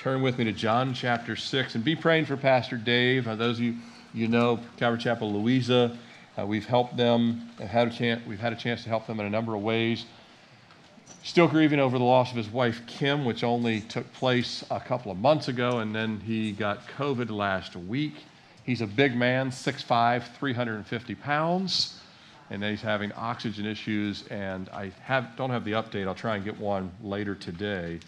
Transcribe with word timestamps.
turn 0.00 0.22
with 0.22 0.38
me 0.38 0.44
to 0.44 0.52
John 0.52 0.94
chapter 0.94 1.36
6 1.36 1.74
and 1.74 1.84
be 1.84 1.94
praying 1.94 2.24
for 2.24 2.34
Pastor 2.34 2.78
Dave. 2.78 3.28
Uh, 3.28 3.34
those 3.34 3.58
of 3.58 3.64
you 3.64 3.74
you 4.14 4.28
know, 4.28 4.58
Calvary 4.78 4.98
Chapel 4.98 5.30
Louisa, 5.30 5.94
uh, 6.38 6.46
we've 6.46 6.64
helped 6.64 6.96
them, 6.96 7.50
had 7.58 7.88
a 7.88 7.90
chance, 7.90 8.26
we've 8.26 8.40
had 8.40 8.54
a 8.54 8.56
chance 8.56 8.82
to 8.84 8.88
help 8.88 9.06
them 9.06 9.20
in 9.20 9.26
a 9.26 9.30
number 9.30 9.54
of 9.54 9.60
ways. 9.60 10.06
Still 11.22 11.46
grieving 11.46 11.80
over 11.80 11.98
the 11.98 12.04
loss 12.04 12.30
of 12.30 12.38
his 12.38 12.48
wife, 12.48 12.80
Kim, 12.86 13.26
which 13.26 13.44
only 13.44 13.82
took 13.82 14.10
place 14.14 14.64
a 14.70 14.80
couple 14.80 15.12
of 15.12 15.18
months 15.18 15.48
ago, 15.48 15.80
and 15.80 15.94
then 15.94 16.18
he 16.20 16.52
got 16.52 16.88
COVID 16.88 17.30
last 17.30 17.76
week. 17.76 18.24
He's 18.64 18.80
a 18.80 18.86
big 18.86 19.14
man, 19.14 19.50
6'5, 19.50 20.34
350 20.38 21.14
pounds, 21.16 22.00
and 22.48 22.64
he's 22.64 22.80
having 22.80 23.12
oxygen 23.12 23.66
issues. 23.66 24.26
And 24.28 24.70
I 24.70 24.92
have, 25.02 25.36
don't 25.36 25.50
have 25.50 25.66
the 25.66 25.72
update. 25.72 26.06
I'll 26.06 26.14
try 26.14 26.36
and 26.36 26.44
get 26.44 26.58
one 26.58 26.90
later 27.02 27.34
today. 27.34 28.00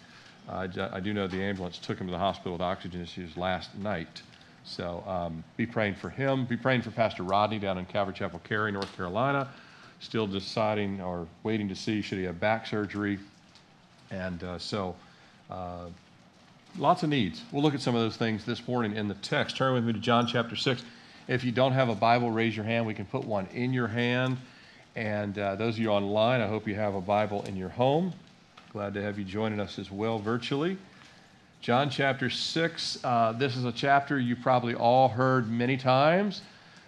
Uh, 0.47 0.67
I 0.91 0.99
do 0.99 1.13
know 1.13 1.27
the 1.27 1.41
ambulance 1.41 1.77
took 1.77 1.97
him 1.97 2.07
to 2.07 2.11
the 2.11 2.19
hospital 2.19 2.53
with 2.53 2.61
oxygen 2.61 3.01
issues 3.01 3.37
last 3.37 3.75
night. 3.75 4.21
So 4.65 5.03
um, 5.07 5.43
be 5.57 5.65
praying 5.65 5.95
for 5.95 6.09
him. 6.09 6.45
Be 6.45 6.57
praying 6.57 6.81
for 6.81 6.91
Pastor 6.91 7.23
Rodney 7.23 7.59
down 7.59 7.77
in 7.77 7.85
Calvary 7.85 8.13
Chapel, 8.13 8.39
Cary, 8.43 8.71
North 8.71 8.93
Carolina. 8.95 9.49
Still 9.99 10.27
deciding 10.27 11.01
or 11.01 11.27
waiting 11.43 11.69
to 11.69 11.75
see 11.75 12.01
should 12.01 12.17
he 12.17 12.25
have 12.25 12.39
back 12.39 12.67
surgery. 12.67 13.19
And 14.11 14.43
uh, 14.43 14.59
so 14.59 14.95
uh, 15.49 15.85
lots 16.77 17.03
of 17.03 17.09
needs. 17.09 17.41
We'll 17.51 17.63
look 17.63 17.73
at 17.73 17.81
some 17.81 17.95
of 17.95 18.01
those 18.01 18.17
things 18.17 18.45
this 18.45 18.67
morning 18.67 18.95
in 18.95 19.07
the 19.07 19.15
text. 19.15 19.57
Turn 19.57 19.73
with 19.73 19.85
me 19.85 19.93
to 19.93 19.99
John 19.99 20.27
chapter 20.27 20.55
6. 20.55 20.83
If 21.27 21.43
you 21.43 21.51
don't 21.51 21.71
have 21.71 21.89
a 21.89 21.95
Bible, 21.95 22.31
raise 22.31 22.55
your 22.55 22.65
hand. 22.65 22.85
We 22.85 22.93
can 22.93 23.05
put 23.05 23.23
one 23.23 23.47
in 23.53 23.73
your 23.73 23.87
hand. 23.87 24.37
And 24.95 25.37
uh, 25.37 25.55
those 25.55 25.75
of 25.75 25.79
you 25.79 25.89
online, 25.89 26.41
I 26.41 26.47
hope 26.47 26.67
you 26.67 26.75
have 26.75 26.95
a 26.95 27.01
Bible 27.01 27.43
in 27.43 27.55
your 27.55 27.69
home. 27.69 28.13
Glad 28.73 28.95
to 28.95 29.03
have 29.03 29.19
you 29.19 29.23
joining 29.23 29.59
us 29.59 29.77
as 29.77 29.91
well 29.91 30.17
virtually. 30.17 30.79
John 31.61 31.91
chapter 31.91 32.27
6, 32.27 32.99
uh, 33.03 33.33
this 33.33 33.55
is 33.55 33.65
a 33.65 33.71
chapter 33.71 34.19
you 34.19 34.35
probably 34.35 34.73
all 34.73 35.09
heard 35.09 35.47
many 35.47 35.77
times. 35.77 36.41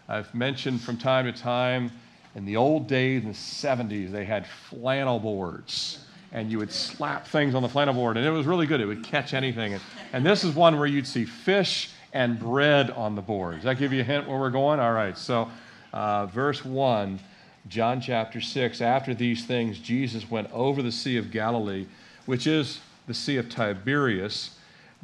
I've 0.10 0.34
mentioned 0.34 0.82
from 0.82 0.98
time 0.98 1.26
to 1.26 1.32
time 1.32 1.92
in 2.34 2.44
the 2.44 2.56
old 2.56 2.88
days, 2.88 3.22
in 3.22 3.28
the 3.28 3.36
70s, 3.36 4.10
they 4.10 4.26
had 4.26 4.48
flannel 4.48 5.20
boards. 5.20 6.00
And 6.32 6.50
you 6.50 6.58
would 6.58 6.72
slap 6.72 7.28
things 7.28 7.54
on 7.54 7.62
the 7.62 7.70
flannel 7.70 7.94
board, 7.94 8.18
and 8.18 8.26
it 8.26 8.32
was 8.32 8.48
really 8.48 8.66
good. 8.66 8.82
It 8.82 8.88
would 8.88 9.04
catch 9.04 9.36
anything. 9.36 9.74
And, 9.74 9.82
and 10.12 10.26
this 10.26 10.44
is 10.44 10.56
one 10.56 10.80
where 10.80 10.88
you'd 10.88 11.06
see 11.06 11.24
fish 11.24 11.92
and 12.14 12.40
bread 12.40 12.90
on 12.90 13.14
the 13.14 13.22
board. 13.22 13.58
Does 13.58 13.66
that 13.66 13.78
give 13.78 13.94
you 13.94 14.02
a 14.02 14.04
hint 14.04 14.28
where 14.28 14.40
we're 14.40 14.50
going? 14.50 14.80
All 14.80 14.94
right, 14.94 15.16
so 15.16 15.52
uh, 15.94 16.26
verse 16.26 16.66
1, 16.66 17.20
John 17.68 18.02
chapter 18.02 18.42
6. 18.42 18.82
After 18.82 19.14
these 19.14 19.46
things, 19.46 19.80
Jesus 19.80 20.30
went 20.30 20.52
over 20.52 20.82
the 20.82 20.92
Sea 20.92 21.18
of 21.18 21.32
Galilee, 21.32 21.86
which 22.26 22.48
is 22.48 22.80
the 23.08 23.14
Sea 23.14 23.38
of 23.38 23.50
Tiberias 23.50 24.52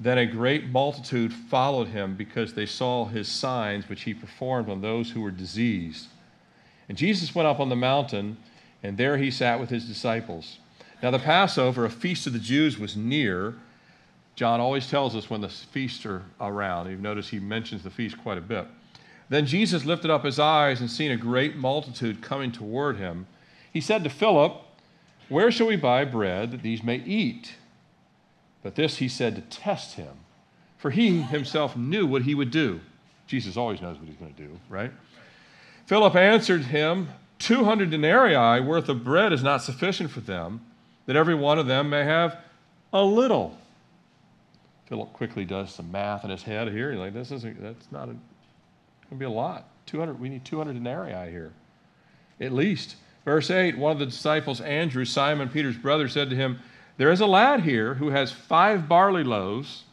then 0.02 0.18
a 0.18 0.26
great 0.26 0.68
multitude 0.68 1.32
followed 1.32 1.90
him 1.90 2.16
because 2.16 2.56
they 2.56 2.66
saw 2.66 3.06
his 3.06 3.28
signs 3.28 3.88
which 3.88 4.02
he 4.02 4.16
performed 4.16 4.68
on 4.68 4.82
those 4.82 5.12
who 5.12 5.22
were 5.22 5.30
diseased. 5.30 6.08
And 6.90 6.98
Jesus 6.98 7.36
went 7.36 7.48
up 7.48 7.60
on 7.60 7.70
the 7.70 7.76
mountain, 7.76 8.38
and 8.82 8.98
there 8.98 9.18
he 9.18 9.30
sat 9.30 9.60
with 9.60 9.70
his 9.70 9.86
disciples. 9.86 10.58
Now, 11.04 11.12
the 11.12 11.20
Passover, 11.20 11.86
a 11.86 11.90
feast 11.90 12.26
of 12.26 12.34
the 12.34 12.40
Jews, 12.40 12.80
was 12.80 12.98
near. 12.98 13.54
John 14.36 14.60
always 14.60 14.88
tells 14.88 15.16
us 15.16 15.30
when 15.30 15.42
the 15.42 15.50
feasts 15.50 16.04
are 16.08 16.24
around. 16.40 16.90
You've 16.90 17.00
noticed 17.00 17.30
he 17.30 17.40
mentions 17.40 17.84
the 17.84 17.92
feast 17.92 18.18
quite 18.24 18.40
a 18.40 18.42
bit. 18.42 18.66
Then 19.32 19.46
Jesus 19.46 19.86
lifted 19.86 20.12
up 20.12 20.26
his 20.26 20.40
eyes 20.40 20.82
and 20.82 20.92
seeing 20.92 21.10
a 21.10 21.16
great 21.16 21.56
multitude 21.56 22.22
coming 22.22 22.52
toward 22.52 22.98
him, 22.98 23.28
he 23.72 23.80
said 23.80 24.04
to 24.04 24.10
Philip, 24.10 24.62
Where 25.30 25.50
shall 25.50 25.68
we 25.68 25.78
buy 25.78 26.04
bread 26.04 26.52
that 26.52 26.64
these 26.64 26.84
may 26.84 26.98
eat? 26.98 27.54
But 28.62 28.76
this 28.76 28.98
he 28.98 29.08
said 29.08 29.38
to 29.38 29.42
test 29.44 29.96
him, 29.96 30.18
for 30.78 30.92
he 30.92 31.22
himself 31.22 31.78
knew 31.78 32.06
what 32.06 32.24
he 32.24 32.36
would 32.36 32.52
do. 32.52 32.82
Jesus 33.26 33.56
always 33.56 33.82
knows 33.82 33.98
what 33.98 34.10
he's 34.10 34.18
going 34.18 34.34
to 34.34 34.42
do, 34.44 34.60
right? 34.68 34.92
Philip 35.86 36.14
answered 36.18 36.66
him, 36.66 37.08
200 37.40 37.90
denarii 37.90 38.60
worth 38.60 38.90
of 38.90 39.06
bread 39.06 39.32
is 39.32 39.42
not 39.42 39.64
sufficient 39.64 40.12
for 40.12 40.20
them, 40.20 40.60
that 41.06 41.16
every 41.16 41.36
one 41.36 41.58
of 41.58 41.68
them 41.68 41.90
may 41.90 42.04
have 42.04 42.36
a 42.92 43.02
little. 43.02 43.58
Philip 44.88 45.14
quickly 45.14 45.46
does 45.46 45.74
some 45.74 45.90
math 45.90 46.26
in 46.26 46.32
his 46.32 46.44
head 46.44 46.68
here. 46.68 46.92
He's 46.92 47.00
like, 47.00 47.14
this 47.14 47.32
isn't, 47.32 47.64
that's 47.64 47.90
not, 47.94 48.10
a, 48.10 48.16
going 49.12 49.20
to 49.20 49.26
be 49.26 49.26
a 49.26 49.30
lot. 49.30 49.68
200, 49.88 50.20
we 50.20 50.30
need 50.30 50.46
200 50.46 50.74
denarii 50.74 51.30
here, 51.30 51.52
at 52.40 52.54
least. 52.54 52.96
Verse 53.26 53.52
8, 53.52 53.78
one 53.78 53.92
of 53.92 54.00
the 54.00 54.06
disciples, 54.06 54.62
Andrew, 54.62 55.06
Simon 55.06 55.50
Peter's 55.50 55.78
brother, 55.78 56.08
said 56.08 56.30
to 56.30 56.36
him, 56.36 56.60
there 56.98 57.12
is 57.12 57.20
a 57.20 57.26
lad 57.26 57.62
here 57.62 57.96
who 57.96 58.10
has 58.10 58.32
five 58.32 58.88
barley 58.88 59.24
loaves 59.24 59.86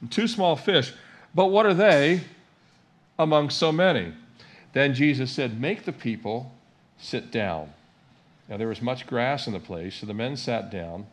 and 0.00 0.12
two 0.12 0.28
small 0.28 0.56
fish, 0.56 0.92
but 1.34 1.46
what 1.46 1.66
are 1.66 1.74
they 1.74 2.20
among 3.18 3.50
so 3.50 3.72
many? 3.72 4.12
Then 4.72 4.94
Jesus 4.94 5.30
said, 5.32 5.58
Make 5.58 5.84
the 5.84 5.92
people 5.92 6.52
sit 6.98 7.30
down. 7.30 7.72
Now 8.48 8.58
there 8.58 8.68
was 8.68 8.82
much 8.82 9.06
grass 9.06 9.46
in 9.46 9.52
the 9.52 9.58
place, 9.58 9.96
so 9.96 10.06
the 10.06 10.14
men 10.14 10.36
sat 10.36 10.70
down, 10.70 11.06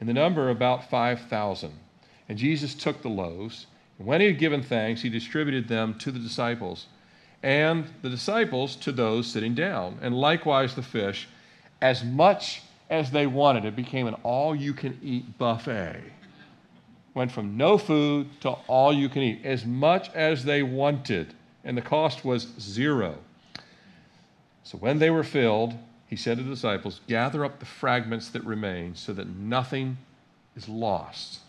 in 0.00 0.06
the 0.06 0.14
number 0.14 0.48
about 0.48 0.88
5,000. 0.88 1.72
And 2.28 2.38
Jesus 2.38 2.74
took 2.74 3.02
the 3.02 3.08
loaves, 3.08 3.66
and 3.66 3.77
when 3.98 4.20
he 4.20 4.28
had 4.28 4.38
given 4.38 4.62
thanks, 4.62 5.02
he 5.02 5.08
distributed 5.08 5.68
them 5.68 5.94
to 5.98 6.10
the 6.10 6.18
disciples, 6.18 6.86
and 7.42 7.86
the 8.02 8.08
disciples 8.08 8.76
to 8.76 8.92
those 8.92 9.26
sitting 9.26 9.54
down, 9.54 9.98
and 10.00 10.14
likewise 10.14 10.74
the 10.74 10.82
fish, 10.82 11.28
as 11.80 12.04
much 12.04 12.62
as 12.90 13.10
they 13.10 13.26
wanted. 13.26 13.64
It 13.64 13.76
became 13.76 14.06
an 14.06 14.14
all 14.22 14.54
you 14.54 14.72
can 14.72 14.98
eat 15.02 15.36
buffet. 15.38 16.02
Went 17.14 17.32
from 17.32 17.56
no 17.56 17.78
food 17.78 18.40
to 18.42 18.50
all 18.68 18.92
you 18.92 19.08
can 19.08 19.22
eat, 19.22 19.44
as 19.44 19.64
much 19.64 20.10
as 20.14 20.44
they 20.44 20.62
wanted, 20.62 21.34
and 21.64 21.76
the 21.76 21.82
cost 21.82 22.24
was 22.24 22.48
zero. 22.60 23.18
So 24.62 24.78
when 24.78 24.98
they 24.98 25.10
were 25.10 25.24
filled, 25.24 25.74
he 26.06 26.16
said 26.16 26.38
to 26.38 26.44
the 26.44 26.50
disciples, 26.50 27.00
Gather 27.08 27.44
up 27.44 27.58
the 27.58 27.66
fragments 27.66 28.28
that 28.30 28.44
remain 28.44 28.94
so 28.94 29.12
that 29.12 29.28
nothing 29.28 29.98
is 30.56 30.68
lost. 30.68 31.40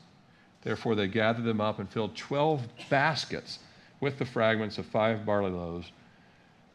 Therefore, 0.62 0.96
they 0.96 1.08
gathered 1.08 1.46
them 1.46 1.62
up 1.62 1.80
and 1.80 1.90
filled 1.90 2.16
12 2.16 2.68
baskets 2.90 3.60
with 4.00 4.18
the 4.18 4.26
fragments 4.26 4.78
of 4.78 4.86
five 4.86 5.26
barley 5.26 5.52
loaves, 5.52 5.92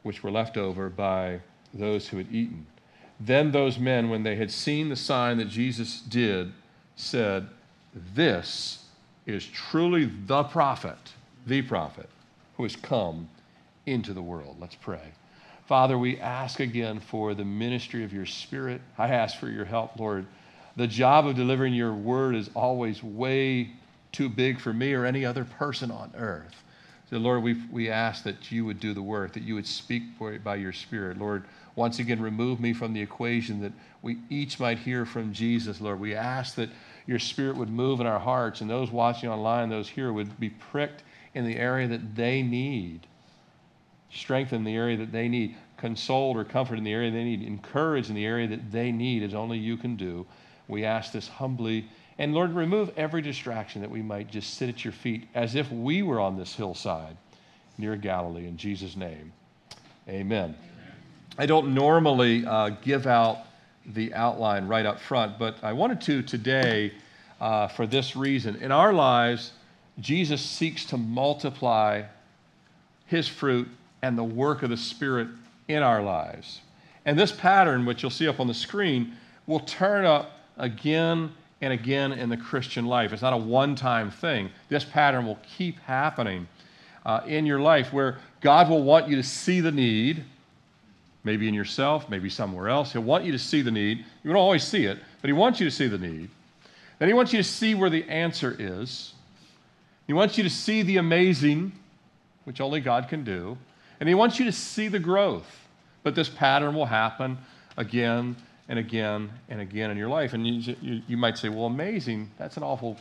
which 0.02 0.22
were 0.22 0.30
left 0.30 0.56
over 0.56 0.88
by 0.88 1.40
those 1.72 2.08
who 2.08 2.18
had 2.18 2.32
eaten. 2.32 2.66
Then 3.20 3.52
those 3.52 3.78
men, 3.78 4.10
when 4.10 4.22
they 4.22 4.36
had 4.36 4.50
seen 4.50 4.88
the 4.88 4.96
sign 4.96 5.38
that 5.38 5.48
Jesus 5.48 6.00
did, 6.00 6.52
said, 6.96 7.48
This 8.14 8.84
is 9.26 9.46
truly 9.46 10.06
the 10.06 10.44
prophet, 10.44 11.12
the 11.46 11.62
prophet, 11.62 12.08
who 12.56 12.62
has 12.64 12.76
come 12.76 13.28
into 13.86 14.12
the 14.12 14.22
world. 14.22 14.56
Let's 14.60 14.74
pray. 14.74 15.12
Father, 15.66 15.96
we 15.96 16.20
ask 16.20 16.60
again 16.60 17.00
for 17.00 17.34
the 17.34 17.44
ministry 17.44 18.04
of 18.04 18.12
your 18.12 18.26
Spirit. 18.26 18.82
I 18.98 19.08
ask 19.08 19.38
for 19.38 19.48
your 19.48 19.64
help, 19.64 19.98
Lord. 19.98 20.26
The 20.76 20.86
job 20.86 21.26
of 21.26 21.36
delivering 21.36 21.74
your 21.74 21.94
word 21.94 22.34
is 22.34 22.50
always 22.54 23.02
way 23.02 23.70
too 24.12 24.28
big 24.28 24.60
for 24.60 24.72
me 24.72 24.92
or 24.92 25.04
any 25.04 25.24
other 25.24 25.44
person 25.44 25.90
on 25.90 26.12
earth. 26.16 26.62
So, 27.10 27.18
Lord, 27.18 27.42
we, 27.42 27.54
we 27.70 27.90
ask 27.90 28.24
that 28.24 28.50
you 28.50 28.64
would 28.64 28.80
do 28.80 28.94
the 28.94 29.02
work, 29.02 29.34
that 29.34 29.42
you 29.42 29.54
would 29.54 29.66
speak 29.66 30.02
by 30.42 30.56
your 30.56 30.72
Spirit. 30.72 31.18
Lord, 31.18 31.44
once 31.76 31.98
again, 31.98 32.20
remove 32.20 32.60
me 32.60 32.72
from 32.72 32.92
the 32.92 33.00
equation 33.00 33.60
that 33.60 33.72
we 34.02 34.18
each 34.30 34.58
might 34.58 34.78
hear 34.78 35.04
from 35.04 35.32
Jesus, 35.32 35.80
Lord. 35.80 36.00
We 36.00 36.14
ask 36.14 36.54
that 36.56 36.70
your 37.06 37.18
Spirit 37.18 37.56
would 37.56 37.68
move 37.68 38.00
in 38.00 38.06
our 38.06 38.18
hearts, 38.18 38.60
and 38.60 38.70
those 38.70 38.90
watching 38.90 39.28
online, 39.28 39.68
those 39.68 39.88
here, 39.88 40.12
would 40.12 40.40
be 40.40 40.50
pricked 40.50 41.02
in 41.34 41.44
the 41.44 41.56
area 41.56 41.86
that 41.88 42.16
they 42.16 42.42
need, 42.42 43.06
strengthen 44.10 44.64
the 44.64 44.74
area 44.74 44.96
that 44.96 45.12
they 45.12 45.28
need, 45.28 45.56
consoled 45.76 46.36
or 46.36 46.44
comfort 46.44 46.78
in 46.78 46.84
the 46.84 46.92
area 46.92 47.10
they 47.10 47.24
need, 47.24 47.42
encourage 47.42 48.08
in 48.08 48.14
the 48.14 48.24
area 48.24 48.48
that 48.48 48.72
they 48.72 48.90
need, 48.90 49.22
as 49.22 49.34
only 49.34 49.58
you 49.58 49.76
can 49.76 49.96
do. 49.96 50.26
We 50.68 50.84
ask 50.84 51.12
this 51.12 51.28
humbly. 51.28 51.88
And 52.18 52.34
Lord, 52.34 52.52
remove 52.54 52.92
every 52.96 53.22
distraction 53.22 53.80
that 53.82 53.90
we 53.90 54.02
might 54.02 54.30
just 54.30 54.54
sit 54.54 54.68
at 54.68 54.84
your 54.84 54.92
feet 54.92 55.28
as 55.34 55.54
if 55.54 55.70
we 55.70 56.02
were 56.02 56.20
on 56.20 56.36
this 56.36 56.54
hillside 56.54 57.16
near 57.76 57.96
Galilee. 57.96 58.46
In 58.46 58.56
Jesus' 58.56 58.96
name, 58.96 59.32
amen. 60.08 60.54
I 61.36 61.46
don't 61.46 61.74
normally 61.74 62.46
uh, 62.46 62.70
give 62.82 63.06
out 63.06 63.38
the 63.86 64.14
outline 64.14 64.66
right 64.66 64.86
up 64.86 65.00
front, 65.00 65.38
but 65.38 65.56
I 65.62 65.72
wanted 65.72 66.00
to 66.02 66.22
today 66.22 66.92
uh, 67.40 67.68
for 67.68 67.86
this 67.86 68.14
reason. 68.14 68.56
In 68.56 68.70
our 68.70 68.92
lives, 68.92 69.52
Jesus 70.00 70.40
seeks 70.40 70.84
to 70.86 70.96
multiply 70.96 72.02
his 73.06 73.28
fruit 73.28 73.68
and 74.02 74.16
the 74.16 74.24
work 74.24 74.62
of 74.62 74.70
the 74.70 74.76
Spirit 74.76 75.28
in 75.68 75.82
our 75.82 76.02
lives. 76.02 76.60
And 77.04 77.18
this 77.18 77.32
pattern, 77.32 77.84
which 77.84 78.02
you'll 78.02 78.10
see 78.10 78.28
up 78.28 78.40
on 78.40 78.46
the 78.46 78.54
screen, 78.54 79.16
will 79.46 79.60
turn 79.60 80.04
up 80.06 80.33
again 80.56 81.32
and 81.60 81.72
again 81.72 82.12
in 82.12 82.28
the 82.28 82.36
Christian 82.36 82.86
life. 82.86 83.12
It's 83.12 83.22
not 83.22 83.32
a 83.32 83.38
one 83.38 83.74
time 83.74 84.10
thing. 84.10 84.50
This 84.68 84.84
pattern 84.84 85.26
will 85.26 85.38
keep 85.56 85.78
happening 85.80 86.46
uh, 87.06 87.20
in 87.26 87.46
your 87.46 87.60
life 87.60 87.92
where 87.92 88.18
God 88.40 88.68
will 88.68 88.82
want 88.82 89.08
you 89.08 89.16
to 89.16 89.22
see 89.22 89.60
the 89.60 89.72
need 89.72 90.24
maybe 91.24 91.48
in 91.48 91.54
yourself, 91.54 92.08
maybe 92.08 92.28
somewhere 92.28 92.68
else. 92.68 92.92
He'll 92.92 93.02
want 93.02 93.24
you 93.24 93.32
to 93.32 93.38
see 93.38 93.62
the 93.62 93.70
need. 93.70 94.04
You 94.22 94.30
don't 94.30 94.36
always 94.36 94.62
see 94.62 94.84
it, 94.84 94.98
but 95.20 95.28
He 95.28 95.32
wants 95.32 95.58
you 95.58 95.68
to 95.68 95.74
see 95.74 95.88
the 95.88 95.98
need. 95.98 96.28
Then 96.98 97.08
He 97.08 97.14
wants 97.14 97.32
you 97.32 97.38
to 97.38 97.48
see 97.48 97.74
where 97.74 97.90
the 97.90 98.04
answer 98.04 98.54
is. 98.58 99.14
He 100.06 100.12
wants 100.12 100.36
you 100.36 100.44
to 100.44 100.50
see 100.50 100.82
the 100.82 100.98
amazing, 100.98 101.72
which 102.44 102.60
only 102.60 102.80
God 102.80 103.08
can 103.08 103.24
do. 103.24 103.56
And 104.00 104.08
He 104.08 104.14
wants 104.14 104.38
you 104.38 104.44
to 104.44 104.52
see 104.52 104.88
the 104.88 104.98
growth. 104.98 105.66
But 106.02 106.14
this 106.14 106.28
pattern 106.28 106.74
will 106.74 106.86
happen 106.86 107.38
again 107.78 108.36
and 108.68 108.78
again 108.78 109.30
and 109.48 109.60
again 109.60 109.90
in 109.90 109.96
your 109.96 110.08
life. 110.08 110.32
And 110.32 110.46
you, 110.46 110.76
you, 110.80 111.02
you 111.06 111.16
might 111.16 111.36
say, 111.38 111.48
well, 111.48 111.66
amazing, 111.66 112.30
that's 112.38 112.56
an 112.56 112.62
awful 112.62 112.96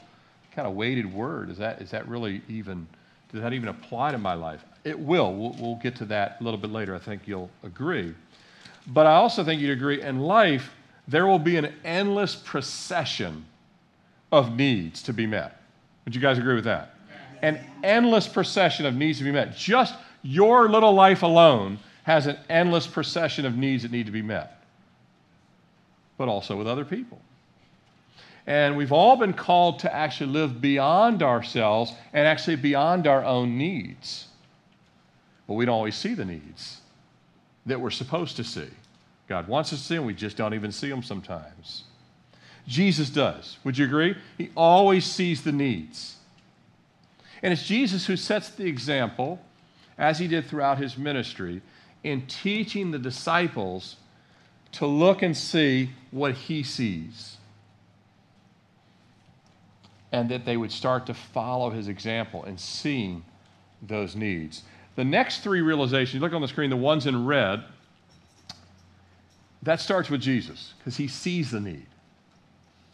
kind 0.54 0.68
of 0.68 0.76
weighted 0.76 1.12
word. 1.12 1.50
Is 1.50 1.58
that, 1.58 1.82
is 1.82 1.92
that 1.92 2.08
really 2.08 2.42
even, 2.48 2.88
does 3.32 3.42
that 3.42 3.54
even 3.54 3.70
apply 3.70 4.12
to 4.12 4.18
my 4.18 4.34
life? 4.34 4.64
It 4.84 5.00
will. 5.00 5.34
We'll, 5.34 5.56
we'll 5.60 5.76
get 5.76 5.96
to 5.98 6.06
that 6.06 6.38
a 6.40 6.44
little 6.44 6.60
bit 6.60 6.72
later. 6.72 6.96
I 6.96 7.00
think 7.00 7.28
you'll 7.28 7.50
agree. 7.64 8.14
But 8.88 9.06
I 9.06 9.14
also 9.14 9.44
think 9.44 9.62
you'd 9.62 9.72
agree 9.72 10.02
in 10.02 10.20
life, 10.20 10.72
there 11.08 11.26
will 11.26 11.40
be 11.40 11.58
an 11.58 11.74
endless 11.84 12.36
procession 12.36 13.46
of 14.32 14.56
needs 14.56 15.04
to 15.04 15.14
be 15.14 15.26
met. 15.26 15.62
Would 16.06 16.16
you 16.16 16.22
guys 16.22 16.38
agree 16.38 16.56
with 16.56 16.66
that? 16.66 16.96
An 17.42 17.60
endless 17.84 18.28
procession 18.28 18.86
of 18.86 18.96
needs 18.96 19.18
to 19.20 19.24
be 19.24 19.32
met. 19.32 19.56
Just 19.56 19.96
your 20.22 20.70
little 20.70 20.94
life 20.94 21.24
alone 21.24 21.80
has 22.04 22.28
an 22.28 22.38
endless 22.50 22.88
procession 22.88 23.46
of 23.46 23.56
needs 23.56 23.84
that 23.84 23.92
need 23.92 24.06
to 24.06 24.12
be 24.12 24.22
met, 24.22 24.63
but 26.18 26.28
also 26.28 26.56
with 26.56 26.68
other 26.68 26.86
people. 26.86 27.20
And 28.46 28.76
we've 28.76 28.92
all 28.92 29.16
been 29.16 29.34
called 29.34 29.80
to 29.80 29.94
actually 29.94 30.32
live 30.32 30.60
beyond 30.60 31.24
ourselves 31.24 31.94
and 32.12 32.28
actually 32.28 32.58
beyond 32.58 33.08
our 33.08 33.24
own 33.24 33.58
needs. 33.58 34.28
But 35.48 35.54
we 35.54 35.66
don't 35.66 35.76
always 35.76 35.96
see 35.96 36.14
the 36.14 36.26
needs 36.26 36.82
that 37.66 37.80
we're 37.80 37.90
supposed 37.90 38.36
to 38.38 38.44
see. 38.44 38.68
God 39.28 39.48
wants 39.48 39.72
us 39.72 39.80
to 39.80 39.86
see 39.86 39.96
them, 39.96 40.06
we 40.06 40.14
just 40.14 40.36
don't 40.36 40.54
even 40.54 40.72
see 40.72 40.90
them 40.90 41.04
sometimes. 41.04 41.84
Jesus 42.68 43.10
does. 43.10 43.58
Would 43.64 43.78
you 43.78 43.86
agree? 43.86 44.16
He 44.38 44.50
always 44.56 45.06
sees 45.06 45.44
the 45.44 45.52
needs. 45.52 46.18
And 47.42 47.52
it's 47.52 47.66
Jesus 47.66 48.06
who 48.06 48.16
sets 48.16 48.50
the 48.50 48.66
example, 48.66 49.40
as 49.98 50.20
he 50.20 50.28
did 50.28 50.46
throughout 50.46 50.78
his 50.78 50.98
ministry, 50.98 51.62
in 52.04 52.26
teaching 52.28 52.92
the 52.92 53.00
disciples 53.00 53.98
to 54.74 54.86
look 54.86 55.22
and 55.22 55.36
see 55.36 55.92
what 56.12 56.34
he 56.34 56.64
sees. 56.64 57.38
And 60.12 60.30
that 60.30 60.46
they 60.46 60.58
would 60.58 60.72
start 60.72 61.08
to 61.08 61.14
follow 61.14 61.72
his 61.72 61.88
example 61.88 62.44
in 62.44 62.58
seeing 62.58 63.24
those 63.82 64.16
needs. 64.16 64.64
The 64.96 65.04
next 65.04 65.40
three 65.40 65.62
realizations—you 65.62 66.20
look 66.20 66.34
on 66.34 66.42
the 66.42 66.48
screen, 66.48 66.70
the 66.70 66.78
ones 66.78 67.08
in 67.08 67.26
red, 67.26 67.64
that 69.64 69.80
starts 69.80 70.10
with 70.10 70.22
Jesus 70.22 70.74
because 70.78 70.98
he 70.98 71.08
sees 71.08 71.52
the 71.52 71.60
need. 71.60 71.88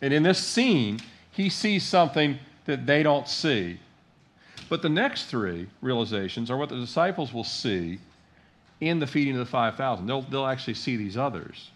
And 0.01 0.13
in 0.13 0.23
this 0.23 0.39
scene, 0.39 0.99
he 1.31 1.49
sees 1.49 1.83
something 1.83 2.39
that 2.65 2.85
they 2.85 3.03
don't 3.03 3.27
see. 3.27 3.79
But 4.69 4.81
the 4.81 4.89
next 4.89 5.25
three 5.25 5.67
realizations 5.81 6.49
are 6.49 6.57
what 6.57 6.69
the 6.69 6.77
disciples 6.77 7.33
will 7.33 7.43
see 7.43 7.99
in 8.81 8.99
the 8.99 9.07
feeding 9.07 9.33
of 9.33 9.39
the 9.39 9.45
5,000. 9.45 10.05
They'll, 10.05 10.21
they'll 10.21 10.45
actually 10.45 10.75
see 10.75 10.95
these 10.95 11.17
others. 11.17 11.71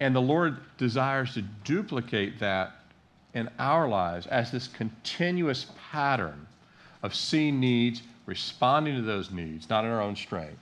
And 0.00 0.14
the 0.14 0.20
Lord 0.20 0.58
desires 0.76 1.34
to 1.34 1.42
duplicate 1.42 2.38
that 2.38 2.72
in 3.34 3.48
our 3.58 3.88
lives 3.88 4.26
as 4.26 4.50
this 4.50 4.68
continuous 4.68 5.66
pattern 5.90 6.46
of 7.02 7.14
seeing 7.14 7.60
needs, 7.60 8.02
responding 8.26 8.96
to 8.96 9.02
those 9.02 9.30
needs, 9.30 9.68
not 9.68 9.84
in 9.84 9.90
our 9.90 10.00
own 10.00 10.16
strength, 10.16 10.58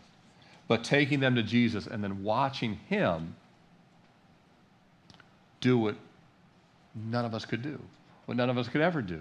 but 0.69 0.85
taking 0.85 1.21
them 1.21 1.35
to 1.35 1.43
Jesus 1.43 1.87
and 1.87 2.03
then 2.03 2.23
watching 2.23 2.75
Him 2.88 3.35
do 5.61 5.79
what 5.79 5.97
none 6.94 7.25
of 7.25 7.35
us 7.35 7.44
could 7.44 7.62
do, 7.62 7.81
what 8.25 8.37
none 8.37 8.50
of 8.50 8.59
us 8.59 8.69
could 8.69 8.81
ever 8.81 9.03
do. 9.03 9.21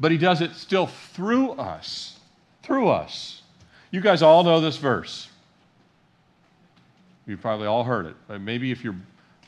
But 0.00 0.10
He 0.10 0.18
does 0.18 0.40
it 0.40 0.54
still 0.54 0.86
through 0.86 1.52
us, 1.52 2.18
through 2.62 2.88
us. 2.88 3.42
You 3.90 4.00
guys 4.00 4.22
all 4.22 4.44
know 4.44 4.60
this 4.60 4.76
verse. 4.76 5.28
You've 7.26 7.40
probably 7.40 7.66
all 7.66 7.84
heard 7.84 8.06
it. 8.06 8.40
Maybe 8.40 8.70
if 8.70 8.84
you're 8.84 8.96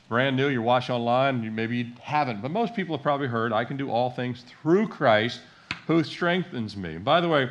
brand 0.08 0.36
new, 0.36 0.48
you're 0.48 0.62
watching 0.62 0.94
online, 0.94 1.42
you 1.42 1.50
maybe 1.50 1.76
you 1.78 1.86
haven't. 2.00 2.40
But 2.40 2.50
most 2.50 2.74
people 2.74 2.96
have 2.96 3.02
probably 3.02 3.28
heard, 3.28 3.52
I 3.52 3.64
can 3.64 3.76
do 3.76 3.90
all 3.90 4.10
things 4.10 4.42
through 4.62 4.88
Christ 4.88 5.40
who 5.86 6.02
strengthens 6.02 6.76
me. 6.76 6.94
And 6.94 7.04
by 7.04 7.20
the 7.20 7.28
way, 7.28 7.50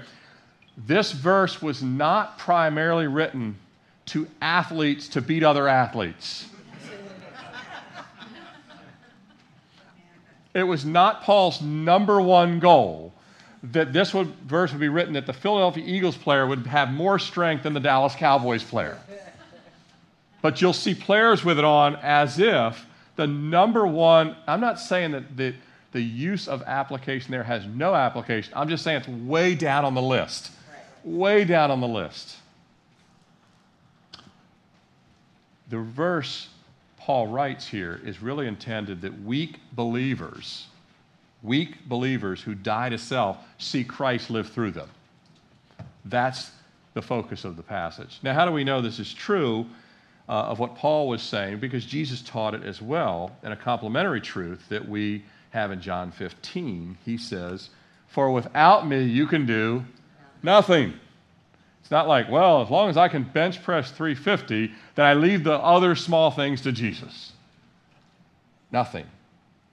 this 0.75 1.11
verse 1.11 1.61
was 1.61 1.81
not 1.83 2.37
primarily 2.37 3.07
written 3.07 3.57
to 4.07 4.27
athletes 4.41 5.07
to 5.09 5.21
beat 5.21 5.43
other 5.43 5.67
athletes. 5.67 6.47
it 10.53 10.63
was 10.63 10.85
not 10.85 11.23
Paul's 11.23 11.61
number 11.61 12.19
one 12.21 12.59
goal 12.59 13.13
that 13.63 13.94
this 13.94 14.13
would, 14.13 14.27
verse 14.45 14.71
would 14.71 14.80
be 14.80 14.89
written 14.89 15.13
that 15.13 15.25
the 15.25 15.33
Philadelphia 15.33 15.83
Eagles 15.86 16.18
player 16.18 16.45
would 16.45 16.68
have 16.68 16.92
more 16.92 17.19
strength 17.19 17.63
than 17.63 17.74
the 17.74 17.80
Dallas 17.80 18.15
Cowboys 18.15 18.63
player. 18.63 18.98
But 20.39 20.62
you'll 20.62 20.71
see 20.71 20.94
players 20.94 21.44
with 21.44 21.57
it 21.57 21.65
on 21.65 21.95
as 21.95 22.38
if 22.39 22.86
the 23.15 23.25
number 23.25 23.88
one, 23.88 24.36
I'm 24.45 24.62
not 24.62 24.80
saying 24.80 25.12
that 25.12 25.36
the, 25.36 25.56
the 25.94 26.00
use 26.00 26.48
of 26.48 26.62
application 26.62 27.31
there 27.31 27.44
has 27.44 27.65
no 27.65 27.95
application. 27.95 28.54
I'm 28.56 28.69
just 28.69 28.83
saying 28.83 28.98
it's 29.00 29.07
way 29.07 29.56
down 29.56 29.83
on 29.83 29.95
the 29.95 30.01
list 30.01 30.51
way 31.07 31.45
down 31.45 31.71
on 31.71 31.81
the 31.81 31.88
list. 31.88 32.36
The 35.69 35.80
verse 35.80 36.50
Paul 36.98 37.27
writes 37.27 37.68
here 37.68 38.00
is 38.04 38.21
really 38.21 38.48
intended 38.48 39.01
that 39.01 39.21
weak 39.24 39.59
believers, 39.71 40.68
weak 41.43 41.87
believers 41.87 42.41
who 42.41 42.55
die 42.55 42.89
to 42.89 42.97
self, 42.97 43.37
see 43.57 43.83
Christ 43.83 44.29
live 44.29 44.49
through 44.49 44.71
them. 44.71 44.89
That's 46.05 46.51
the 46.93 47.01
focus 47.01 47.45
of 47.45 47.57
the 47.57 47.63
passage. 47.63 48.19
Now, 48.23 48.33
how 48.33 48.45
do 48.45 48.51
we 48.51 48.63
know 48.63 48.81
this 48.81 48.99
is 48.99 49.13
true 49.13 49.65
uh, 50.27 50.31
of 50.31 50.59
what 50.59 50.75
Paul 50.75 51.07
was 51.07 51.21
saying? 51.21 51.59
Because 51.59 51.85
Jesus 51.85 52.21
taught 52.21 52.53
it 52.53 52.63
as 52.63 52.81
well 52.81 53.31
in 53.43 53.51
a 53.51 53.55
complementary 53.55 54.21
truth 54.21 54.67
that 54.69 54.87
we 54.87 55.23
have 55.51 55.71
in 55.71 55.79
John 55.81 56.11
15. 56.11 56.97
He 57.05 57.17
says, 57.17 57.69
For 58.07 58.31
without 58.31 58.87
me 58.87 59.03
you 59.03 59.27
can 59.27 59.45
do 59.45 59.85
Nothing. 60.43 60.93
It's 61.81 61.91
not 61.91 62.07
like, 62.07 62.29
well, 62.29 62.61
as 62.61 62.69
long 62.69 62.89
as 62.89 62.97
I 62.97 63.07
can 63.07 63.23
bench 63.23 63.63
press 63.63 63.91
350, 63.91 64.71
then 64.95 65.05
I 65.05 65.13
leave 65.13 65.43
the 65.43 65.53
other 65.53 65.95
small 65.95 66.31
things 66.31 66.61
to 66.61 66.71
Jesus. 66.71 67.31
Nothing 68.71 69.05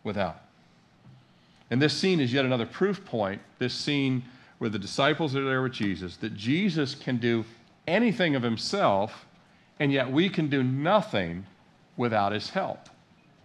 without. 0.05 0.41
And 1.75 1.83
this 1.83 1.93
scene 1.93 2.21
is 2.21 2.33
yet 2.33 2.45
another 2.45 2.67
proof 2.67 3.05
point, 3.05 3.43
this 3.59 3.75
scene 3.75 4.23
where 4.59 4.71
the 4.71 4.79
disciples 4.79 5.35
are 5.35 5.45
there 5.45 5.61
with 5.61 5.73
Jesus, 5.73 6.17
that 6.19 6.37
Jesus 6.37 6.95
can 6.95 7.17
do 7.17 7.45
anything 7.89 8.37
of 8.37 8.45
himself, 8.45 9.27
and 9.81 9.91
yet 9.91 10.09
we 10.09 10.29
can 10.29 10.47
do 10.47 10.63
nothing 10.63 11.45
without 11.97 12.31
his 12.31 12.49
help. 12.49 12.79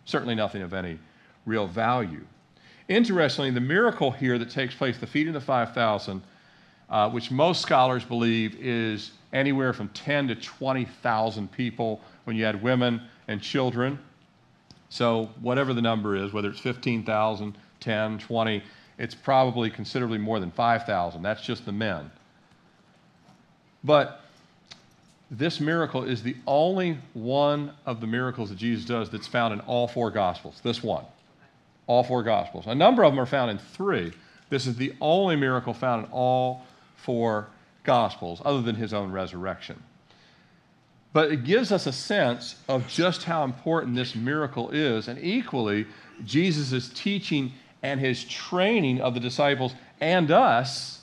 Certainly 0.05 0.35
nothing 0.35 0.61
of 0.61 0.75
any 0.75 0.99
real 1.47 1.65
value. 1.65 2.23
Interestingly, 2.87 3.49
the 3.49 3.61
miracle 3.61 4.11
here 4.11 4.37
that 4.37 4.51
takes 4.51 4.75
place, 4.75 4.99
the 4.99 5.07
feeding 5.07 5.33
of 5.35 5.41
the 5.41 5.47
5,000, 5.47 6.21
uh, 6.87 7.09
which 7.09 7.31
most 7.31 7.63
scholars 7.63 8.05
believe 8.05 8.55
is 8.57 9.09
anywhere 9.33 9.73
from 9.73 9.89
10 9.89 10.27
to 10.27 10.35
20,000 10.35 11.51
people 11.51 11.99
when 12.25 12.35
you 12.35 12.45
add 12.45 12.61
women 12.61 13.01
and 13.27 13.41
children. 13.41 13.97
So, 14.89 15.31
whatever 15.41 15.73
the 15.73 15.81
number 15.81 16.15
is, 16.15 16.31
whether 16.31 16.49
it's 16.51 16.59
15,000, 16.59 17.57
10, 17.79 18.19
20, 18.19 18.63
it's 18.97 19.15
probably 19.15 19.69
considerably 19.69 20.17
more 20.17 20.39
than 20.39 20.51
5,000. 20.51 21.21
That's 21.21 21.41
just 21.41 21.65
the 21.65 21.71
men. 21.71 22.11
But 23.83 24.21
this 25.31 25.59
miracle 25.59 26.03
is 26.03 26.23
the 26.23 26.35
only 26.47 26.97
one 27.13 27.71
of 27.85 28.01
the 28.01 28.07
miracles 28.07 28.49
that 28.49 28.57
Jesus 28.57 28.85
does 28.85 29.09
that's 29.09 29.27
found 29.27 29.53
in 29.53 29.59
all 29.61 29.87
four 29.87 30.11
Gospels. 30.11 30.59
This 30.63 30.83
one. 30.83 31.05
All 31.87 32.03
four 32.03 32.23
Gospels. 32.23 32.65
A 32.67 32.75
number 32.75 33.03
of 33.03 33.13
them 33.13 33.19
are 33.19 33.25
found 33.25 33.51
in 33.51 33.57
three. 33.57 34.11
This 34.49 34.67
is 34.67 34.75
the 34.75 34.93
only 34.99 35.35
miracle 35.35 35.73
found 35.73 36.05
in 36.05 36.11
all 36.11 36.65
four 36.95 37.47
Gospels, 37.83 38.41
other 38.43 38.61
than 38.61 38.75
his 38.75 38.93
own 38.93 39.11
resurrection. 39.11 39.81
But 41.13 41.31
it 41.31 41.43
gives 41.43 41.71
us 41.71 41.87
a 41.87 41.93
sense 41.93 42.55
of 42.67 42.87
just 42.87 43.23
how 43.23 43.43
important 43.43 43.95
this 43.95 44.15
miracle 44.15 44.69
is, 44.69 45.07
and 45.07 45.17
equally, 45.23 45.87
Jesus' 46.25 46.71
is 46.71 46.89
teaching 46.89 47.51
and 47.81 47.99
his 47.99 48.23
training 48.23 49.01
of 49.01 49.13
the 49.13 49.19
disciples 49.19 49.73
and 50.01 50.31
us 50.31 51.01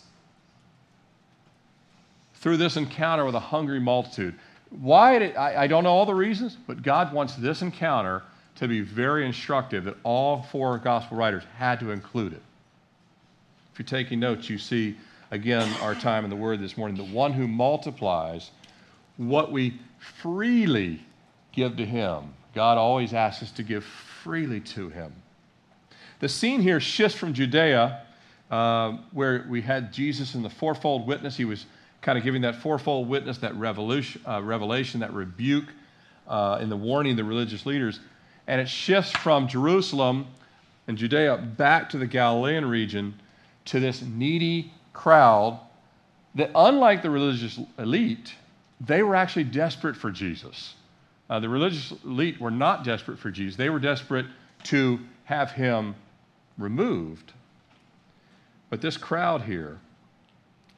through 2.34 2.56
this 2.56 2.76
encounter 2.76 3.24
with 3.24 3.34
a 3.34 3.40
hungry 3.40 3.80
multitude. 3.80 4.34
Why? 4.70 5.18
Did, 5.18 5.36
I, 5.36 5.62
I 5.62 5.66
don't 5.66 5.84
know 5.84 5.90
all 5.90 6.06
the 6.06 6.14
reasons, 6.14 6.56
but 6.66 6.82
God 6.82 7.12
wants 7.12 7.34
this 7.34 7.62
encounter 7.62 8.22
to 8.56 8.68
be 8.68 8.80
very 8.80 9.26
instructive 9.26 9.84
that 9.84 9.96
all 10.02 10.42
four 10.42 10.78
gospel 10.78 11.16
writers 11.16 11.44
had 11.56 11.80
to 11.80 11.90
include 11.90 12.32
it. 12.32 12.42
If 13.72 13.78
you're 13.78 13.86
taking 13.86 14.20
notes, 14.20 14.48
you 14.48 14.58
see 14.58 14.96
again 15.30 15.68
our 15.82 15.94
time 15.94 16.24
in 16.24 16.30
the 16.30 16.36
Word 16.36 16.60
this 16.60 16.76
morning. 16.76 16.96
The 16.96 17.12
one 17.14 17.32
who 17.32 17.46
multiplies 17.46 18.50
what 19.16 19.52
we 19.52 19.80
freely 19.98 21.00
give 21.52 21.76
to 21.76 21.84
Him. 21.84 22.34
God 22.54 22.78
always 22.78 23.12
asks 23.12 23.42
us 23.42 23.50
to 23.52 23.62
give 23.62 23.84
freely 23.84 24.60
to 24.60 24.88
Him. 24.88 25.12
The 26.20 26.28
scene 26.28 26.60
here 26.60 26.80
shifts 26.80 27.18
from 27.18 27.34
Judea 27.34 28.02
uh, 28.50 28.92
where 29.12 29.44
we 29.48 29.60
had 29.60 29.92
Jesus 29.92 30.34
in 30.34 30.42
the 30.42 30.50
fourfold 30.50 31.06
witness. 31.06 31.36
He 31.36 31.44
was 31.44 31.66
kind 32.00 32.16
of 32.16 32.24
giving 32.24 32.42
that 32.42 32.56
fourfold 32.56 33.08
witness, 33.08 33.38
that 33.38 33.54
revolution, 33.56 34.22
uh, 34.26 34.40
revelation, 34.42 35.00
that 35.00 35.12
rebuke 35.12 35.66
uh, 36.28 36.58
in 36.60 36.68
the 36.68 36.76
warning 36.76 37.12
of 37.12 37.16
the 37.16 37.24
religious 37.24 37.66
leaders. 37.66 38.00
And 38.46 38.60
it 38.60 38.68
shifts 38.68 39.10
from 39.10 39.48
Jerusalem 39.48 40.26
and 40.86 40.96
Judea 40.96 41.36
back 41.36 41.90
to 41.90 41.98
the 41.98 42.06
Galilean 42.06 42.64
region 42.64 43.20
to 43.66 43.80
this 43.80 44.02
needy 44.02 44.72
crowd 44.92 45.58
that, 46.36 46.50
unlike 46.54 47.02
the 47.02 47.10
religious 47.10 47.58
elite, 47.78 48.34
they 48.80 49.02
were 49.02 49.16
actually 49.16 49.44
desperate 49.44 49.96
for 49.96 50.10
Jesus. 50.10 50.74
Uh, 51.28 51.40
the 51.40 51.48
religious 51.48 51.92
elite 52.04 52.40
were 52.40 52.50
not 52.50 52.84
desperate 52.84 53.18
for 53.18 53.30
Jesus, 53.30 53.56
they 53.56 53.70
were 53.70 53.80
desperate 53.80 54.26
to 54.62 55.00
have 55.24 55.50
him 55.50 55.94
removed. 56.58 57.32
But 58.70 58.80
this 58.80 58.96
crowd 58.96 59.42
here, 59.42 59.78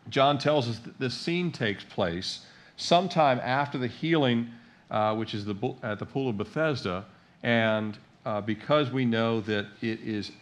John 0.08 0.38
tells 0.38 0.68
us 0.68 0.78
that 0.80 0.98
this 0.98 1.14
scene 1.14 1.52
takes 1.52 1.84
place 1.84 2.40
sometime 2.76 3.40
after 3.42 3.78
the 3.78 3.86
healing, 3.86 4.50
uh, 4.90 5.14
which 5.14 5.34
is 5.34 5.44
the, 5.44 5.74
at 5.82 5.98
the 5.98 6.06
pool 6.06 6.28
of 6.28 6.36
Bethesda. 6.36 7.04
And 7.42 7.98
uh, 8.24 8.40
because 8.40 8.90
we 8.90 9.04
know 9.04 9.40
that 9.42 9.66
it 9.80 10.00
is, 10.00 10.32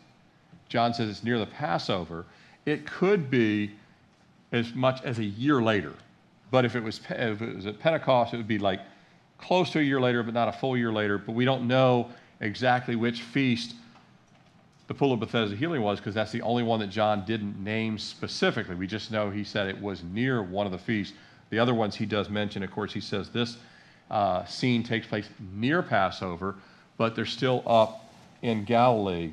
John 0.68 0.94
says 0.94 1.08
it's 1.08 1.24
near 1.24 1.38
the 1.38 1.46
Passover, 1.46 2.26
it 2.64 2.86
could 2.86 3.30
be 3.30 3.72
as 4.52 4.74
much 4.74 5.02
as 5.04 5.18
a 5.18 5.24
year 5.24 5.62
later. 5.62 5.94
But 6.50 6.64
if 6.64 6.76
it 6.76 6.82
was, 6.82 7.00
if 7.10 7.42
it 7.42 7.56
was 7.56 7.66
at 7.66 7.78
Pentecost, 7.78 8.34
it 8.34 8.36
would 8.36 8.48
be 8.48 8.58
like 8.58 8.80
close 9.38 9.70
to 9.70 9.80
a 9.80 9.82
year 9.82 10.00
later, 10.00 10.22
but 10.22 10.34
not 10.34 10.48
a 10.48 10.52
full 10.52 10.76
year 10.76 10.92
later. 10.92 11.18
But 11.18 11.32
we 11.32 11.44
don't 11.44 11.66
know 11.66 12.10
exactly 12.40 12.96
which 12.96 13.22
feast 13.22 13.74
the 14.88 14.94
Pool 14.94 15.12
of 15.12 15.20
Bethesda 15.20 15.56
healing 15.56 15.82
was 15.82 15.98
because 15.98 16.14
that's 16.14 16.32
the 16.32 16.42
only 16.42 16.62
one 16.62 16.78
that 16.80 16.90
John 16.90 17.24
didn't 17.24 17.62
name 17.62 17.98
specifically. 17.98 18.76
We 18.76 18.86
just 18.86 19.10
know 19.10 19.30
he 19.30 19.42
said 19.42 19.66
it 19.66 19.80
was 19.80 20.04
near 20.04 20.42
one 20.42 20.66
of 20.66 20.72
the 20.72 20.78
feasts. 20.78 21.16
The 21.50 21.58
other 21.58 21.74
ones 21.74 21.96
he 21.96 22.06
does 22.06 22.28
mention, 22.28 22.62
of 22.62 22.70
course, 22.70 22.92
he 22.92 23.00
says 23.00 23.28
this 23.30 23.56
uh, 24.10 24.44
scene 24.44 24.82
takes 24.82 25.06
place 25.06 25.28
near 25.54 25.82
Passover, 25.82 26.54
but 26.96 27.16
they're 27.16 27.26
still 27.26 27.62
up 27.66 28.12
in 28.42 28.64
Galilee. 28.64 29.32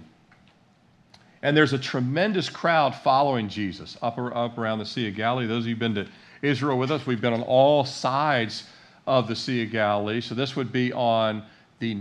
And 1.44 1.56
there's 1.56 1.74
a 1.74 1.78
tremendous 1.78 2.50
crowd 2.50 2.96
following 2.96 3.50
Jesus 3.50 3.98
up, 4.02 4.18
up 4.18 4.58
around 4.58 4.80
the 4.80 4.86
Sea 4.86 5.10
of 5.10 5.16
Galilee. 5.16 5.46
Those 5.46 5.64
of 5.64 5.68
you 5.68 5.76
who've 5.76 5.80
been 5.80 5.96
to 5.96 6.08
Israel 6.42 6.80
with 6.80 6.90
us, 6.90 7.06
we've 7.06 7.22
been 7.22 7.34
on 7.34 7.42
all 7.42 7.84
sides 7.86 8.64
of 9.06 9.28
the 9.28 9.36
Sea 9.36 9.64
of 9.64 9.72
Galilee. 9.72 10.22
So 10.22 10.36
this 10.36 10.56
would 10.56 10.72
be 10.72 10.94
on 10.94 11.44
the 11.80 11.94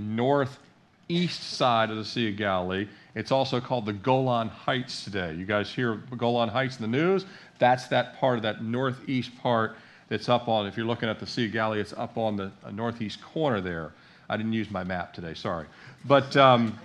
northeast 1.08 1.42
side 1.42 1.90
of 1.90 1.96
the 1.96 2.04
Sea 2.04 2.28
of 2.28 2.36
Galilee. 2.36 2.86
It's 3.14 3.32
also 3.32 3.60
called 3.60 3.86
the 3.86 3.92
Golan 3.92 4.48
Heights 4.48 5.04
today. 5.04 5.34
You 5.34 5.44
guys 5.44 5.70
hear 5.70 5.96
Golan 6.16 6.48
Heights 6.48 6.78
in 6.78 6.90
the 6.90 6.96
news? 6.96 7.26
That's 7.58 7.86
that 7.88 8.18
part 8.18 8.36
of 8.36 8.42
that 8.42 8.62
northeast 8.62 9.36
part 9.38 9.76
that's 10.08 10.28
up 10.28 10.48
on, 10.48 10.66
if 10.66 10.76
you're 10.76 10.86
looking 10.86 11.08
at 11.08 11.18
the 11.18 11.26
Sea 11.26 11.46
of 11.46 11.52
Galilee, 11.52 11.80
it's 11.80 11.92
up 11.92 12.16
on 12.16 12.36
the 12.36 12.50
uh, 12.64 12.70
northeast 12.70 13.20
corner 13.22 13.60
there. 13.60 13.92
I 14.28 14.36
didn't 14.36 14.52
use 14.52 14.70
my 14.70 14.84
map 14.84 15.12
today, 15.12 15.34
sorry. 15.34 15.66
But, 16.04 16.36
um, 16.36 16.78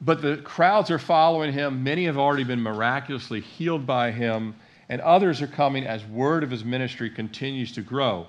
but 0.00 0.22
the 0.22 0.38
crowds 0.38 0.90
are 0.90 0.98
following 0.98 1.52
him. 1.52 1.82
Many 1.82 2.06
have 2.06 2.18
already 2.18 2.44
been 2.44 2.60
miraculously 2.60 3.40
healed 3.40 3.86
by 3.86 4.10
him, 4.10 4.54
and 4.88 5.00
others 5.02 5.42
are 5.42 5.46
coming 5.46 5.86
as 5.86 6.04
word 6.06 6.42
of 6.42 6.50
his 6.50 6.64
ministry 6.64 7.10
continues 7.10 7.72
to 7.72 7.82
grow. 7.82 8.26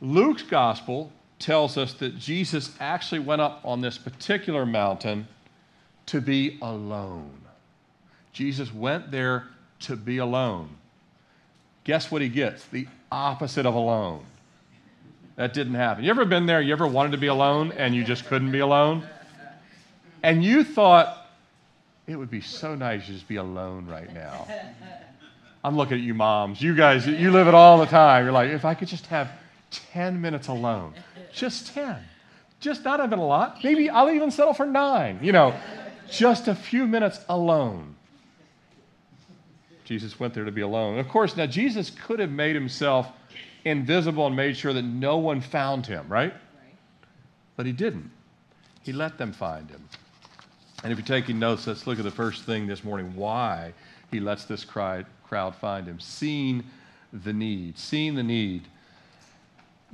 Luke's 0.00 0.42
gospel 0.42 1.10
tells 1.38 1.76
us 1.76 1.92
that 1.94 2.18
Jesus 2.18 2.72
actually 2.80 3.18
went 3.18 3.42
up 3.42 3.60
on 3.64 3.80
this 3.80 3.98
particular 3.98 4.64
mountain 4.64 5.26
to 6.06 6.20
be 6.20 6.58
alone. 6.62 7.40
Jesus 8.32 8.72
went 8.72 9.10
there 9.10 9.44
to 9.80 9.96
be 9.96 10.18
alone. 10.18 10.68
Guess 11.84 12.10
what 12.10 12.22
he 12.22 12.28
gets? 12.28 12.64
The 12.66 12.86
opposite 13.12 13.66
of 13.66 13.74
alone. 13.74 14.24
That 15.36 15.52
didn't 15.52 15.74
happen. 15.74 16.04
You 16.04 16.10
ever 16.10 16.24
been 16.24 16.46
there? 16.46 16.60
You 16.60 16.72
ever 16.72 16.86
wanted 16.86 17.12
to 17.12 17.18
be 17.18 17.26
alone 17.26 17.72
and 17.72 17.94
you 17.94 18.04
just 18.04 18.26
couldn't 18.26 18.52
be 18.52 18.60
alone? 18.60 19.06
And 20.22 20.44
you 20.44 20.64
thought 20.64 21.28
it 22.06 22.16
would 22.16 22.30
be 22.30 22.40
so 22.40 22.74
nice 22.74 23.06
to 23.06 23.12
just 23.12 23.28
be 23.28 23.36
alone 23.36 23.86
right 23.86 24.12
now. 24.12 24.46
I'm 25.62 25.76
looking 25.76 25.98
at 25.98 26.02
you 26.02 26.14
moms. 26.14 26.60
You 26.60 26.74
guys, 26.74 27.06
you 27.06 27.30
live 27.30 27.48
it 27.48 27.54
all 27.54 27.78
the 27.78 27.86
time. 27.86 28.24
You're 28.24 28.32
like, 28.32 28.50
if 28.50 28.64
I 28.64 28.74
could 28.74 28.88
just 28.88 29.06
have 29.06 29.30
10 29.70 30.20
minutes 30.20 30.48
alone, 30.48 30.94
just 31.34 31.74
10. 31.74 31.96
Just 32.60 32.84
not 32.84 33.04
even 33.04 33.18
a 33.18 33.26
lot. 33.26 33.62
Maybe 33.62 33.90
I'll 33.90 34.10
even 34.10 34.30
settle 34.30 34.54
for 34.54 34.64
nine. 34.64 35.18
You 35.20 35.32
know, 35.32 35.54
just 36.10 36.48
a 36.48 36.54
few 36.54 36.86
minutes 36.86 37.20
alone. 37.28 37.96
Jesus 39.84 40.18
went 40.18 40.32
there 40.32 40.44
to 40.44 40.52
be 40.52 40.62
alone. 40.62 40.98
of 40.98 41.08
course, 41.08 41.36
now 41.36 41.44
Jesus 41.44 41.90
could 41.90 42.18
have 42.18 42.30
made 42.30 42.54
himself 42.54 43.08
invisible 43.64 44.26
and 44.26 44.34
made 44.34 44.56
sure 44.56 44.72
that 44.72 44.82
no 44.82 45.18
one 45.18 45.40
found 45.40 45.86
him, 45.86 46.06
right? 46.08 46.32
right? 46.32 46.40
But 47.56 47.66
he 47.66 47.72
didn't. 47.72 48.10
He 48.82 48.92
let 48.92 49.18
them 49.18 49.32
find 49.32 49.68
him. 49.68 49.86
And 50.82 50.92
if 50.92 50.98
you're 50.98 51.06
taking 51.06 51.38
notes, 51.38 51.66
let's 51.66 51.86
look 51.86 51.98
at 51.98 52.04
the 52.04 52.10
first 52.10 52.44
thing 52.44 52.66
this 52.66 52.84
morning 52.84 53.14
why 53.14 53.72
he 54.10 54.20
lets 54.20 54.44
this 54.44 54.64
crowd 54.64 55.06
find 55.60 55.86
him. 55.86 55.98
Seeing 56.00 56.64
the 57.12 57.32
need. 57.32 57.78
Seeing 57.78 58.14
the 58.14 58.22
need. 58.22 58.68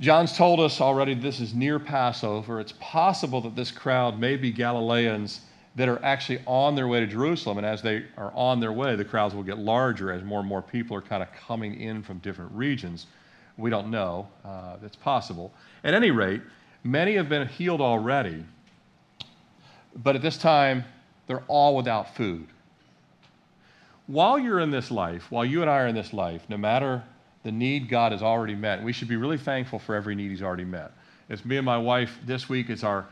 John's 0.01 0.35
told 0.35 0.59
us 0.59 0.81
already 0.81 1.13
this 1.13 1.39
is 1.39 1.53
near 1.53 1.77
Passover. 1.77 2.59
It's 2.59 2.73
possible 2.79 3.39
that 3.41 3.55
this 3.55 3.69
crowd 3.69 4.17
may 4.17 4.35
be 4.35 4.51
Galileans 4.51 5.41
that 5.75 5.87
are 5.87 6.03
actually 6.03 6.41
on 6.47 6.73
their 6.73 6.87
way 6.87 6.99
to 6.99 7.05
Jerusalem. 7.05 7.59
And 7.59 7.67
as 7.67 7.83
they 7.83 8.05
are 8.17 8.31
on 8.33 8.59
their 8.59 8.73
way, 8.73 8.95
the 8.95 9.05
crowds 9.05 9.35
will 9.35 9.43
get 9.43 9.59
larger 9.59 10.11
as 10.11 10.23
more 10.23 10.39
and 10.39 10.49
more 10.49 10.63
people 10.63 10.97
are 10.97 11.01
kind 11.01 11.21
of 11.21 11.31
coming 11.33 11.79
in 11.79 12.01
from 12.01 12.17
different 12.17 12.51
regions. 12.51 13.05
We 13.57 13.69
don't 13.69 13.91
know. 13.91 14.27
Uh, 14.43 14.77
it's 14.83 14.95
possible. 14.95 15.53
At 15.83 15.93
any 15.93 16.09
rate, 16.09 16.41
many 16.83 17.13
have 17.13 17.29
been 17.29 17.47
healed 17.47 17.79
already, 17.79 18.43
but 19.95 20.15
at 20.15 20.23
this 20.23 20.37
time, 20.37 20.83
they're 21.27 21.43
all 21.47 21.75
without 21.75 22.15
food. 22.15 22.47
While 24.07 24.39
you're 24.39 24.61
in 24.61 24.71
this 24.71 24.89
life, 24.89 25.29
while 25.29 25.45
you 25.45 25.61
and 25.61 25.69
I 25.69 25.77
are 25.81 25.87
in 25.87 25.95
this 25.95 26.11
life, 26.11 26.41
no 26.49 26.57
matter 26.57 27.03
the 27.43 27.51
need 27.51 27.89
God 27.89 28.11
has 28.11 28.21
already 28.21 28.55
met, 28.55 28.83
we 28.83 28.93
should 28.93 29.07
be 29.07 29.15
really 29.15 29.37
thankful 29.37 29.79
for 29.79 29.95
every 29.95 30.15
need 30.15 30.29
He's 30.29 30.41
already 30.41 30.65
met. 30.65 30.91
It's 31.29 31.45
me 31.45 31.57
and 31.57 31.65
my 31.65 31.77
wife 31.77 32.19
this 32.25 32.49
week. 32.49 32.69
is 32.69 32.83
our 32.83 33.07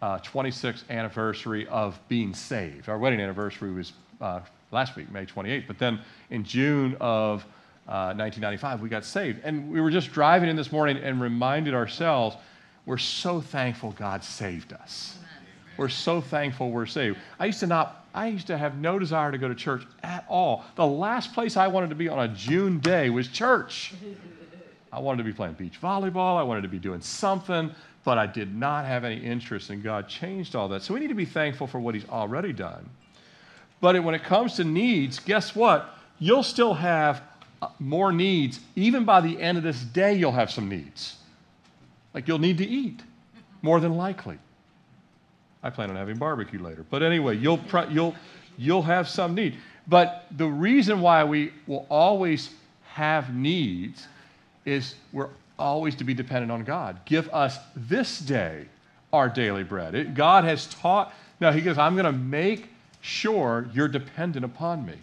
uh, 0.00 0.18
26th 0.18 0.88
anniversary 0.90 1.66
of 1.68 1.98
being 2.08 2.34
saved. 2.34 2.88
Our 2.88 2.98
wedding 2.98 3.20
anniversary 3.20 3.72
was 3.72 3.92
uh, 4.20 4.40
last 4.70 4.96
week, 4.96 5.10
May 5.10 5.26
28th. 5.26 5.66
But 5.66 5.78
then 5.78 6.00
in 6.30 6.44
June 6.44 6.96
of 7.00 7.42
uh, 7.88 8.14
1995, 8.16 8.80
we 8.80 8.88
got 8.88 9.04
saved. 9.04 9.40
And 9.44 9.70
we 9.70 9.80
were 9.80 9.90
just 9.90 10.12
driving 10.12 10.48
in 10.48 10.56
this 10.56 10.72
morning 10.72 10.98
and 10.98 11.20
reminded 11.20 11.74
ourselves 11.74 12.36
we're 12.86 12.98
so 12.98 13.40
thankful 13.40 13.92
God 13.92 14.22
saved 14.22 14.72
us. 14.72 15.18
We're 15.76 15.88
so 15.88 16.20
thankful 16.20 16.70
we're 16.70 16.86
saved. 16.86 17.18
I 17.38 17.46
used 17.46 17.60
to 17.60 17.66
not, 17.66 18.06
I 18.14 18.28
used 18.28 18.46
to 18.48 18.58
have 18.58 18.76
no 18.76 18.98
desire 18.98 19.32
to 19.32 19.38
go 19.38 19.48
to 19.48 19.54
church 19.54 19.84
at 20.02 20.24
all. 20.28 20.64
The 20.76 20.86
last 20.86 21.32
place 21.34 21.56
I 21.56 21.66
wanted 21.66 21.90
to 21.90 21.96
be 21.96 22.08
on 22.08 22.18
a 22.18 22.28
June 22.28 22.78
day 22.78 23.10
was 23.10 23.28
church. 23.28 23.92
I 24.92 25.00
wanted 25.00 25.18
to 25.18 25.24
be 25.24 25.32
playing 25.32 25.54
beach 25.54 25.80
volleyball. 25.80 26.36
I 26.38 26.42
wanted 26.42 26.62
to 26.62 26.68
be 26.68 26.78
doing 26.78 27.00
something 27.00 27.74
but 28.04 28.18
I 28.18 28.26
did 28.26 28.54
not 28.54 28.84
have 28.84 29.02
any 29.02 29.16
interest, 29.16 29.70
and 29.70 29.82
God 29.82 30.08
changed 30.08 30.54
all 30.54 30.68
that. 30.68 30.82
So 30.82 30.94
we 30.94 31.00
need 31.00 31.08
to 31.08 31.14
be 31.14 31.24
thankful 31.24 31.66
for 31.66 31.80
what 31.80 31.94
He's 31.94 32.08
already 32.08 32.52
done. 32.52 32.88
But 33.80 34.02
when 34.04 34.14
it 34.14 34.22
comes 34.22 34.56
to 34.56 34.64
needs, 34.64 35.18
guess 35.18 35.56
what? 35.56 35.98
You'll 36.18 36.42
still 36.42 36.74
have 36.74 37.22
uh, 37.60 37.68
more 37.78 38.12
needs. 38.12 38.60
Even 38.76 39.04
by 39.04 39.20
the 39.22 39.40
end 39.40 39.58
of 39.58 39.64
this 39.64 39.80
day, 39.80 40.14
you'll 40.14 40.32
have 40.32 40.50
some 40.50 40.68
needs. 40.68 41.16
Like 42.12 42.28
you'll 42.28 42.38
need 42.38 42.58
to 42.58 42.66
eat, 42.66 43.00
more 43.62 43.80
than 43.80 43.96
likely. 43.96 44.38
I 45.64 45.70
plan 45.70 45.88
on 45.88 45.96
having 45.96 46.18
barbecue 46.18 46.62
later. 46.62 46.84
But 46.90 47.02
anyway, 47.02 47.38
you'll, 47.38 47.58
you'll, 47.90 48.14
you'll 48.58 48.82
have 48.82 49.08
some 49.08 49.34
need. 49.34 49.56
But 49.88 50.26
the 50.36 50.46
reason 50.46 51.00
why 51.00 51.24
we 51.24 51.52
will 51.66 51.86
always 51.88 52.50
have 52.92 53.34
needs 53.34 54.06
is 54.66 54.94
we're 55.12 55.30
always 55.58 55.94
to 55.96 56.04
be 56.04 56.12
dependent 56.12 56.52
on 56.52 56.64
God. 56.64 57.00
Give 57.06 57.28
us 57.32 57.58
this 57.74 58.18
day 58.18 58.66
our 59.12 59.28
daily 59.28 59.64
bread. 59.64 59.94
It, 59.94 60.14
God 60.14 60.44
has 60.44 60.66
taught, 60.66 61.14
now 61.40 61.50
He 61.50 61.62
goes, 61.62 61.78
I'm 61.78 61.94
going 61.94 62.04
to 62.04 62.12
make 62.12 62.68
sure 63.00 63.68
you're 63.72 63.88
dependent 63.88 64.44
upon 64.44 64.84
me. 64.84 64.94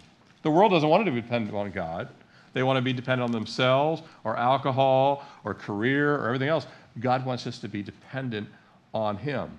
The 0.42 0.50
world 0.50 0.70
doesn't 0.70 0.88
want 0.88 1.04
to 1.06 1.10
be 1.10 1.20
dependent 1.20 1.56
on 1.56 1.70
God. 1.72 2.08
They 2.52 2.62
want 2.62 2.76
to 2.76 2.82
be 2.82 2.92
dependent 2.92 3.24
on 3.24 3.32
themselves 3.32 4.02
or 4.22 4.36
alcohol 4.36 5.26
or 5.42 5.54
career 5.54 6.14
or 6.16 6.26
everything 6.26 6.48
else. 6.48 6.66
God 7.00 7.24
wants 7.26 7.46
us 7.46 7.58
to 7.60 7.68
be 7.68 7.82
dependent 7.82 8.48
on 8.94 9.16
Him. 9.16 9.50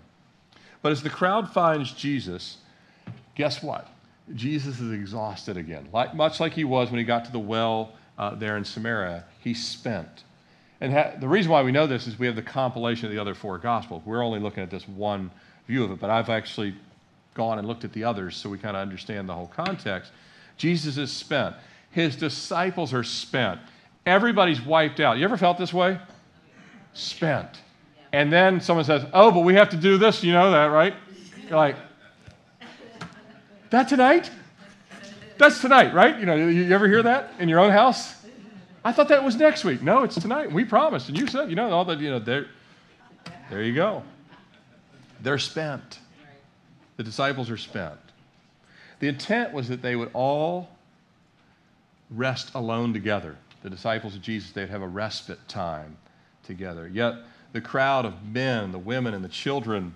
But 0.83 0.91
as 0.91 1.01
the 1.01 1.09
crowd 1.09 1.51
finds 1.51 1.91
Jesus, 1.93 2.57
guess 3.33 3.63
what? 3.63 3.87
Jesus 4.35 4.79
is 4.79 4.91
exhausted 4.91 5.57
again. 5.57 5.87
Like, 5.91 6.13
much 6.13 6.39
like 6.39 6.53
he 6.53 6.65
was 6.65 6.91
when 6.91 6.99
he 6.99 7.05
got 7.05 7.25
to 7.25 7.31
the 7.31 7.39
well 7.39 7.93
uh, 8.17 8.35
there 8.35 8.57
in 8.57 8.65
Samaria, 8.65 9.23
he's 9.39 9.65
spent. 9.65 10.23
And 10.81 10.93
ha- 10.93 11.13
the 11.19 11.27
reason 11.27 11.51
why 11.51 11.63
we 11.63 11.71
know 11.71 11.87
this 11.87 12.05
is 12.05 12.19
we 12.19 12.27
have 12.27 12.35
the 12.35 12.41
compilation 12.41 13.05
of 13.05 13.11
the 13.13 13.19
other 13.19 13.33
four 13.33 13.57
Gospels. 13.57 14.03
We're 14.05 14.23
only 14.23 14.39
looking 14.39 14.61
at 14.61 14.69
this 14.69 14.87
one 14.87 15.31
view 15.67 15.83
of 15.85 15.91
it, 15.91 15.99
but 15.99 16.09
I've 16.09 16.29
actually 16.29 16.75
gone 17.33 17.57
and 17.59 17.67
looked 17.67 17.85
at 17.85 17.93
the 17.93 18.03
others 18.03 18.35
so 18.35 18.49
we 18.49 18.57
kind 18.57 18.75
of 18.75 18.81
understand 18.81 19.27
the 19.27 19.33
whole 19.33 19.47
context. 19.47 20.11
Jesus 20.57 20.97
is 20.97 21.11
spent. 21.11 21.55
His 21.91 22.15
disciples 22.15 22.93
are 22.93 23.03
spent. 23.03 23.61
Everybody's 24.05 24.61
wiped 24.61 24.99
out. 24.99 25.17
You 25.17 25.23
ever 25.23 25.37
felt 25.37 25.57
this 25.57 25.73
way? 25.73 25.97
Spent. 26.93 27.61
And 28.13 28.31
then 28.31 28.61
someone 28.61 28.85
says, 28.85 29.05
Oh, 29.11 29.31
but 29.31 29.41
we 29.41 29.55
have 29.55 29.69
to 29.69 29.77
do 29.77 29.97
this. 29.97 30.23
You 30.23 30.31
know 30.31 30.51
that, 30.51 30.67
right? 30.67 30.93
You're 31.49 31.57
like, 31.57 31.75
That 33.71 33.89
tonight? 33.89 34.31
That's 35.39 35.59
tonight, 35.59 35.93
right? 35.93 36.17
You 36.19 36.27
know, 36.27 36.35
you 36.35 36.71
ever 36.73 36.87
hear 36.87 37.01
that 37.03 37.33
in 37.39 37.49
your 37.49 37.59
own 37.59 37.71
house? 37.71 38.15
I 38.85 38.91
thought 38.91 39.07
that 39.07 39.23
was 39.23 39.35
next 39.35 39.63
week. 39.63 39.81
No, 39.81 40.03
it's 40.03 40.15
tonight. 40.15 40.51
We 40.51 40.63
promised. 40.63 41.09
And 41.09 41.17
you 41.17 41.25
said, 41.25 41.49
you 41.49 41.55
know, 41.55 41.71
all 41.71 41.85
that, 41.85 41.99
you 41.99 42.11
know, 42.11 42.19
there, 42.19 42.47
there 43.49 43.63
you 43.63 43.73
go. 43.73 44.03
They're 45.21 45.39
spent. 45.39 45.99
The 46.97 47.03
disciples 47.03 47.49
are 47.49 47.57
spent. 47.57 47.97
The 48.99 49.07
intent 49.07 49.53
was 49.53 49.67
that 49.69 49.81
they 49.81 49.95
would 49.95 50.11
all 50.13 50.69
rest 52.11 52.51
alone 52.53 52.93
together. 52.93 53.37
The 53.63 53.69
disciples 53.69 54.15
of 54.15 54.21
Jesus, 54.21 54.51
they'd 54.51 54.69
have 54.69 54.81
a 54.81 54.87
respite 54.87 55.39
time 55.47 55.97
together. 56.43 56.87
Yet 56.87 57.15
the 57.53 57.61
crowd 57.61 58.05
of 58.05 58.25
men, 58.25 58.71
the 58.71 58.79
women, 58.79 59.13
and 59.13 59.23
the 59.23 59.29
children, 59.29 59.93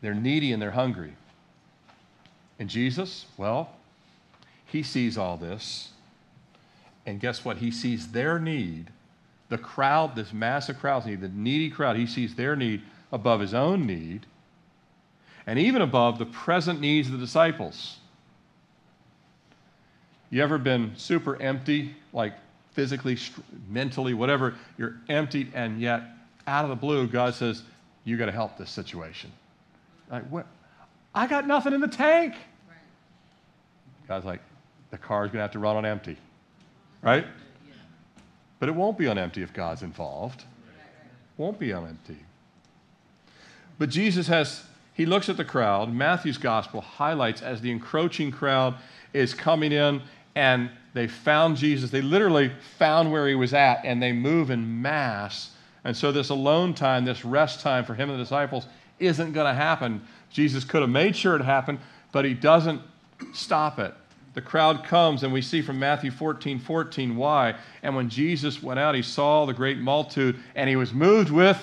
they're 0.00 0.14
needy 0.14 0.52
and 0.52 0.62
they're 0.62 0.70
hungry. 0.70 1.12
And 2.58 2.68
Jesus, 2.68 3.26
well, 3.36 3.70
he 4.64 4.82
sees 4.82 5.18
all 5.18 5.36
this. 5.36 5.90
And 7.04 7.20
guess 7.20 7.44
what? 7.44 7.58
He 7.58 7.70
sees 7.70 8.12
their 8.12 8.38
need. 8.38 8.90
The 9.48 9.58
crowd, 9.58 10.14
this 10.14 10.32
massive 10.32 10.78
crowd, 10.78 11.04
the 11.04 11.28
needy 11.28 11.68
crowd, 11.68 11.96
he 11.96 12.06
sees 12.06 12.36
their 12.36 12.54
need 12.54 12.82
above 13.10 13.40
his 13.40 13.52
own 13.52 13.84
need 13.86 14.26
and 15.46 15.58
even 15.58 15.82
above 15.82 16.18
the 16.18 16.26
present 16.26 16.80
needs 16.80 17.08
of 17.08 17.14
the 17.14 17.18
disciples. 17.18 17.96
You 20.30 20.42
ever 20.42 20.58
been 20.58 20.92
super 20.96 21.40
empty, 21.42 21.96
like 22.12 22.34
physically, 22.72 23.18
mentally, 23.68 24.14
whatever? 24.14 24.54
You're 24.78 24.96
emptied, 25.08 25.50
and 25.54 25.80
yet 25.80 26.02
out 26.50 26.64
of 26.64 26.70
the 26.70 26.76
blue, 26.76 27.06
God 27.06 27.34
says, 27.34 27.62
You 28.04 28.16
got 28.16 28.26
to 28.26 28.32
help 28.32 28.58
this 28.58 28.70
situation. 28.70 29.30
Like, 30.10 30.24
what? 30.28 30.46
I 31.14 31.26
got 31.26 31.46
nothing 31.46 31.72
in 31.72 31.80
the 31.80 31.88
tank. 31.88 32.34
God's 34.08 34.24
like, 34.24 34.40
The 34.90 34.98
car's 34.98 35.28
going 35.28 35.38
to 35.38 35.42
have 35.42 35.52
to 35.52 35.58
run 35.58 35.76
on 35.76 35.86
empty, 35.86 36.16
right? 37.02 37.26
But 38.58 38.68
it 38.68 38.72
won't 38.72 38.98
be 38.98 39.06
on 39.06 39.16
empty 39.16 39.42
if 39.42 39.52
God's 39.52 39.82
involved. 39.82 40.44
Won't 41.38 41.58
be 41.58 41.72
on 41.72 41.88
empty. 41.88 42.18
But 43.78 43.88
Jesus 43.88 44.26
has, 44.26 44.62
he 44.92 45.06
looks 45.06 45.30
at 45.30 45.38
the 45.38 45.44
crowd. 45.44 45.90
Matthew's 45.90 46.36
gospel 46.36 46.82
highlights 46.82 47.40
as 47.40 47.62
the 47.62 47.70
encroaching 47.70 48.30
crowd 48.30 48.74
is 49.14 49.32
coming 49.32 49.72
in 49.72 50.02
and 50.34 50.68
they 50.92 51.06
found 51.06 51.56
Jesus. 51.56 51.90
They 51.90 52.02
literally 52.02 52.52
found 52.76 53.10
where 53.10 53.26
he 53.26 53.34
was 53.34 53.54
at 53.54 53.82
and 53.84 54.02
they 54.02 54.12
move 54.12 54.50
in 54.50 54.82
mass. 54.82 55.52
And 55.84 55.96
so, 55.96 56.12
this 56.12 56.28
alone 56.28 56.74
time, 56.74 57.04
this 57.04 57.24
rest 57.24 57.60
time 57.60 57.84
for 57.84 57.94
him 57.94 58.10
and 58.10 58.18
the 58.18 58.22
disciples 58.22 58.66
isn't 58.98 59.32
going 59.32 59.46
to 59.46 59.54
happen. 59.54 60.02
Jesus 60.30 60.64
could 60.64 60.82
have 60.82 60.90
made 60.90 61.16
sure 61.16 61.36
it 61.36 61.42
happened, 61.42 61.78
but 62.12 62.24
he 62.24 62.34
doesn't 62.34 62.82
stop 63.32 63.78
it. 63.78 63.94
The 64.34 64.42
crowd 64.42 64.84
comes, 64.84 65.24
and 65.24 65.32
we 65.32 65.42
see 65.42 65.60
from 65.60 65.78
Matthew 65.78 66.10
14 66.10 66.60
14 66.60 67.16
why. 67.16 67.56
And 67.82 67.96
when 67.96 68.08
Jesus 68.08 68.62
went 68.62 68.78
out, 68.78 68.94
he 68.94 69.02
saw 69.02 69.44
the 69.44 69.54
great 69.54 69.78
multitude, 69.78 70.38
and 70.54 70.68
he 70.68 70.76
was 70.76 70.92
moved 70.92 71.30
with 71.30 71.60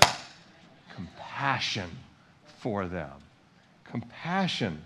compassion 0.93 1.89
for 2.59 2.87
them. 2.87 3.11
Compassion. 3.85 4.81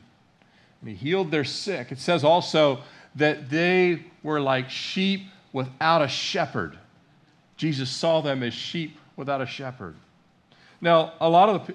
And 0.82 0.90
he 0.90 0.96
healed 0.96 1.32
their 1.32 1.46
sick. 1.46 1.92
It 1.92 2.00
says 2.00 2.24
also 2.24 2.82
that 3.16 3.50
they 3.50 4.04
were 4.22 4.40
like 4.40 4.70
sheep 4.70 5.24
without 5.54 6.02
a 6.02 6.08
shepherd. 6.08 6.78
Jesus 7.58 7.90
saw 7.90 8.22
them 8.22 8.44
as 8.44 8.54
sheep 8.54 8.98
without 9.16 9.42
a 9.42 9.46
shepherd. 9.46 9.96
Now, 10.82 11.14
a 11.22 11.30
lot 11.30 11.50
of 11.50 11.68
the, 11.68 11.74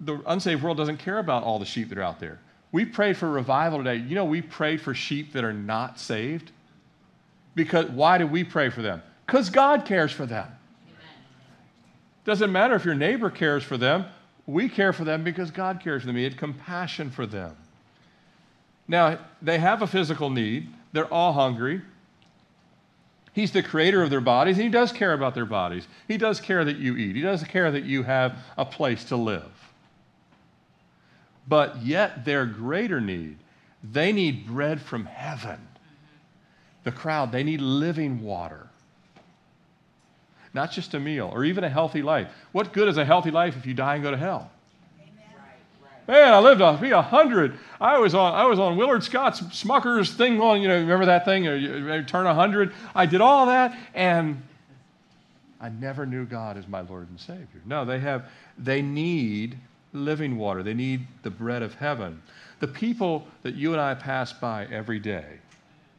the 0.00 0.22
unsaved 0.26 0.62
world 0.62 0.76
doesn't 0.76 0.98
care 0.98 1.18
about 1.18 1.42
all 1.42 1.58
the 1.58 1.66
sheep 1.66 1.88
that 1.90 1.98
are 1.98 2.02
out 2.02 2.20
there. 2.20 2.38
We 2.72 2.84
prayed 2.84 3.16
for 3.16 3.30
revival 3.30 3.78
today. 3.78 3.96
You 3.96 4.14
know, 4.14 4.24
we 4.24 4.42
prayed 4.42 4.80
for 4.80 4.94
sheep 4.94 5.32
that 5.32 5.44
are 5.44 5.52
not 5.52 5.98
saved. 5.98 6.50
Because 7.54 7.86
why 7.86 8.18
do 8.18 8.26
we 8.26 8.44
pray 8.44 8.68
for 8.68 8.82
them? 8.82 9.02
Because 9.24 9.50
God 9.50 9.84
cares 9.84 10.12
for 10.12 10.26
them. 10.26 10.46
Doesn't 12.24 12.52
matter 12.52 12.74
if 12.74 12.84
your 12.84 12.94
neighbor 12.94 13.30
cares 13.30 13.62
for 13.62 13.76
them. 13.76 14.04
We 14.46 14.68
care 14.68 14.92
for 14.92 15.04
them 15.04 15.24
because 15.24 15.50
God 15.50 15.80
cares 15.80 16.02
for 16.02 16.06
them. 16.06 16.16
He 16.16 16.24
had 16.24 16.36
compassion 16.36 17.10
for 17.10 17.26
them. 17.26 17.56
Now, 18.88 19.18
they 19.42 19.58
have 19.58 19.82
a 19.82 19.86
physical 19.86 20.30
need. 20.30 20.68
They're 20.92 21.12
all 21.12 21.32
hungry. 21.32 21.82
He's 23.36 23.52
the 23.52 23.62
creator 23.62 24.02
of 24.02 24.08
their 24.08 24.22
bodies, 24.22 24.56
and 24.56 24.64
He 24.64 24.70
does 24.70 24.92
care 24.92 25.12
about 25.12 25.34
their 25.34 25.44
bodies. 25.44 25.86
He 26.08 26.16
does 26.16 26.40
care 26.40 26.64
that 26.64 26.78
you 26.78 26.96
eat, 26.96 27.16
He 27.16 27.20
does 27.20 27.44
care 27.44 27.70
that 27.70 27.84
you 27.84 28.02
have 28.02 28.34
a 28.56 28.64
place 28.64 29.04
to 29.04 29.16
live. 29.16 29.52
But 31.46 31.82
yet, 31.82 32.24
their 32.24 32.46
greater 32.46 32.98
need, 32.98 33.36
they 33.84 34.10
need 34.10 34.46
bread 34.46 34.80
from 34.80 35.04
heaven. 35.04 35.60
The 36.84 36.92
crowd, 36.92 37.30
they 37.30 37.42
need 37.42 37.60
living 37.60 38.22
water. 38.22 38.68
Not 40.54 40.72
just 40.72 40.94
a 40.94 40.98
meal 40.98 41.28
or 41.30 41.44
even 41.44 41.62
a 41.62 41.68
healthy 41.68 42.00
life. 42.00 42.28
What 42.52 42.72
good 42.72 42.88
is 42.88 42.96
a 42.96 43.04
healthy 43.04 43.30
life 43.30 43.54
if 43.58 43.66
you 43.66 43.74
die 43.74 43.96
and 43.96 44.02
go 44.02 44.12
to 44.12 44.16
hell? 44.16 44.50
Man, 46.08 46.32
I 46.32 46.38
lived 46.38 46.60
to 46.60 46.78
be 46.80 46.90
a 46.90 47.02
hundred. 47.02 47.58
I 47.80 47.98
was 47.98 48.14
on 48.14 48.34
I 48.34 48.44
was 48.44 48.58
on 48.58 48.76
Willard 48.76 49.02
Scott's 49.02 49.40
Smucker's 49.40 50.12
thing 50.12 50.40
on, 50.40 50.62
you 50.62 50.68
know, 50.68 50.78
remember 50.78 51.06
that 51.06 51.24
thing? 51.24 51.44
You 51.44 52.02
turn 52.04 52.26
a 52.26 52.34
hundred. 52.34 52.72
I 52.94 53.06
did 53.06 53.20
all 53.20 53.46
that 53.46 53.76
and 53.94 54.42
I 55.60 55.68
never 55.68 56.06
knew 56.06 56.24
God 56.24 56.56
as 56.56 56.68
my 56.68 56.82
Lord 56.82 57.08
and 57.08 57.18
Savior. 57.18 57.60
No, 57.64 57.84
they 57.84 57.98
have 57.98 58.26
they 58.56 58.82
need 58.82 59.58
living 59.92 60.36
water. 60.36 60.62
They 60.62 60.74
need 60.74 61.06
the 61.22 61.30
bread 61.30 61.62
of 61.62 61.74
heaven. 61.74 62.22
The 62.60 62.68
people 62.68 63.26
that 63.42 63.54
you 63.54 63.72
and 63.72 63.80
I 63.80 63.94
pass 63.94 64.32
by 64.32 64.66
every 64.66 64.98
day. 64.98 65.38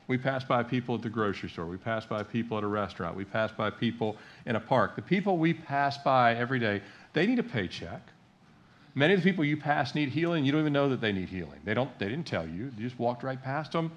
We 0.07 0.17
pass 0.17 0.43
by 0.43 0.63
people 0.63 0.95
at 0.95 1.01
the 1.01 1.09
grocery 1.09 1.49
store. 1.49 1.65
We 1.65 1.77
pass 1.77 2.05
by 2.05 2.23
people 2.23 2.57
at 2.57 2.63
a 2.63 2.67
restaurant. 2.67 3.17
We 3.17 3.25
pass 3.25 3.51
by 3.51 3.69
people 3.69 4.15
in 4.45 4.55
a 4.55 4.59
park. 4.59 4.95
The 4.95 5.01
people 5.01 5.37
we 5.37 5.53
pass 5.53 5.97
by 5.97 6.35
every 6.35 6.59
day, 6.59 6.81
they 7.11 7.27
need 7.27 7.39
a 7.39 7.43
paycheck. 7.43 8.01
Many 8.97 9.13
of 9.13 9.21
the 9.21 9.29
people 9.29 9.45
you 9.45 9.57
pass 9.57 9.93
need 9.93 10.09
healing. 10.09 10.43
You 10.43 10.51
don't 10.51 10.61
even 10.61 10.73
know 10.73 10.89
that 10.89 11.01
they 11.01 11.11
need 11.11 11.29
healing. 11.29 11.59
They, 11.63 11.75
don't, 11.75 11.99
they 11.99 12.09
didn't 12.09 12.25
tell 12.25 12.47
you. 12.47 12.71
You 12.79 12.89
just 12.89 12.97
walked 12.97 13.21
right 13.21 13.39
past 13.39 13.71
them. 13.71 13.91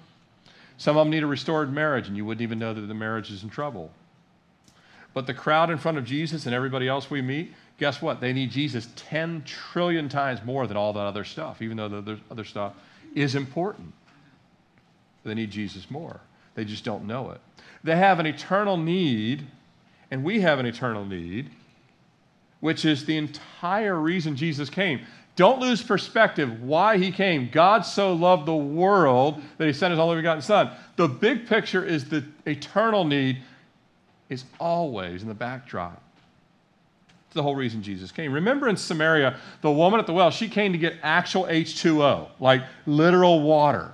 Some 0.77 0.95
of 0.95 1.05
them 1.05 1.09
need 1.09 1.23
a 1.23 1.27
restored 1.27 1.73
marriage, 1.73 2.07
and 2.07 2.15
you 2.15 2.23
wouldn't 2.23 2.43
even 2.43 2.59
know 2.59 2.71
that 2.75 2.81
the 2.81 2.93
marriage 2.93 3.31
is 3.31 3.41
in 3.41 3.49
trouble. 3.49 3.89
But 5.15 5.25
the 5.25 5.33
crowd 5.33 5.71
in 5.71 5.79
front 5.79 5.97
of 5.97 6.05
Jesus 6.05 6.45
and 6.45 6.53
everybody 6.53 6.87
else 6.87 7.09
we 7.09 7.19
meet, 7.19 7.51
guess 7.79 7.99
what? 7.99 8.21
They 8.21 8.31
need 8.31 8.51
Jesus 8.51 8.89
10 8.95 9.41
trillion 9.43 10.07
times 10.07 10.45
more 10.45 10.67
than 10.67 10.77
all 10.77 10.93
that 10.93 10.99
other 10.99 11.23
stuff, 11.23 11.63
even 11.63 11.77
though 11.77 11.89
the 11.89 12.19
other 12.29 12.45
stuff 12.45 12.73
is 13.15 13.33
important. 13.33 13.93
They 15.23 15.33
need 15.33 15.49
Jesus 15.49 15.89
more. 15.89 16.19
They 16.53 16.63
just 16.63 16.83
don't 16.83 17.07
know 17.07 17.31
it. 17.31 17.41
They 17.83 17.95
have 17.95 18.19
an 18.19 18.27
eternal 18.27 18.77
need, 18.77 19.47
and 20.11 20.23
we 20.23 20.41
have 20.41 20.59
an 20.59 20.67
eternal 20.67 21.05
need 21.05 21.49
which 22.61 22.85
is 22.85 23.05
the 23.05 23.17
entire 23.17 23.99
reason 23.99 24.35
Jesus 24.35 24.69
came. 24.69 25.01
Don't 25.35 25.59
lose 25.59 25.81
perspective 25.81 26.61
why 26.61 26.97
he 26.97 27.11
came. 27.11 27.49
God 27.51 27.81
so 27.81 28.13
loved 28.13 28.45
the 28.45 28.55
world 28.55 29.41
that 29.57 29.67
he 29.67 29.73
sent 29.73 29.91
his 29.91 29.99
only 29.99 30.17
begotten 30.17 30.41
Son. 30.41 30.71
The 30.95 31.07
big 31.07 31.47
picture 31.47 31.83
is 31.83 32.05
the 32.05 32.23
eternal 32.45 33.03
need 33.03 33.41
is 34.29 34.45
always 34.59 35.21
in 35.21 35.27
the 35.27 35.33
backdrop. 35.33 36.01
It's 37.25 37.35
the 37.35 37.43
whole 37.43 37.55
reason 37.55 37.81
Jesus 37.81 38.11
came. 38.11 38.33
Remember 38.33 38.67
in 38.67 38.75
Samaria, 38.75 39.37
the 39.61 39.71
woman 39.71 39.99
at 39.99 40.05
the 40.05 40.13
well, 40.13 40.31
she 40.31 40.49
came 40.49 40.73
to 40.73 40.77
get 40.77 40.95
actual 41.01 41.45
H2O, 41.45 42.27
like 42.39 42.61
literal 42.85 43.41
water. 43.41 43.93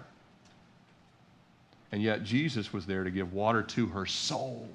And 1.91 2.01
yet 2.01 2.23
Jesus 2.23 2.73
was 2.73 2.86
there 2.86 3.03
to 3.03 3.12
give 3.12 3.34
water 3.34 3.62
to 3.62 3.86
her 3.88 4.06
soul. 4.06 4.67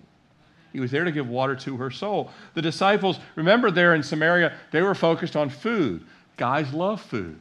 He 0.73 0.81
was 0.81 0.91
there 0.91 1.05
to 1.05 1.13
give 1.13 1.29
water 1.29 1.55
to 1.57 1.77
her 1.77 1.91
soul. 1.91 2.31
The 2.55 2.63
disciples, 2.63 3.19
remember 3.37 3.71
there 3.71 3.95
in 3.95 4.03
Samaria, 4.03 4.55
they 4.71 4.83
were 4.83 4.95
focused 4.95 5.37
on 5.37 5.51
food. 5.51 6.05
Guys 6.37 6.73
love 6.73 7.01
food. 7.01 7.39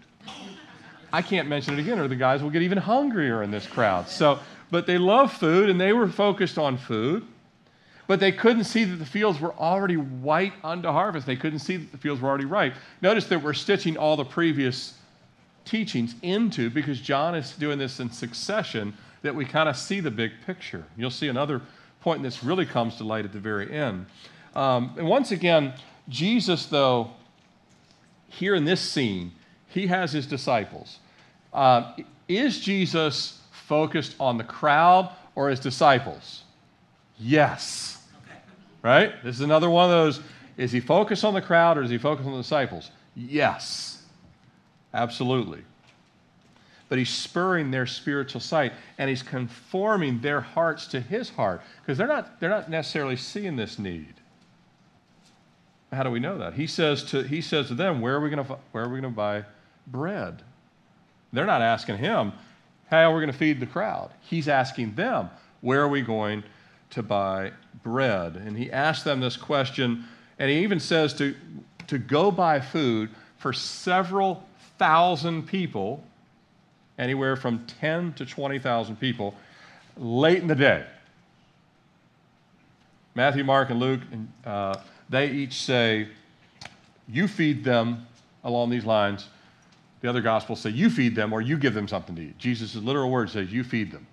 I 1.13 1.21
can't 1.21 1.47
mention 1.47 1.73
it 1.73 1.79
again, 1.81 1.99
or 1.99 2.07
the 2.07 2.15
guys 2.15 2.41
will 2.41 2.49
get 2.49 2.61
even 2.61 2.77
hungrier 2.77 3.43
in 3.43 3.51
this 3.51 3.67
crowd. 3.67 4.07
So, 4.07 4.39
but 4.69 4.85
they 4.85 4.97
love 4.97 5.33
food 5.33 5.69
and 5.69 5.79
they 5.79 5.93
were 5.93 6.07
focused 6.07 6.57
on 6.57 6.77
food. 6.77 7.25
But 8.07 8.19
they 8.19 8.31
couldn't 8.33 8.65
see 8.65 8.83
that 8.83 8.97
the 8.97 9.05
fields 9.05 9.39
were 9.39 9.53
already 9.53 9.95
white 9.95 10.53
unto 10.63 10.89
harvest. 10.89 11.25
They 11.25 11.37
couldn't 11.37 11.59
see 11.59 11.77
that 11.77 11.91
the 11.91 11.97
fields 11.97 12.21
were 12.21 12.27
already 12.27 12.45
ripe. 12.45 12.73
Notice 13.01 13.25
that 13.27 13.41
we're 13.41 13.53
stitching 13.53 13.95
all 13.95 14.17
the 14.17 14.25
previous 14.25 14.95
teachings 15.63 16.15
into, 16.21 16.69
because 16.69 16.99
John 16.99 17.35
is 17.35 17.51
doing 17.51 17.77
this 17.79 18.01
in 18.01 18.11
succession, 18.11 18.93
that 19.21 19.33
we 19.33 19.45
kind 19.45 19.69
of 19.69 19.77
see 19.77 20.01
the 20.01 20.11
big 20.11 20.31
picture. 20.45 20.83
You'll 20.97 21.09
see 21.09 21.29
another 21.29 21.61
point 22.01 22.21
this 22.23 22.43
really 22.43 22.65
comes 22.65 22.97
to 22.97 23.03
light 23.03 23.25
at 23.25 23.31
the 23.31 23.39
very 23.39 23.71
end. 23.71 24.05
Um, 24.55 24.93
and 24.97 25.07
once 25.07 25.31
again, 25.31 25.73
Jesus, 26.09 26.65
though, 26.65 27.11
here 28.27 28.55
in 28.55 28.65
this 28.65 28.81
scene, 28.81 29.31
he 29.67 29.87
has 29.87 30.11
his 30.11 30.25
disciples. 30.25 30.99
Uh, 31.53 31.93
is 32.27 32.59
Jesus 32.59 33.39
focused 33.51 34.15
on 34.19 34.37
the 34.37 34.43
crowd 34.43 35.09
or 35.35 35.49
his 35.49 35.59
disciples? 35.59 36.43
Yes. 37.19 38.03
Right? 38.81 39.13
This 39.23 39.35
is 39.35 39.41
another 39.41 39.69
one 39.69 39.85
of 39.85 39.91
those. 39.91 40.21
Is 40.57 40.71
he 40.71 40.79
focused 40.79 41.23
on 41.23 41.33
the 41.33 41.41
crowd 41.41 41.77
or 41.77 41.83
is 41.83 41.89
he 41.89 41.97
focused 41.97 42.27
on 42.27 42.33
the 42.33 42.41
disciples? 42.41 42.91
Yes. 43.15 44.03
Absolutely. 44.93 45.61
But 46.91 46.97
he's 46.97 47.09
spurring 47.09 47.71
their 47.71 47.85
spiritual 47.85 48.41
sight 48.41 48.73
and 48.97 49.09
he's 49.09 49.23
conforming 49.23 50.19
their 50.19 50.41
hearts 50.41 50.87
to 50.87 50.99
his 50.99 51.29
heart 51.29 51.61
because 51.81 51.97
they're 51.97 52.05
not, 52.05 52.41
they're 52.41 52.49
not 52.49 52.69
necessarily 52.69 53.15
seeing 53.15 53.55
this 53.55 53.79
need. 53.79 54.15
How 55.93 56.03
do 56.03 56.11
we 56.11 56.19
know 56.19 56.37
that? 56.39 56.55
He 56.55 56.67
says 56.67 57.05
to, 57.05 57.21
he 57.21 57.39
says 57.39 57.69
to 57.69 57.75
them, 57.75 58.01
Where 58.01 58.15
are 58.15 58.19
we 58.19 58.29
going 58.29 58.45
to, 58.45 59.09
buy 59.09 59.45
bread? 59.87 60.41
They're 61.31 61.45
not 61.45 61.61
asking 61.61 61.99
him, 61.99 62.33
How 62.89 63.09
are 63.09 63.15
we 63.15 63.21
going 63.21 63.31
to 63.31 63.39
feed 63.39 63.61
the 63.61 63.67
crowd? 63.67 64.11
He's 64.19 64.49
asking 64.49 64.95
them, 64.95 65.29
Where 65.61 65.83
are 65.83 65.87
we 65.87 66.01
going 66.01 66.43
to 66.89 67.01
buy 67.01 67.53
bread? 67.83 68.35
And 68.35 68.57
he 68.57 68.69
asks 68.69 69.03
them 69.03 69.21
this 69.21 69.37
question, 69.37 70.03
and 70.39 70.51
he 70.51 70.57
even 70.57 70.81
says 70.81 71.13
to, 71.13 71.35
to 71.87 71.97
go 71.97 72.31
buy 72.31 72.59
food 72.59 73.11
for 73.37 73.53
several 73.53 74.45
thousand 74.77 75.47
people, 75.47 76.03
anywhere 77.01 77.35
from 77.35 77.65
10 77.81 78.13
to 78.13 78.25
20,000 78.25 78.95
people, 78.97 79.35
late 79.97 80.37
in 80.37 80.47
the 80.47 80.55
day. 80.55 80.85
Matthew, 83.15 83.43
Mark, 83.43 83.71
and 83.71 83.79
Luke, 83.79 84.01
uh, 84.45 84.75
they 85.09 85.29
each 85.29 85.63
say, 85.63 86.07
You 87.09 87.27
feed 87.27 87.63
them 87.63 88.07
along 88.43 88.69
these 88.69 88.85
lines. 88.85 89.27
The 89.99 90.09
other 90.09 90.21
gospels 90.21 90.61
say, 90.61 90.69
You 90.69 90.89
feed 90.89 91.15
them 91.15 91.33
or 91.33 91.41
you 91.41 91.57
give 91.57 91.73
them 91.73 91.87
something 91.87 92.15
to 92.15 92.21
eat. 92.21 92.37
Jesus' 92.37 92.75
literal 92.75 93.09
word 93.09 93.29
says, 93.29 93.51
You 93.51 93.63
feed 93.63 93.91
them. 93.91 94.07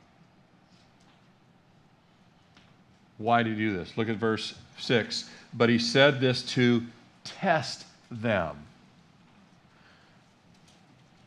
Why 3.18 3.42
did 3.42 3.56
he 3.56 3.58
do 3.58 3.76
this? 3.76 3.96
Look 3.96 4.08
at 4.08 4.16
verse 4.16 4.54
6. 4.78 5.28
But 5.52 5.68
he 5.68 5.78
said 5.78 6.20
this 6.20 6.42
to 6.54 6.82
test 7.24 7.84
them. 8.10 8.56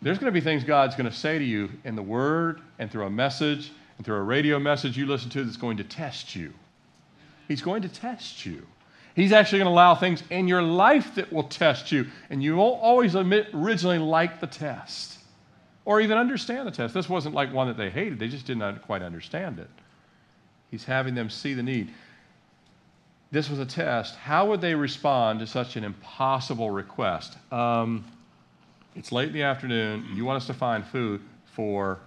There's 0.02 0.18
going 0.18 0.34
to 0.34 0.40
be 0.40 0.44
things 0.44 0.64
God's 0.64 0.96
going 0.96 1.10
to 1.10 1.16
say 1.16 1.38
to 1.38 1.46
you 1.46 1.70
in 1.84 1.96
the 1.96 2.02
Word 2.02 2.62
and 2.80 2.92
through 2.92 3.06
a 3.06 3.10
message 3.10 3.72
and 3.98 4.06
through 4.06 4.16
a 4.16 4.24
radio 4.24 4.60
message 4.60 4.98
you 4.98 5.06
listen 5.06 5.30
to 5.32 5.44
that's 5.44 5.58
going 5.58 5.78
to 5.78 5.84
test 5.84 6.36
you. 6.36 6.54
He's 7.48 7.62
going 7.62 7.84
to 7.84 7.90
test 7.90 8.46
you. 8.46 8.66
He's 9.16 9.32
actually 9.32 9.60
going 9.60 9.68
to 9.68 9.74
allow 9.74 9.94
things 9.96 10.24
in 10.30 10.48
your 10.48 10.62
life 10.62 11.16
that 11.16 11.32
will 11.32 11.44
test 11.44 11.92
you, 11.92 12.08
and 12.30 12.42
you 12.42 12.56
won't 12.56 12.82
always 12.82 13.16
originally 13.16 14.00
like 14.00 14.40
the 14.40 14.48
test 14.48 15.20
or 15.84 16.00
even 16.00 16.18
understand 16.18 16.68
the 16.68 16.72
test. 16.72 16.94
This 16.94 17.10
wasn't 17.10 17.36
like 17.36 17.54
one 17.54 17.68
that 17.68 17.78
they 17.78 17.90
hated, 17.90 18.20
they 18.20 18.28
just 18.28 18.46
didn't 18.46 18.80
quite 18.84 19.02
understand 19.02 19.60
it. 19.60 19.70
He's 20.70 20.86
having 20.86 21.14
them 21.14 21.30
see 21.30 21.54
the 21.54 21.64
need. 21.64 21.94
This 23.32 23.50
was 23.50 23.60
a 23.60 23.66
test. 23.66 24.16
How 24.16 24.48
would 24.48 24.62
they 24.62 24.76
respond 24.76 25.40
to 25.40 25.48
such 25.48 25.76
an 25.76 25.84
impossible 25.84 26.70
request? 26.70 27.38
Um, 27.52 28.06
it's 28.96 29.12
late 29.12 29.28
in 29.28 29.34
the 29.34 29.44
afternoon. 29.44 30.06
You 30.14 30.26
want 30.26 30.38
us 30.38 30.48
to 30.48 30.54
find 30.54 30.86
food 30.86 31.22
for 31.46 32.00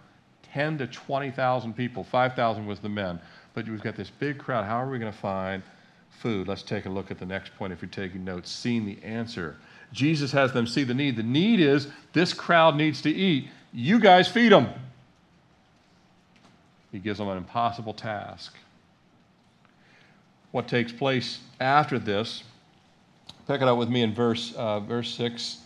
10 0.53 0.79
to 0.79 0.87
20,000 0.87 1.75
people. 1.75 2.05
5,000 2.05 2.67
was 2.67 2.81
the 2.81 2.89
men. 2.89 3.21
But 3.55 3.69
we've 3.69 3.83
got 3.83 3.97
this 3.97 4.11
big 4.11 4.39
crowd. 4.39 4.65
How 4.65 4.83
are 4.83 4.91
we 4.91 4.99
going 4.99 5.13
to 5.13 5.19
find 5.19 5.63
food. 6.21 6.49
Let's 6.49 6.63
take 6.63 6.87
a 6.87 6.89
look 6.89 7.11
at 7.11 7.19
the 7.19 7.27
next 7.27 7.55
point 7.57 7.73
if 7.73 7.83
you're 7.83 7.91
taking 7.91 8.25
notes 8.25 8.51
seeing 8.51 8.87
the 8.87 9.03
answer. 9.03 9.57
Jesus 9.93 10.33
has 10.33 10.53
them 10.53 10.67
see 10.67 10.85
the 10.85 10.95
need. 10.95 11.17
The 11.17 11.23
need 11.23 11.61
is 11.61 11.89
this 12.13 12.33
crowd 12.33 12.77
needs 12.77 13.03
to 13.03 13.11
eat. 13.11 13.49
You 13.73 14.01
guys 14.01 14.29
feed 14.29 14.53
them. 14.53 14.69
He 16.93 16.99
gives 16.99 17.19
them 17.19 17.29
an 17.29 17.37
impossible 17.37 17.93
task. 17.93 18.55
What 20.53 20.69
takes 20.69 20.93
place 20.93 21.41
after 21.61 21.99
this? 21.99 22.45
Pick 23.47 23.61
it 23.61 23.69
up 23.69 23.77
with 23.77 23.89
me 23.89 24.03
in 24.03 24.15
verse, 24.15 24.55
uh, 24.55 24.81
verse 24.81 25.13
6 25.15 25.59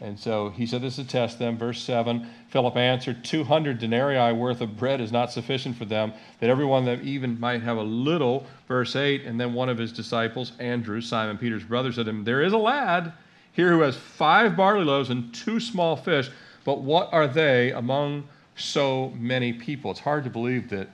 and 0.00 0.18
so 0.18 0.50
he 0.50 0.66
said 0.66 0.82
this 0.82 0.96
to 0.96 1.04
test 1.04 1.38
them. 1.38 1.56
Verse 1.56 1.82
7 1.82 2.28
Philip 2.48 2.76
answered, 2.76 3.24
200 3.24 3.78
denarii 3.78 4.32
worth 4.32 4.60
of 4.60 4.76
bread 4.76 5.00
is 5.00 5.10
not 5.10 5.32
sufficient 5.32 5.76
for 5.76 5.86
them, 5.86 6.12
that 6.40 6.50
every 6.50 6.64
one 6.66 6.86
of 6.86 6.98
them 6.98 7.06
even 7.06 7.40
might 7.40 7.62
have 7.62 7.78
a 7.78 7.82
little. 7.82 8.46
Verse 8.68 8.94
8 8.94 9.24
And 9.24 9.40
then 9.40 9.54
one 9.54 9.68
of 9.68 9.78
his 9.78 9.92
disciples, 9.92 10.52
Andrew, 10.58 11.00
Simon 11.00 11.38
Peter's 11.38 11.64
brother, 11.64 11.92
said 11.92 12.04
to 12.04 12.10
him, 12.10 12.24
There 12.24 12.42
is 12.42 12.52
a 12.52 12.58
lad 12.58 13.12
here 13.52 13.70
who 13.70 13.80
has 13.80 13.96
five 13.96 14.54
barley 14.54 14.84
loaves 14.84 15.08
and 15.08 15.32
two 15.34 15.58
small 15.58 15.96
fish, 15.96 16.28
but 16.64 16.82
what 16.82 17.10
are 17.12 17.26
they 17.26 17.72
among 17.72 18.28
so 18.54 19.14
many 19.16 19.54
people? 19.54 19.90
It's 19.90 20.00
hard 20.00 20.24
to 20.24 20.30
believe 20.30 20.68
that 20.70 20.88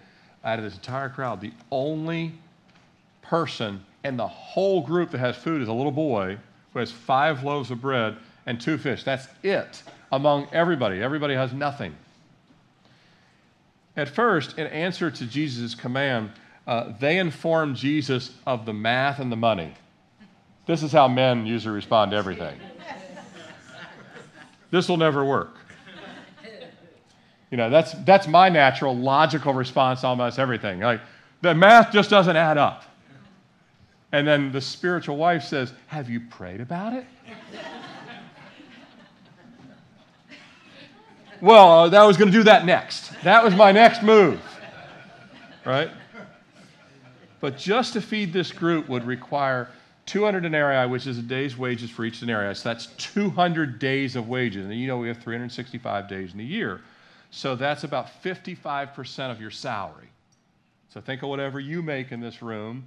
out 0.45 0.59
of 0.59 0.65
this 0.65 0.75
entire 0.75 1.09
crowd, 1.09 1.41
the 1.41 1.53
only 1.73 2.33
person 3.21 3.85
in 4.05 4.17
the 4.17 4.29
whole 4.29 4.81
group 4.81 5.11
that 5.11 5.19
has 5.19 5.37
food 5.37 5.61
is 5.61 5.69
a 5.69 5.73
little 5.73 5.93
boy 5.93 6.39
who 6.73 6.79
has 6.79 6.93
five 6.93 7.43
loaves 7.43 7.71
of 7.73 7.81
bread 7.81 8.17
and 8.47 8.61
two 8.61 8.79
fish. 8.79 9.05
That's 9.05 9.27
it 9.43 9.83
among 10.11 10.49
everybody. 10.53 11.03
Everybody 11.03 11.35
has 11.35 11.53
nothing. 11.53 11.95
At 13.97 14.09
first, 14.09 14.59
in 14.59 14.67
answer 14.69 15.11
to 15.11 15.27
Jesus' 15.27 15.75
command, 15.75 16.31
uh, 16.67 16.93
they 16.99 17.19
inform 17.19 17.75
Jesus 17.75 18.33
of 18.47 18.65
the 18.67 18.73
math 18.73 19.19
and 19.19 19.31
the 19.31 19.37
money. 19.37 19.75
This 20.67 20.83
is 20.83 20.93
how 20.93 21.09
men 21.09 21.45
usually 21.47 21.75
respond 21.75 22.13
to 22.13 22.17
everything. 22.17 22.59
this 24.71 24.89
will 24.89 24.97
never 24.97 25.25
work. 25.25 25.57
You 27.51 27.59
know, 27.59 27.69
that's, 27.69 27.93
that's 28.05 28.27
my 28.27 28.49
natural, 28.49 28.97
logical 28.97 29.53
response 29.53 30.01
to 30.01 30.07
almost 30.07 30.39
everything. 30.39 30.81
Like, 30.81 31.01
the 31.43 31.55
math 31.55 31.93
just 31.93 32.09
doesn't 32.09 32.37
add 32.37 32.57
up. 32.57 32.85
And 34.13 34.27
then 34.27 34.53
the 34.53 34.61
spiritual 34.61 35.17
wife 35.17 35.43
says, 35.45 35.73
Have 35.89 36.09
you 36.09 36.21
prayed 36.21 36.61
about 36.61 36.95
it? 36.95 37.05
Well, 41.43 41.71
uh, 41.73 41.89
that 41.89 42.05
was 42.05 42.17
going 42.17 42.31
to 42.31 42.39
do 42.39 42.45
that 42.45 42.65
next. 42.65 43.13
That 43.25 43.43
was 43.43 43.53
my 43.57 43.73
next 43.73 44.05
move. 44.05 44.41
Right? 45.67 45.91
But 47.41 47.59
just 47.59 47.95
to 47.95 48.01
feed 48.01 48.33
this 48.33 48.53
group 48.53 48.89
would 48.89 49.05
require 49.05 49.69
200 50.07 50.41
denarii, 50.41 50.89
which 50.89 51.09
is 51.09 51.19
a 51.19 51.23
day's 51.23 51.59
wages 51.59 51.91
for 51.91 52.05
each 52.05 52.21
denarii. 52.21 52.55
So 52.55 52.69
that's 52.69 52.87
200 52.99 53.81
days 53.81 54.15
of 54.15 54.29
wages. 54.29 54.67
And 54.67 54.75
you 54.75 54.87
know 54.87 54.99
we 54.99 55.09
have 55.09 55.19
365 55.19 56.09
days 56.09 56.33
in 56.33 56.39
a 56.39 56.45
year. 56.45 56.81
So 57.33 57.57
that's 57.57 57.83
about 57.83 58.23
55% 58.23 59.33
of 59.33 59.41
your 59.41 59.51
salary. 59.51 60.09
So 60.95 61.01
think 61.01 61.25
of 61.25 61.29
whatever 61.29 61.59
you 61.59 61.83
make 61.83 62.13
in 62.13 62.21
this 62.21 62.41
room. 62.41 62.87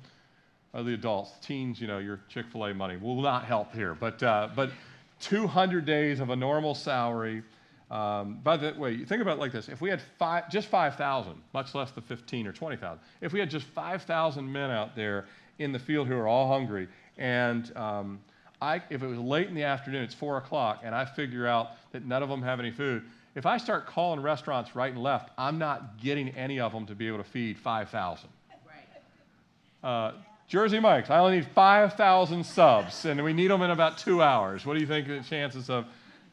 Or 0.74 0.84
the 0.84 0.94
adults, 0.94 1.32
teens, 1.42 1.82
you 1.82 1.88
know, 1.88 1.98
your 1.98 2.22
Chick 2.30 2.46
fil 2.54 2.66
A 2.66 2.74
money 2.74 2.96
will 2.96 3.22
not 3.22 3.44
help 3.44 3.74
here. 3.74 3.94
But, 3.94 4.24
uh, 4.24 4.50
but 4.56 4.72
200 5.20 5.86
days 5.86 6.22
of 6.22 6.30
a 6.30 6.36
normal 6.36 6.74
salary 6.74 7.44
um, 7.92 8.40
by 8.44 8.58
the 8.58 8.74
way, 8.78 9.04
think 9.06 9.22
about 9.22 9.38
it 9.38 9.40
like 9.40 9.52
this: 9.52 9.70
if 9.70 9.82
we 9.82 9.90
had 9.90 10.02
five, 10.18 10.50
just 10.50 10.68
5,000, 10.68 11.34
much 11.54 11.76
less 11.76 11.92
the 11.92 12.02
15 12.02 12.48
or 12.48 12.52
20,000, 12.52 13.00
if 13.22 13.32
we 13.32 13.40
had 13.40 13.50
just 13.50 13.68
5,000 13.68 14.52
men 14.52 14.72
out 14.72 14.96
there 14.96 15.26
in 15.60 15.72
the 15.72 15.80
field 15.80 16.08
who 16.08 16.16
are 16.16 16.28
all 16.28 16.48
hungry, 16.48 16.88
and 17.18 17.76
um, 17.78 18.20
I, 18.62 18.82
if 18.90 19.04
it 19.04 19.08
was 19.08 19.20
late 19.20 19.48
in 19.48 19.56
the 19.56 19.64
afternoon, 19.64 20.04
it's 20.04 20.16
four 20.16 20.38
o'clock, 20.38 20.82
and 20.84 20.96
I 20.96 21.06
figure 21.06 21.46
out 21.46 21.72
that 21.92 22.06
none 22.06 22.24
of 22.24 22.30
them 22.30 22.42
have 22.42 22.60
any 22.60 22.72
food, 22.72 23.04
if 23.36 23.46
I 23.46 23.58
start 23.58 23.86
calling 23.86 24.22
restaurants 24.22 24.76
right 24.76 24.92
and 24.92 25.04
left, 25.04 25.30
I'm 25.38 25.60
not 25.60 26.00
getting 26.02 26.30
any 26.30 26.60
of 26.60 26.72
them 26.72 26.86
to 26.86 26.96
be 26.96 27.08
able 27.08 27.18
to 27.18 27.24
feed 27.24 27.58
5,000. 27.58 28.30
Right. 28.66 29.88
Uh, 29.88 30.14
Jersey 30.48 30.80
Mike's, 30.80 31.10
I 31.10 31.20
only 31.20 31.38
need 31.38 31.48
5,000 31.48 32.44
subs, 32.46 33.06
and 33.06 33.22
we 33.24 33.34
need 33.34 33.52
them 33.52 33.62
in 33.62 33.72
about 33.72 33.98
two 33.98 34.22
hours. 34.22 34.66
What 34.66 34.76
do 34.76 34.80
you 34.80 34.88
think 34.88 35.08
the 35.08 35.20
chances 35.22 35.70
of? 35.70 35.86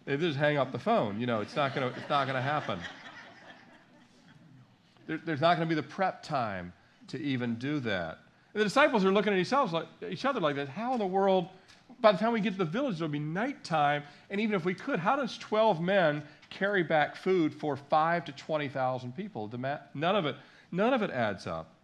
They 0.04 0.16
just 0.16 0.38
hang 0.38 0.56
up 0.56 0.72
the 0.72 0.78
phone. 0.78 1.20
You 1.20 1.26
know, 1.26 1.40
it's 1.40 1.54
not 1.54 1.74
going 1.74 1.92
to 1.92 1.98
it's 1.98 2.08
not 2.08 2.26
going 2.26 2.36
to 2.36 2.42
happen. 2.42 2.78
There, 5.06 5.20
there's 5.24 5.40
not 5.40 5.56
going 5.56 5.68
to 5.68 5.74
be 5.74 5.80
the 5.80 5.86
prep 5.86 6.22
time 6.22 6.72
to 7.08 7.20
even 7.20 7.56
do 7.56 7.80
that. 7.80 8.18
And 8.54 8.60
the 8.60 8.64
disciples 8.64 9.04
are 9.04 9.12
looking 9.12 9.32
at 9.32 9.38
each 9.38 9.52
other, 9.52 9.70
like, 9.72 9.86
each 10.10 10.24
other 10.24 10.40
like 10.40 10.56
this. 10.56 10.68
How 10.68 10.92
in 10.92 10.98
the 10.98 11.06
world, 11.06 11.48
by 12.00 12.12
the 12.12 12.18
time 12.18 12.32
we 12.32 12.40
get 12.40 12.52
to 12.52 12.58
the 12.58 12.64
village, 12.64 12.96
it'll 12.96 13.08
be 13.08 13.18
nighttime. 13.18 14.02
And 14.30 14.40
even 14.40 14.54
if 14.54 14.64
we 14.64 14.74
could, 14.74 14.98
how 14.98 15.16
does 15.16 15.38
12 15.38 15.80
men 15.80 16.22
carry 16.50 16.82
back 16.82 17.16
food 17.16 17.54
for 17.54 17.76
five 17.76 18.24
to 18.26 18.32
20,000 18.32 19.16
people? 19.16 19.50
None 19.94 20.16
of 20.16 20.26
it, 20.26 20.36
none 20.70 20.92
of 20.92 21.02
it 21.02 21.10
adds 21.10 21.46
up. 21.46 21.74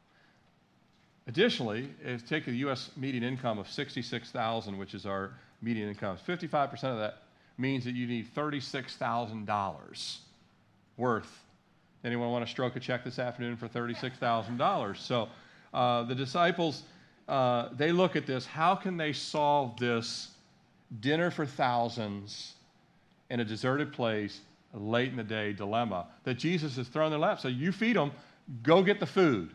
Additionally, 1.27 1.91
if 2.05 2.27
take 2.27 2.45
the 2.47 2.53
U.S. 2.53 2.91
median 2.97 3.23
income 3.23 3.59
of 3.59 3.71
66,000, 3.71 4.77
which 4.77 4.95
is 4.95 5.07
our 5.07 5.33
median 5.63 5.89
income, 5.89 6.17
55% 6.27 6.73
of 6.85 6.99
that 6.99 7.23
means 7.59 7.85
that 7.85 7.95
you 7.95 8.07
need 8.07 8.33
$36,000 8.35 10.19
worth. 10.97 11.45
Anyone 12.05 12.31
want 12.31 12.45
to 12.45 12.51
stroke 12.51 12.77
a 12.77 12.81
check 12.81 13.05
this 13.05 13.19
afternoon 13.19 13.57
for 13.57 13.69
$36,000? 13.69 14.97
So 14.97 15.29
uh, 15.75 16.05
the 16.05 16.15
disciples, 16.15 16.85
uh, 17.29 17.71
they 17.77 17.93
look 17.93 18.17
at 18.17 18.27
this. 18.27 18.47
How 18.47 18.75
can 18.75 18.97
they 18.97 19.13
solve 19.13 19.77
this 19.79 20.29
dinner 21.01 21.31
for 21.31 21.45
thousands 21.45 22.55
in 23.31 23.41
a 23.41 23.45
deserted 23.45 23.93
place 23.93 24.41
late 24.73 25.11
in 25.11 25.17
the 25.17 25.25
day 25.25 25.53
dilemma 25.53 26.07
that 26.25 26.35
Jesus 26.35 26.77
has 26.77 26.89
thrown 26.89 27.07
in 27.07 27.13
their 27.13 27.21
lap. 27.21 27.41
So 27.41 27.49
you 27.49 27.73
feed 27.73 27.97
them, 27.97 28.13
go 28.63 28.83
get 28.83 29.01
the 29.01 29.07
food. 29.07 29.51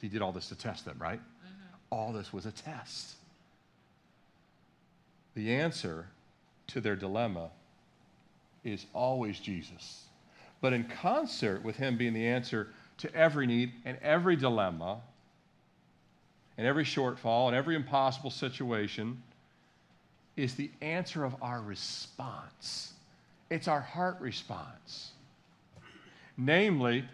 He 0.00 0.08
did 0.08 0.22
all 0.22 0.32
this 0.32 0.48
to 0.48 0.54
test 0.54 0.84
them, 0.84 0.96
right? 0.98 1.18
Mm-hmm. 1.18 1.76
All 1.90 2.12
this 2.12 2.32
was 2.32 2.46
a 2.46 2.52
test. 2.52 3.14
The 5.34 5.52
answer 5.52 6.06
to 6.68 6.80
their 6.80 6.96
dilemma 6.96 7.50
is 8.62 8.86
always 8.92 9.38
Jesus. 9.40 10.04
But 10.60 10.72
in 10.72 10.84
concert 10.84 11.62
with 11.62 11.76
him 11.76 11.98
being 11.98 12.14
the 12.14 12.26
answer 12.26 12.68
to 12.98 13.14
every 13.14 13.46
need 13.46 13.72
and 13.84 13.98
every 14.00 14.36
dilemma, 14.36 15.00
and 16.56 16.66
every 16.66 16.84
shortfall 16.84 17.48
and 17.48 17.56
every 17.56 17.74
impossible 17.74 18.30
situation, 18.30 19.20
is 20.36 20.54
the 20.54 20.70
answer 20.80 21.24
of 21.24 21.34
our 21.42 21.60
response. 21.60 22.92
It's 23.50 23.68
our 23.68 23.80
heart 23.80 24.20
response. 24.20 25.12
Namely, 26.36 27.04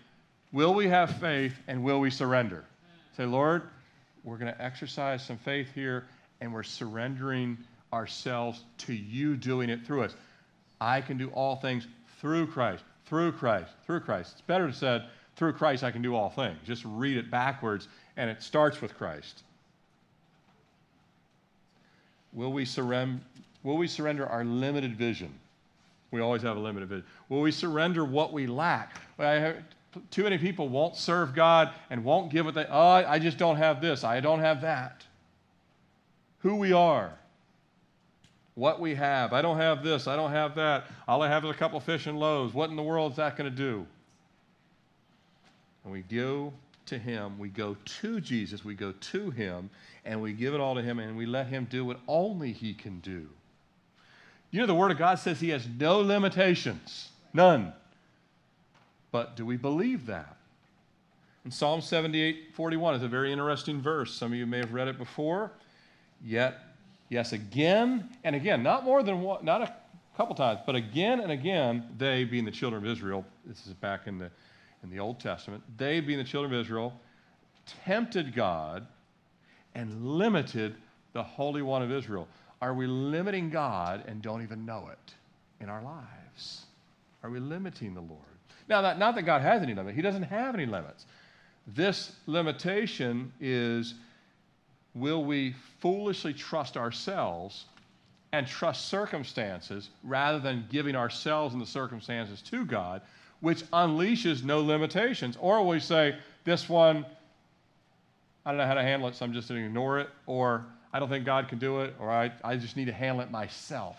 will 0.52 0.74
we 0.74 0.88
have 0.88 1.18
faith 1.18 1.54
and 1.66 1.82
will 1.82 2.00
we 2.00 2.10
surrender? 2.10 2.64
Say, 3.16 3.24
Lord, 3.24 3.62
we're 4.24 4.36
going 4.36 4.52
to 4.52 4.62
exercise 4.62 5.24
some 5.24 5.38
faith 5.38 5.68
here 5.74 6.06
and 6.40 6.52
we're 6.52 6.62
surrendering 6.62 7.58
ourselves 7.92 8.64
to 8.78 8.94
you 8.94 9.36
doing 9.36 9.70
it 9.70 9.84
through 9.84 10.04
us. 10.04 10.14
I 10.80 11.00
can 11.00 11.18
do 11.18 11.28
all 11.30 11.56
things 11.56 11.86
through 12.20 12.46
Christ, 12.48 12.84
through 13.06 13.32
Christ, 13.32 13.70
through 13.86 14.00
Christ. 14.00 14.32
It's 14.32 14.40
better 14.42 14.66
to 14.66 14.72
say, 14.72 15.04
through 15.36 15.54
Christ 15.54 15.84
I 15.84 15.90
can 15.90 16.02
do 16.02 16.14
all 16.14 16.30
things. 16.30 16.58
Just 16.64 16.84
read 16.84 17.16
it 17.16 17.30
backwards, 17.30 17.88
and 18.16 18.30
it 18.30 18.42
starts 18.42 18.80
with 18.80 18.96
Christ. 18.96 19.42
Will 22.32 22.52
we, 22.52 22.64
surrender, 22.64 23.20
will 23.62 23.76
we 23.76 23.88
surrender 23.88 24.26
our 24.26 24.44
limited 24.44 24.96
vision? 24.96 25.32
We 26.10 26.20
always 26.20 26.42
have 26.42 26.56
a 26.56 26.60
limited 26.60 26.88
vision. 26.88 27.04
Will 27.28 27.40
we 27.40 27.52
surrender 27.52 28.04
what 28.04 28.32
we 28.32 28.46
lack? 28.46 28.96
too 30.10 30.22
many 30.22 30.38
people 30.38 30.68
won't 30.68 30.96
serve 30.96 31.34
God 31.34 31.72
and 31.90 32.04
won't 32.04 32.30
give 32.30 32.44
what 32.44 32.54
they, 32.54 32.66
oh, 32.70 32.90
I 32.90 33.18
just 33.18 33.38
don't 33.38 33.56
have 33.56 33.80
this, 33.80 34.04
I 34.04 34.20
don't 34.20 34.40
have 34.40 34.60
that. 34.62 35.04
Who 36.40 36.56
we 36.56 36.72
are, 36.72 37.12
what 38.60 38.78
we 38.78 38.94
have. 38.94 39.32
I 39.32 39.40
don't 39.40 39.56
have 39.56 39.82
this, 39.82 40.06
I 40.06 40.16
don't 40.16 40.32
have 40.32 40.54
that. 40.56 40.84
All 41.08 41.22
I 41.22 41.28
have 41.28 41.42
is 41.46 41.50
a 41.50 41.54
couple 41.54 41.80
fish 41.80 42.06
and 42.06 42.20
loaves. 42.20 42.52
What 42.52 42.68
in 42.68 42.76
the 42.76 42.82
world 42.82 43.12
is 43.12 43.16
that 43.16 43.34
going 43.34 43.50
to 43.50 43.56
do? 43.56 43.86
And 45.82 45.90
we 45.90 46.02
go 46.02 46.52
to 46.84 46.98
Him, 46.98 47.38
we 47.38 47.48
go 47.48 47.74
to 48.02 48.20
Jesus, 48.20 48.62
we 48.62 48.74
go 48.74 48.92
to 48.92 49.30
Him, 49.30 49.70
and 50.04 50.20
we 50.20 50.34
give 50.34 50.52
it 50.52 50.60
all 50.60 50.74
to 50.74 50.82
Him, 50.82 50.98
and 50.98 51.16
we 51.16 51.24
let 51.24 51.46
Him 51.46 51.66
do 51.70 51.86
what 51.86 52.00
only 52.06 52.52
He 52.52 52.74
can 52.74 53.00
do. 53.00 53.26
You 54.50 54.60
know, 54.60 54.66
the 54.66 54.74
Word 54.74 54.90
of 54.90 54.98
God 54.98 55.18
says 55.18 55.40
He 55.40 55.48
has 55.48 55.66
no 55.66 56.00
limitations, 56.00 57.08
none. 57.32 57.72
But 59.10 59.36
do 59.36 59.46
we 59.46 59.56
believe 59.56 60.04
that? 60.06 60.36
In 61.46 61.50
Psalm 61.50 61.80
78 61.80 62.50
41 62.52 62.96
is 62.96 63.02
a 63.02 63.08
very 63.08 63.32
interesting 63.32 63.80
verse. 63.80 64.12
Some 64.12 64.32
of 64.32 64.38
you 64.38 64.46
may 64.46 64.58
have 64.58 64.74
read 64.74 64.86
it 64.86 64.98
before. 64.98 65.50
Yet, 66.22 66.58
yes, 67.10 67.32
again 67.32 68.08
and 68.24 68.34
again, 68.34 68.62
not 68.62 68.84
more 68.84 69.02
than 69.02 69.20
one, 69.20 69.44
not 69.44 69.60
a 69.60 69.74
couple 70.16 70.34
times, 70.34 70.60
but 70.64 70.74
again 70.74 71.20
and 71.20 71.30
again, 71.30 71.86
they, 71.98 72.24
being 72.24 72.46
the 72.46 72.50
children 72.50 72.82
of 72.82 72.90
Israel, 72.90 73.24
this 73.44 73.66
is 73.66 73.74
back 73.74 74.06
in 74.06 74.18
the, 74.18 74.30
in 74.82 74.88
the 74.90 74.98
Old 74.98 75.20
Testament, 75.20 75.62
they, 75.76 76.00
being 76.00 76.18
the 76.18 76.24
children 76.24 76.54
of 76.54 76.60
Israel, 76.60 76.98
tempted 77.84 78.34
God 78.34 78.86
and 79.74 80.04
limited 80.06 80.74
the 81.12 81.22
Holy 81.22 81.62
One 81.62 81.82
of 81.82 81.92
Israel. 81.92 82.26
Are 82.62 82.74
we 82.74 82.86
limiting 82.86 83.50
God 83.50 84.04
and 84.06 84.22
don't 84.22 84.42
even 84.42 84.64
know 84.64 84.88
it 84.92 85.14
in 85.62 85.68
our 85.68 85.82
lives? 85.82 86.62
Are 87.22 87.30
we 87.30 87.40
limiting 87.40 87.94
the 87.94 88.00
Lord? 88.00 88.20
Now, 88.68 88.82
that, 88.82 88.98
not 88.98 89.14
that 89.16 89.22
God 89.22 89.42
has 89.42 89.62
any 89.62 89.74
limit, 89.74 89.94
He 89.94 90.02
doesn't 90.02 90.24
have 90.24 90.54
any 90.54 90.66
limits. 90.66 91.06
This 91.66 92.12
limitation 92.26 93.32
is 93.40 93.94
will 94.94 95.24
we 95.24 95.54
foolishly 95.80 96.32
trust 96.32 96.76
ourselves 96.76 97.66
and 98.32 98.46
trust 98.46 98.88
circumstances 98.88 99.90
rather 100.04 100.38
than 100.38 100.66
giving 100.70 100.96
ourselves 100.96 101.54
and 101.54 101.62
the 101.62 101.66
circumstances 101.66 102.42
to 102.42 102.64
God, 102.64 103.02
which 103.40 103.62
unleashes 103.72 104.42
no 104.42 104.60
limitations? 104.60 105.36
Or 105.40 105.66
we 105.66 105.80
say, 105.80 106.16
this 106.44 106.68
one, 106.68 107.04
I 108.44 108.50
don't 108.50 108.58
know 108.58 108.66
how 108.66 108.74
to 108.74 108.82
handle 108.82 109.08
it, 109.08 109.16
so 109.16 109.24
I'm 109.24 109.32
just 109.32 109.48
going 109.48 109.60
to 109.60 109.66
ignore 109.66 109.98
it, 109.98 110.08
or 110.26 110.64
I 110.92 110.98
don't 110.98 111.08
think 111.08 111.24
God 111.24 111.48
can 111.48 111.58
do 111.58 111.80
it, 111.80 111.94
or 111.98 112.10
I, 112.10 112.32
I 112.42 112.56
just 112.56 112.76
need 112.76 112.86
to 112.86 112.92
handle 112.92 113.22
it 113.22 113.30
myself? 113.30 113.96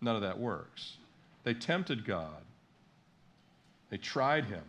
None 0.00 0.16
of 0.16 0.22
that 0.22 0.38
works. 0.38 0.96
They 1.44 1.54
tempted 1.54 2.04
God. 2.04 2.42
They 3.90 3.96
tried 3.96 4.44
him. 4.44 4.62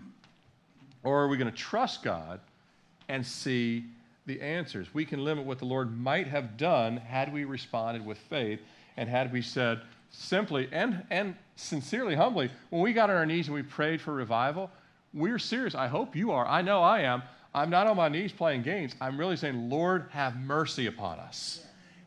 Or 1.04 1.24
are 1.24 1.28
we 1.28 1.38
going 1.38 1.52
to 1.52 1.58
trust 1.58 2.04
God 2.04 2.40
and 3.10 3.26
see 3.26 3.84
the 4.26 4.42
answers? 4.42 4.94
We 4.94 5.06
can 5.06 5.24
limit 5.24 5.46
what 5.46 5.60
the 5.60 5.66
Lord 5.66 5.98
might 5.98 6.28
have 6.28 6.58
done 6.58 6.98
had 6.98 7.34
we 7.34 7.44
responded 7.46 8.06
with 8.06 8.18
faith 8.18 8.60
and 8.98 9.10
had 9.10 9.32
we 9.32 9.42
said 9.42 9.82
simply 10.12 10.70
and, 10.72 11.04
and 11.10 11.36
sincerely, 11.56 12.16
humbly, 12.16 12.52
when 12.70 12.82
we 12.82 12.94
got 12.94 13.10
on 13.10 13.16
our 13.16 13.26
knees 13.26 13.48
and 13.48 13.56
we 13.56 13.64
prayed 13.64 14.02
for 14.02 14.14
revival, 14.14 14.70
we're 15.14 15.40
serious. 15.40 15.76
I 15.76 15.88
hope 15.88 16.16
you 16.16 16.32
are. 16.32 16.46
I 16.46 16.62
know 16.62 16.82
I 16.82 17.02
am. 17.02 17.24
I'm 17.54 17.70
not 17.70 17.88
on 17.88 17.98
my 17.98 18.10
knees 18.10 18.32
playing 18.32 18.64
games. 18.64 18.96
I'm 19.00 19.18
really 19.18 19.36
saying, 19.36 19.70
Lord, 19.70 20.06
have 20.12 20.36
mercy 20.38 20.88
upon 20.88 21.20
us. 21.20 21.64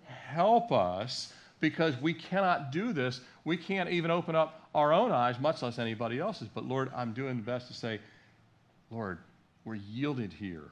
Help 0.07 0.73
us 0.73 1.33
because 1.61 1.97
we 2.01 2.13
cannot 2.13 2.73
do 2.73 2.93
this. 2.93 3.21
We 3.45 3.57
can't 3.57 3.91
even 3.91 4.11
open 4.11 4.35
up 4.35 4.69
our 4.75 4.93
own 4.93 5.13
eyes, 5.13 5.39
much 5.39 5.63
less 5.63 5.79
anybody 5.79 6.19
else's. 6.19 6.49
But 6.49 6.65
Lord, 6.65 6.91
I'm 6.95 7.13
doing 7.13 7.37
the 7.37 7.43
best 7.43 7.69
to 7.69 7.75
say, 7.75 8.01
Lord, 8.91 9.19
we're 9.65 9.77
yielded 9.77 10.33
here 10.33 10.71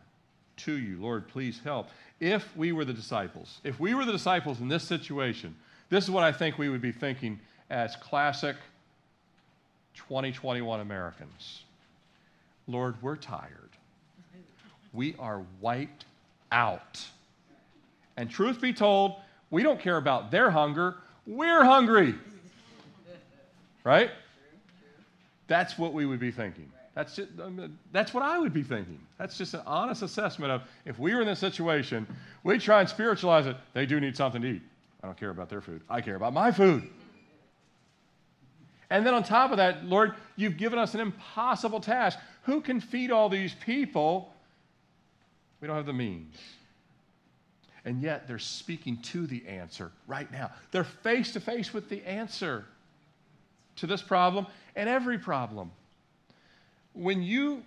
to 0.59 0.73
you. 0.79 1.01
Lord, 1.01 1.29
please 1.29 1.61
help. 1.63 1.89
If 2.21 2.57
we 2.57 2.73
were 2.73 2.85
the 2.85 2.93
disciples, 2.93 3.61
if 3.65 3.81
we 3.81 3.95
were 3.95 4.05
the 4.05 4.13
disciples 4.13 4.61
in 4.61 4.69
this 4.69 4.85
situation, 4.85 5.55
this 5.91 6.05
is 6.05 6.11
what 6.11 6.25
I 6.25 6.33
think 6.33 6.59
we 6.59 6.69
would 6.69 6.81
be 6.81 6.93
thinking 6.93 7.41
as 7.71 7.97
classic 7.97 8.57
2021 9.95 10.81
Americans. 10.81 11.63
Lord, 12.67 12.95
we're 13.03 13.17
tired. 13.17 13.71
We 14.93 15.15
are 15.19 15.43
wiped 15.61 16.05
out. 16.53 17.05
And 18.17 18.31
truth 18.31 18.61
be 18.61 18.73
told, 18.73 19.17
we 19.51 19.63
don't 19.63 19.81
care 19.81 19.97
about 19.97 20.31
their 20.31 20.51
hunger. 20.51 20.97
We're 21.27 21.65
hungry. 21.65 22.15
Right? 23.83 24.11
That's 25.47 25.79
what 25.79 25.93
we 25.93 26.07
would 26.07 26.21
be 26.21 26.31
thinking. 26.31 26.71
That's, 26.95 27.17
just, 27.17 27.31
that's 27.91 28.15
what 28.15 28.23
I 28.23 28.39
would 28.39 28.53
be 28.53 28.63
thinking. 28.63 29.01
That's 29.19 29.37
just 29.37 29.55
an 29.55 29.63
honest 29.67 30.03
assessment 30.03 30.53
of 30.53 30.63
if 30.85 30.99
we 30.99 31.15
were 31.15 31.23
in 31.23 31.27
this 31.27 31.41
situation, 31.41 32.07
we 32.45 32.59
try 32.59 32.81
and 32.81 32.89
spiritualize 32.89 33.47
it. 33.47 33.57
They 33.73 33.85
do 33.85 33.99
need 33.99 34.17
something 34.17 34.41
to 34.43 34.49
eat. 34.49 34.63
I 35.03 35.07
don't 35.07 35.19
care 35.19 35.31
about 35.31 35.49
their 35.49 35.61
food. 35.61 35.83
I 35.91 36.01
care 36.01 36.15
about 36.15 36.33
my 36.33 36.53
food. 36.53 36.89
And 38.91 39.05
then 39.05 39.13
on 39.13 39.25
top 39.25 39.51
of 39.51 39.57
that, 39.57 39.85
Lord, 39.85 40.15
you've 40.37 40.57
given 40.57 40.79
us 40.79 40.95
an 40.95 41.01
impossible 41.01 41.81
task. 41.81 42.19
Who 42.45 42.61
can 42.61 42.81
feed 42.81 43.11
all 43.11 43.29
these 43.29 43.55
people? 43.55 44.33
We 45.61 45.67
don't 45.67 45.77
have 45.77 45.87
the 45.87 45.93
means. 45.93 46.37
And 47.85 48.01
yet 48.01 48.29
they're 48.29 48.39
speaking 48.39 48.99
to 48.99 49.27
the 49.27 49.47
answer 49.49 49.91
right 50.07 50.31
now. 50.31 50.53
They're 50.71 50.85
face 50.85 51.33
to 51.33 51.41
face 51.41 51.75
with 51.75 51.89
the 51.89 52.07
answer 52.07 52.65
to 53.77 53.87
this 53.87 54.01
problem 54.01 54.47
and 54.77 54.89
every 54.89 55.19
problem. 55.19 55.73
When 56.95 57.23
you 57.23 57.63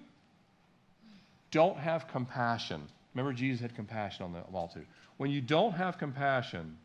don't 1.51 1.77
have 1.77 2.07
compassion, 2.07 2.81
remember 3.13 3.33
Jesus 3.33 3.61
had 3.61 3.75
compassion 3.75 4.25
on 4.25 4.33
the 4.33 4.41
multitude. 4.51 4.87
When 5.17 5.29
you 5.29 5.41
don't 5.41 5.73
have 5.73 5.97
compassion 5.97 6.77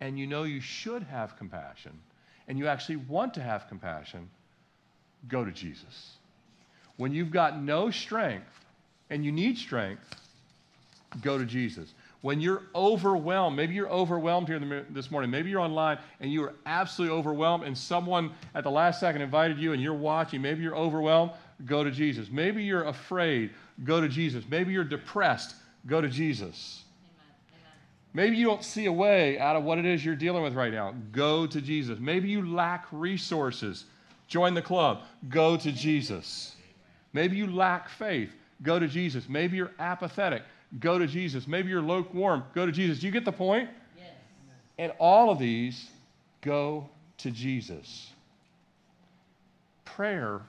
and 0.00 0.18
you 0.18 0.26
know 0.26 0.44
you 0.44 0.60
should 0.60 1.02
have 1.04 1.36
compassion 1.36 1.92
and 2.46 2.58
you 2.58 2.68
actually 2.68 2.96
want 2.96 3.34
to 3.34 3.42
have 3.42 3.68
compassion, 3.68 4.28
go 5.28 5.44
to 5.44 5.50
Jesus. 5.50 6.16
When 6.96 7.12
you've 7.12 7.30
got 7.30 7.60
no 7.60 7.90
strength 7.90 8.64
and 9.10 9.24
you 9.24 9.32
need 9.32 9.56
strength, 9.56 10.04
go 11.22 11.38
to 11.38 11.44
Jesus 11.44 11.94
when 12.22 12.40
you're 12.40 12.62
overwhelmed, 12.74 13.56
maybe 13.56 13.74
you're 13.74 13.90
overwhelmed 13.90 14.48
here 14.48 14.84
this 14.90 15.10
morning, 15.10 15.30
maybe 15.30 15.50
you're 15.50 15.60
online 15.60 15.98
and 16.20 16.32
you 16.32 16.42
are 16.44 16.54
absolutely 16.66 17.16
overwhelmed, 17.16 17.64
and 17.64 17.76
someone 17.76 18.30
at 18.54 18.62
the 18.64 18.70
last 18.70 19.00
second 19.00 19.22
invited 19.22 19.58
you 19.58 19.72
and 19.72 19.82
you're 19.82 19.92
watching, 19.92 20.40
maybe 20.40 20.62
you're 20.62 20.76
overwhelmed, 20.76 21.32
go 21.64 21.84
to 21.84 21.90
Jesus. 21.90 22.28
Maybe 22.30 22.62
you're 22.62 22.84
afraid, 22.84 23.50
go 23.84 24.00
to 24.00 24.08
Jesus. 24.08 24.44
Maybe 24.48 24.72
you're 24.72 24.84
depressed, 24.84 25.54
go 25.86 26.00
to 26.00 26.08
Jesus. 26.08 26.84
Maybe 28.14 28.36
you 28.36 28.46
don't 28.46 28.62
see 28.62 28.86
a 28.86 28.92
way 28.92 29.38
out 29.38 29.56
of 29.56 29.64
what 29.64 29.78
it 29.78 29.86
is 29.86 30.04
you're 30.04 30.14
dealing 30.14 30.42
with 30.42 30.54
right 30.54 30.72
now. 30.72 30.94
Go 31.12 31.46
to 31.46 31.60
Jesus. 31.60 31.98
Maybe 31.98 32.28
you 32.28 32.46
lack 32.46 32.86
resources. 32.92 33.86
Join 34.28 34.52
the 34.52 34.60
club. 34.60 35.02
Go 35.30 35.56
to 35.56 35.72
Jesus. 35.72 36.56
Maybe 37.14 37.36
you 37.36 37.46
lack 37.46 37.88
faith. 37.88 38.30
Go 38.62 38.78
to 38.78 38.86
Jesus. 38.86 39.28
Maybe 39.30 39.56
you're 39.56 39.72
apathetic 39.78 40.42
go 40.80 40.98
to 40.98 41.06
Jesus. 41.06 41.46
Maybe 41.46 41.68
you're 41.68 41.82
lukewarm, 41.82 42.44
go 42.54 42.66
to 42.66 42.72
Jesus. 42.72 43.00
Do 43.00 43.06
you 43.06 43.12
get 43.12 43.24
the 43.24 43.32
point? 43.32 43.68
Yes. 43.96 44.08
And 44.78 44.92
all 44.98 45.30
of 45.30 45.38
these 45.38 45.90
go 46.40 46.88
to 47.18 47.30
Jesus. 47.30 48.10
Prayer 49.84 50.40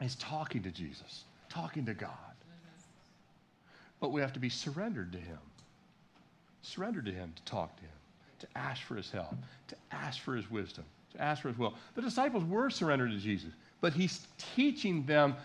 is 0.00 0.14
talking 0.16 0.62
to 0.62 0.70
Jesus, 0.70 1.24
talking 1.48 1.86
to 1.86 1.94
God. 1.94 2.10
But 4.00 4.12
we 4.12 4.20
have 4.20 4.32
to 4.34 4.40
be 4.40 4.50
surrendered 4.50 5.12
to 5.12 5.18
Him. 5.18 5.38
Surrendered 6.62 7.06
to 7.06 7.12
Him 7.12 7.32
to 7.36 7.42
talk 7.44 7.76
to 7.76 7.82
Him, 7.82 7.90
to 8.40 8.46
ask 8.56 8.82
for 8.82 8.96
His 8.96 9.10
help, 9.10 9.34
to 9.68 9.76
ask 9.92 10.20
for 10.20 10.34
His 10.34 10.50
wisdom, 10.50 10.84
to 11.14 11.22
ask 11.22 11.42
for 11.42 11.48
His 11.48 11.58
will. 11.58 11.74
The 11.94 12.02
disciples 12.02 12.44
were 12.44 12.70
surrendered 12.70 13.10
to 13.12 13.18
Jesus, 13.18 13.50
but 13.80 13.92
He's 13.92 14.26
teaching 14.54 15.06
them 15.06 15.36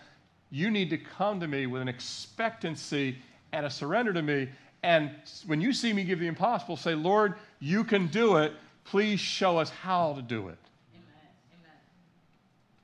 you 0.50 0.70
need 0.70 0.90
to 0.90 0.98
come 0.98 1.40
to 1.40 1.48
me 1.48 1.66
with 1.66 1.80
an 1.80 1.88
expectancy 1.88 3.16
and 3.52 3.64
a 3.64 3.70
surrender 3.70 4.12
to 4.12 4.22
me. 4.22 4.48
And 4.82 5.10
when 5.46 5.60
you 5.60 5.72
see 5.72 5.92
me 5.92 6.04
give 6.04 6.18
the 6.18 6.26
impossible, 6.26 6.76
say, 6.76 6.94
Lord, 6.94 7.34
you 7.60 7.84
can 7.84 8.08
do 8.08 8.36
it. 8.38 8.52
Please 8.84 9.20
show 9.20 9.58
us 9.58 9.70
how 9.70 10.14
to 10.14 10.22
do 10.22 10.48
it. 10.48 10.58
Amen. 10.92 11.72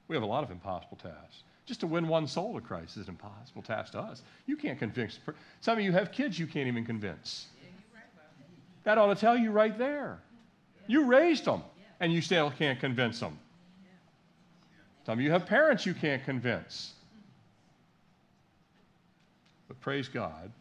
We 0.07 0.15
have 0.15 0.23
a 0.23 0.27
lot 0.27 0.45
of 0.45 0.51
impossible 0.51 0.99
tasks. 1.03 1.43
Just 1.67 1.81
to 1.81 1.87
win 1.89 2.07
one 2.07 2.29
soul 2.29 2.55
to 2.55 2.61
Christ 2.61 2.97
is 2.97 3.09
an 3.09 3.11
impossible 3.11 3.61
task 3.61 3.93
to 3.93 3.99
us. 3.99 4.23
You 4.47 4.57
can't 4.57 4.79
convince. 4.79 5.19
Some 5.61 5.79
of 5.79 5.85
you 5.85 5.91
have 5.93 6.13
kids 6.13 6.39
you 6.39 6.47
can't 6.47 6.69
even 6.69 6.85
convince. 6.85 7.47
That 8.85 8.99
ought 8.99 9.13
to 9.13 9.21
tell 9.21 9.37
you 9.37 9.51
right 9.51 9.77
there. 9.77 10.21
You 10.87 11.07
raised 11.07 11.45
them, 11.45 11.63
and 11.99 12.13
you 12.13 12.23
still 12.23 12.53
can't 12.53 12.79
convince 12.79 13.19
them. 13.19 13.37
Some 15.05 15.19
of 15.19 15.21
you 15.21 15.33
have 15.33 15.45
parents 15.45 15.85
you 15.85 15.93
can't 15.93 16.25
convince. 16.25 16.95
But 19.67 19.81
praise 19.81 20.07
God, 20.07 20.53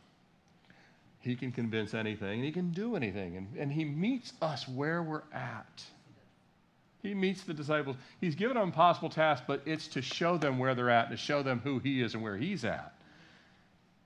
He 1.20 1.36
can 1.36 1.52
convince 1.52 1.94
anything 1.94 2.40
and 2.40 2.44
He 2.44 2.52
can 2.52 2.72
do 2.72 2.96
anything. 2.96 3.38
And, 3.38 3.48
and 3.58 3.72
He 3.72 3.86
meets 3.86 4.34
us 4.42 4.68
where 4.68 5.04
we're 5.04 5.24
at. 5.32 5.84
He 7.06 7.14
meets 7.14 7.44
the 7.44 7.54
disciples. 7.54 7.98
He's 8.20 8.34
given 8.34 8.56
them 8.56 8.64
impossible 8.64 9.10
task, 9.10 9.44
but 9.46 9.62
it's 9.66 9.88
to 9.90 10.02
show 10.02 10.38
them 10.38 10.58
where 10.58 10.74
they're 10.74 10.90
at, 10.90 11.12
to 11.12 11.18
show 11.18 11.44
them 11.44 11.62
who 11.64 11.78
He 11.78 12.02
is 12.02 12.16
and 12.16 12.24
where 12.24 12.36
He's 12.36 12.66
at. 12.66 12.94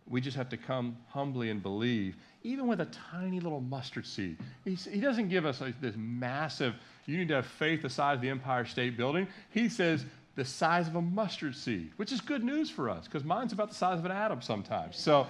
We 0.05 0.19
just 0.19 0.35
have 0.35 0.49
to 0.49 0.57
come 0.57 0.97
humbly 1.07 1.49
and 1.49 1.63
believe, 1.63 2.17
even 2.43 2.67
with 2.67 2.81
a 2.81 2.87
tiny 3.11 3.39
little 3.39 3.61
mustard 3.61 4.05
seed. 4.05 4.37
He's, 4.65 4.83
he 4.85 4.99
doesn't 4.99 5.29
give 5.29 5.45
us 5.45 5.61
like 5.61 5.79
this 5.79 5.95
massive, 5.97 6.75
you 7.05 7.17
need 7.17 7.29
to 7.29 7.35
have 7.35 7.45
faith 7.45 7.83
the 7.83 7.89
size 7.89 8.15
of 8.15 8.21
the 8.21 8.29
Empire 8.29 8.65
State 8.65 8.97
Building. 8.97 9.27
He 9.51 9.69
says, 9.69 10.03
the 10.35 10.43
size 10.43 10.87
of 10.87 10.95
a 10.95 11.01
mustard 11.01 11.55
seed, 11.55 11.91
which 11.95 12.11
is 12.11 12.19
good 12.19 12.43
news 12.43 12.69
for 12.69 12.89
us 12.89 13.05
because 13.05 13.23
mine's 13.23 13.53
about 13.53 13.69
the 13.69 13.75
size 13.75 13.99
of 13.99 14.05
an 14.05 14.11
atom 14.11 14.41
sometimes. 14.41 14.97
So, 14.97 15.25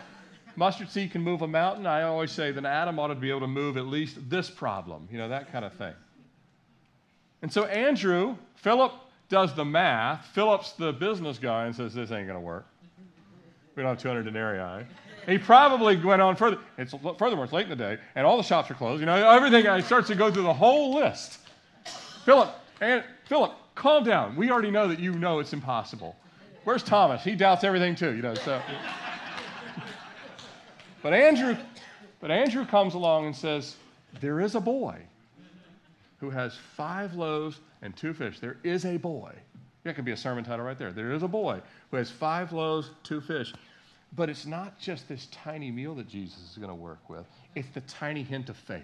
mustard 0.55 0.89
seed 0.89 1.11
can 1.11 1.21
move 1.21 1.41
a 1.43 1.47
mountain. 1.47 1.85
I 1.85 2.03
always 2.03 2.31
say 2.31 2.51
that 2.51 2.57
an 2.57 2.65
atom 2.65 2.97
ought 2.99 3.07
to 3.07 3.15
be 3.15 3.29
able 3.29 3.41
to 3.41 3.47
move 3.47 3.77
at 3.77 3.85
least 3.85 4.17
this 4.27 4.49
problem, 4.49 5.07
you 5.11 5.17
know, 5.19 5.29
that 5.29 5.51
kind 5.51 5.65
of 5.65 5.73
thing. 5.73 5.93
And 7.41 7.51
so, 7.51 7.65
Andrew, 7.65 8.35
Philip 8.55 8.93
does 9.29 9.55
the 9.55 9.63
math. 9.63 10.25
Philip's 10.33 10.73
the 10.73 10.91
business 10.91 11.37
guy 11.37 11.65
and 11.65 11.75
says, 11.75 11.93
This 11.93 12.11
ain't 12.11 12.27
going 12.27 12.39
to 12.39 12.45
work. 12.45 12.65
We 13.75 13.83
don't 13.83 13.91
have 13.91 14.01
200 14.01 14.23
denarii. 14.23 14.85
He 15.25 15.37
probably 15.37 15.95
went 15.95 16.21
on 16.21 16.35
further. 16.35 16.57
It's, 16.77 16.93
furthermore, 17.17 17.45
it's 17.45 17.53
late 17.53 17.63
in 17.63 17.69
the 17.69 17.75
day, 17.75 17.97
and 18.15 18.25
all 18.25 18.35
the 18.35 18.43
shops 18.43 18.69
are 18.71 18.73
closed. 18.73 18.99
You 18.99 19.05
know, 19.05 19.29
everything. 19.29 19.73
He 19.73 19.81
starts 19.81 20.07
to 20.07 20.15
go 20.15 20.31
through 20.31 20.43
the 20.43 20.53
whole 20.53 20.95
list. 20.95 21.39
Philip, 22.25 22.53
and 22.81 23.03
Philip, 23.25 23.53
calm 23.75 24.03
down. 24.03 24.35
We 24.35 24.49
already 24.49 24.71
know 24.71 24.87
that 24.87 24.99
you 24.99 25.13
know 25.13 25.39
it's 25.39 25.53
impossible. 25.53 26.15
Where's 26.63 26.83
Thomas? 26.83 27.23
He 27.23 27.35
doubts 27.35 27.63
everything 27.63 27.95
too, 27.95 28.13
you 28.15 28.21
know. 28.21 28.33
So, 28.33 28.61
but 31.01 31.13
Andrew, 31.13 31.55
but 32.19 32.31
Andrew 32.31 32.65
comes 32.65 32.95
along 32.95 33.27
and 33.27 33.35
says, 33.35 33.75
"There 34.19 34.41
is 34.41 34.55
a 34.55 34.59
boy 34.59 34.99
who 36.19 36.29
has 36.29 36.55
five 36.75 37.15
loaves 37.15 37.59
and 37.81 37.95
two 37.95 38.13
fish. 38.13 38.39
There 38.39 38.57
is 38.63 38.85
a 38.85 38.97
boy. 38.97 39.33
That 39.83 39.95
could 39.95 40.05
be 40.05 40.11
a 40.11 40.17
sermon 40.17 40.43
title 40.43 40.65
right 40.65 40.77
there. 40.77 40.91
There 40.91 41.13
is 41.13 41.23
a 41.23 41.27
boy 41.27 41.61
who 41.89 41.97
has 41.97 42.09
five 42.11 42.51
loaves, 42.51 42.91
two 43.03 43.21
fish." 43.21 43.53
But 44.15 44.29
it's 44.29 44.45
not 44.45 44.79
just 44.79 45.07
this 45.07 45.27
tiny 45.31 45.71
meal 45.71 45.93
that 45.95 46.07
Jesus 46.07 46.39
is 46.51 46.57
going 46.57 46.69
to 46.69 46.75
work 46.75 47.09
with. 47.09 47.25
It's 47.55 47.69
the 47.69 47.81
tiny 47.81 48.23
hint 48.23 48.49
of 48.49 48.57
faith. 48.57 48.81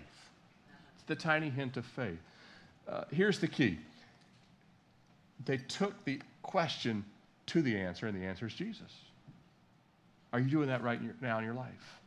It's 0.95 1.03
the 1.07 1.15
tiny 1.15 1.49
hint 1.49 1.77
of 1.77 1.85
faith. 1.85 2.19
Uh, 2.87 3.05
here's 3.11 3.39
the 3.39 3.47
key 3.47 3.79
they 5.45 5.57
took 5.57 6.03
the 6.05 6.21
question 6.43 7.03
to 7.47 7.61
the 7.61 7.75
answer, 7.77 8.07
and 8.07 8.19
the 8.19 8.25
answer 8.25 8.47
is 8.47 8.53
Jesus. 8.53 8.91
Are 10.31 10.39
you 10.39 10.49
doing 10.49 10.67
that 10.67 10.83
right 10.83 10.99
now 11.21 11.39
in 11.39 11.45
your 11.45 11.53
life? 11.53 11.99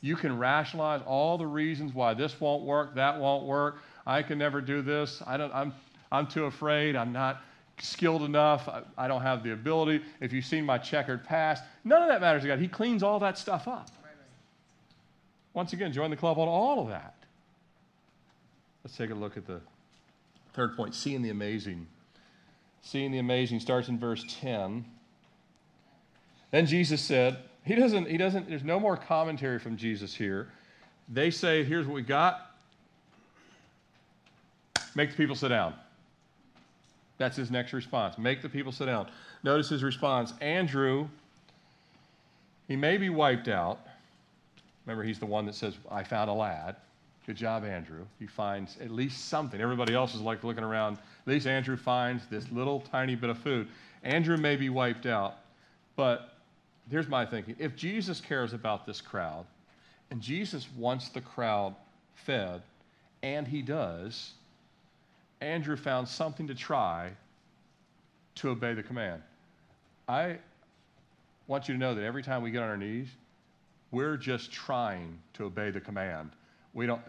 You 0.00 0.16
can 0.16 0.38
rationalize 0.38 1.00
all 1.06 1.38
the 1.38 1.46
reasons 1.46 1.94
why 1.94 2.14
this 2.14 2.38
won't 2.40 2.64
work, 2.64 2.94
that 2.96 3.18
won't 3.18 3.46
work. 3.46 3.78
I 4.06 4.22
can 4.22 4.38
never 4.38 4.60
do 4.60 4.82
this. 4.82 5.22
I 5.26 5.36
don't, 5.36 5.54
I'm, 5.54 5.72
I'm 6.12 6.26
too 6.26 6.44
afraid. 6.44 6.96
I'm 6.96 7.12
not 7.12 7.42
skilled 7.78 8.22
enough. 8.22 8.68
I, 8.68 8.82
I 8.98 9.08
don't 9.08 9.22
have 9.22 9.42
the 9.42 9.52
ability. 9.52 10.02
If 10.20 10.32
you've 10.32 10.44
seen 10.44 10.64
my 10.64 10.78
checkered 10.78 11.24
past, 11.24 11.64
none 11.84 12.02
of 12.02 12.08
that 12.08 12.20
matters 12.20 12.42
to 12.42 12.48
God. 12.48 12.58
He 12.58 12.68
cleans 12.68 13.02
all 13.02 13.18
that 13.20 13.38
stuff 13.38 13.66
up. 13.66 13.88
Once 15.52 15.72
again, 15.72 15.92
join 15.92 16.10
the 16.10 16.16
club 16.16 16.38
on 16.38 16.48
all 16.48 16.80
of 16.80 16.88
that. 16.88 17.14
Let's 18.82 18.96
take 18.96 19.10
a 19.10 19.14
look 19.14 19.36
at 19.36 19.46
the 19.46 19.60
third 20.52 20.76
point 20.76 20.94
seeing 20.94 21.22
the 21.22 21.30
amazing 21.30 21.86
seeing 22.84 23.10
the 23.10 23.18
amazing 23.18 23.58
starts 23.60 23.88
in 23.88 23.98
verse 23.98 24.24
10. 24.40 24.84
Then 26.50 26.66
Jesus 26.66 27.00
said, 27.00 27.38
he 27.64 27.74
doesn't, 27.74 28.08
he 28.08 28.18
doesn't, 28.18 28.48
there's 28.48 28.62
no 28.62 28.78
more 28.78 28.96
commentary 28.96 29.58
from 29.58 29.76
Jesus 29.76 30.14
here. 30.14 30.48
They 31.08 31.30
say, 31.30 31.64
here's 31.64 31.86
what 31.86 31.94
we 31.94 32.02
got. 32.02 32.53
Make 34.94 35.10
the 35.10 35.16
people 35.16 35.36
sit 35.36 35.48
down. 35.48 35.74
That's 37.18 37.36
his 37.36 37.50
next 37.50 37.72
response. 37.72 38.18
Make 38.18 38.42
the 38.42 38.48
people 38.48 38.72
sit 38.72 38.86
down. 38.86 39.08
Notice 39.42 39.68
his 39.68 39.82
response. 39.82 40.32
Andrew, 40.40 41.08
he 42.68 42.76
may 42.76 42.96
be 42.96 43.08
wiped 43.08 43.48
out. 43.48 43.80
Remember, 44.86 45.04
he's 45.04 45.18
the 45.18 45.26
one 45.26 45.46
that 45.46 45.54
says, 45.54 45.74
I 45.90 46.02
found 46.02 46.28
a 46.28 46.32
lad. 46.32 46.76
Good 47.26 47.36
job, 47.36 47.64
Andrew. 47.64 48.04
He 48.18 48.26
finds 48.26 48.76
at 48.80 48.90
least 48.90 49.28
something. 49.28 49.60
Everybody 49.60 49.94
else 49.94 50.14
is 50.14 50.20
like 50.20 50.44
looking 50.44 50.64
around. 50.64 50.98
At 51.26 51.32
least 51.32 51.46
Andrew 51.46 51.76
finds 51.76 52.26
this 52.26 52.50
little 52.50 52.80
tiny 52.80 53.14
bit 53.14 53.30
of 53.30 53.38
food. 53.38 53.68
Andrew 54.02 54.36
may 54.36 54.56
be 54.56 54.68
wiped 54.68 55.06
out, 55.06 55.36
but 55.96 56.34
here's 56.90 57.08
my 57.08 57.24
thinking. 57.24 57.56
If 57.58 57.76
Jesus 57.76 58.20
cares 58.20 58.52
about 58.52 58.84
this 58.84 59.00
crowd, 59.00 59.46
and 60.10 60.20
Jesus 60.20 60.68
wants 60.76 61.08
the 61.08 61.22
crowd 61.22 61.74
fed, 62.14 62.60
and 63.22 63.48
he 63.48 63.62
does, 63.62 64.32
Andrew 65.44 65.76
found 65.76 66.08
something 66.08 66.46
to 66.46 66.54
try 66.54 67.10
to 68.36 68.50
obey 68.50 68.74
the 68.74 68.82
command. 68.82 69.22
I 70.08 70.38
want 71.46 71.68
you 71.68 71.74
to 71.74 71.80
know 71.80 71.94
that 71.94 72.02
every 72.02 72.22
time 72.22 72.42
we 72.42 72.50
get 72.50 72.62
on 72.62 72.68
our 72.68 72.76
knees, 72.76 73.08
we're 73.90 74.16
just 74.16 74.50
trying 74.50 75.18
to 75.34 75.44
obey 75.44 75.70
the 75.70 75.80
command 75.80 76.30
we 76.74 76.86
don't, 76.86 77.00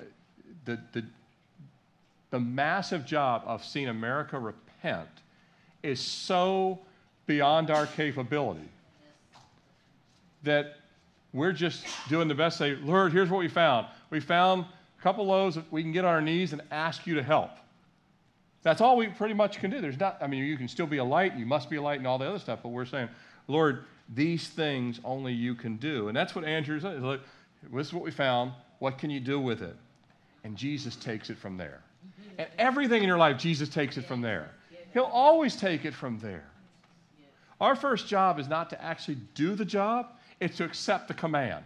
the, 0.63 0.80
the, 0.93 1.04
the 2.30 2.39
massive 2.39 3.06
job 3.06 3.43
of 3.45 3.65
seeing 3.65 3.89
America 3.89 4.39
repent 4.39 5.10
is 5.84 6.00
so 6.00 6.80
beyond 7.26 7.71
our 7.71 7.88
capability 7.88 8.69
that 10.43 10.78
we're 11.34 11.52
just 11.52 11.86
doing 12.08 12.28
the 12.28 12.36
best. 12.36 12.58
Say, 12.58 12.76
Lord, 12.76 13.12
here's 13.12 13.30
what 13.30 13.39
we 13.39 13.48
found. 13.48 13.88
We 14.12 14.19
found 14.19 14.65
a 15.00 15.02
couple 15.02 15.24
of 15.24 15.30
loaves 15.30 15.58
we 15.71 15.82
can 15.82 15.91
get 15.91 16.06
on 16.06 16.13
our 16.13 16.21
knees 16.21 16.54
and 16.54 16.62
ask 16.71 17.08
you 17.08 17.15
to 17.15 17.24
help. 17.24 17.50
That's 18.65 18.82
all 18.82 18.97
we 18.97 19.10
pretty 19.10 19.36
much 19.36 19.60
can 19.60 19.69
do. 19.69 19.80
There's 19.80 19.99
not, 19.99 20.17
I 20.21 20.25
mean, 20.25 20.43
you 20.43 20.58
can 20.58 20.67
still 20.67 20.88
be 20.88 20.97
a 20.97 21.04
light, 21.04 21.38
you 21.38 21.45
must 21.45 21.69
be 21.69 21.75
a 21.75 21.82
light, 21.84 21.99
and 21.99 22.08
all 22.08 22.17
the 22.17 22.28
other 22.28 22.39
stuff, 22.39 22.62
but 22.63 22.69
we're 22.69 22.86
saying, 22.86 23.10
Lord, 23.47 23.86
these 24.15 24.47
things 24.47 24.99
only 25.06 25.34
you 25.34 25.54
can 25.54 25.78
do. 25.78 26.08
And 26.08 26.17
that's 26.17 26.34
what 26.34 26.45
Andrew 26.45 26.80
said. 26.80 26.99
Like, 27.04 27.21
this 27.71 27.88
is 27.88 27.93
what 27.93 28.04
we 28.04 28.10
found. 28.10 28.54
What 28.80 28.97
can 28.97 29.12
you 29.12 29.19
do 29.19 29.39
with 29.39 29.62
it? 29.62 29.75
And 30.43 30.58
Jesus 30.58 30.96
takes 30.96 31.29
it 31.29 31.37
from 31.37 31.58
there. 31.58 31.83
And 32.39 32.48
everything 32.58 33.04
in 33.04 33.08
your 33.08 33.19
life, 33.19 33.37
Jesus 33.37 33.69
takes 33.69 33.98
it 33.98 34.06
from 34.06 34.21
there. 34.21 34.50
He'll 34.94 35.04
always 35.04 35.56
take 35.56 35.85
it 35.85 35.94
from 35.94 36.17
there. 36.17 36.46
Our 37.62 37.75
first 37.75 38.08
job 38.08 38.39
is 38.39 38.48
not 38.48 38.71
to 38.71 38.83
actually 38.83 39.19
do 39.35 39.54
the 39.54 39.63
job, 39.63 40.08
it's 40.39 40.58
to 40.58 40.65
accept 40.65 41.08
the 41.08 41.13
command. 41.13 41.65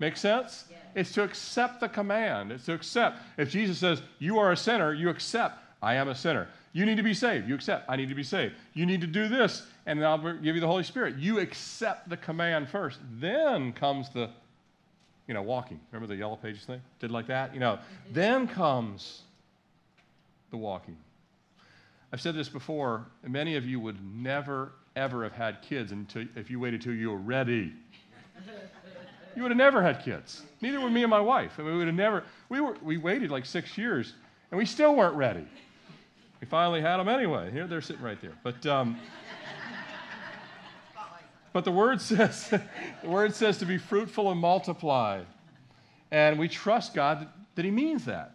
Make 0.00 0.16
sense? 0.16 0.64
It's 0.94 1.12
to 1.12 1.22
accept 1.22 1.80
the 1.80 1.88
command. 1.88 2.52
It's 2.52 2.64
to 2.66 2.72
accept. 2.72 3.18
If 3.36 3.50
Jesus 3.50 3.78
says, 3.78 4.02
You 4.18 4.38
are 4.38 4.52
a 4.52 4.56
sinner, 4.56 4.92
you 4.92 5.08
accept, 5.08 5.58
I 5.82 5.94
am 5.94 6.08
a 6.08 6.14
sinner. 6.14 6.48
You 6.72 6.86
need 6.86 6.96
to 6.96 7.02
be 7.02 7.14
saved. 7.14 7.48
You 7.48 7.54
accept, 7.54 7.86
I 7.88 7.96
need 7.96 8.08
to 8.10 8.14
be 8.14 8.22
saved. 8.22 8.54
You 8.74 8.86
need 8.86 9.00
to 9.00 9.06
do 9.06 9.28
this, 9.28 9.66
and 9.86 10.04
I'll 10.04 10.18
give 10.18 10.54
you 10.54 10.60
the 10.60 10.66
Holy 10.66 10.84
Spirit. 10.84 11.16
You 11.16 11.40
accept 11.40 12.08
the 12.08 12.16
command 12.16 12.68
first. 12.68 12.98
Then 13.18 13.72
comes 13.72 14.08
the 14.10 14.30
you 15.30 15.34
know, 15.34 15.42
walking. 15.42 15.78
Remember 15.92 16.12
the 16.12 16.18
yellow 16.18 16.34
pages 16.34 16.64
thing? 16.64 16.82
Did 16.98 17.12
like 17.12 17.28
that? 17.28 17.54
You 17.54 17.60
know, 17.60 17.78
then 18.12 18.48
comes 18.48 19.22
the 20.50 20.56
walking. 20.56 20.96
I've 22.12 22.20
said 22.20 22.34
this 22.34 22.48
before, 22.48 23.06
many 23.24 23.54
of 23.54 23.64
you 23.64 23.78
would 23.78 23.96
never, 24.12 24.72
ever 24.96 25.22
have 25.22 25.32
had 25.32 25.62
kids 25.62 25.92
until 25.92 26.26
if 26.34 26.50
you 26.50 26.58
waited 26.58 26.82
till 26.82 26.94
you 26.94 27.12
were 27.12 27.16
ready. 27.16 27.72
you 29.36 29.42
would 29.42 29.52
have 29.52 29.56
never 29.56 29.80
had 29.80 30.02
kids. 30.02 30.42
Neither 30.60 30.80
would 30.80 30.90
me 30.90 31.04
and 31.04 31.10
my 31.10 31.20
wife. 31.20 31.52
I 31.58 31.62
mean, 31.62 31.74
we 31.74 31.78
would 31.78 31.86
have 31.86 31.94
never, 31.94 32.24
we, 32.48 32.60
were, 32.60 32.76
we 32.82 32.96
waited 32.96 33.30
like 33.30 33.46
six 33.46 33.78
years 33.78 34.14
and 34.50 34.58
we 34.58 34.66
still 34.66 34.96
weren't 34.96 35.14
ready. 35.14 35.46
He 36.40 36.46
finally 36.46 36.80
had 36.80 36.96
them 36.96 37.08
anyway. 37.08 37.50
Here 37.50 37.66
they're 37.66 37.82
sitting 37.82 38.02
right 38.02 38.20
there. 38.20 38.32
But 38.42 38.64
um, 38.66 38.98
but 41.52 41.64
the 41.64 41.72
word 41.72 42.00
says 42.00 42.48
the 43.02 43.08
word 43.08 43.34
says 43.34 43.58
to 43.58 43.66
be 43.66 43.78
fruitful 43.78 44.30
and 44.30 44.40
multiply, 44.40 45.22
and 46.10 46.38
we 46.38 46.48
trust 46.48 46.94
God 46.94 47.20
that, 47.20 47.28
that 47.56 47.64
He 47.64 47.70
means 47.70 48.06
that. 48.06 48.34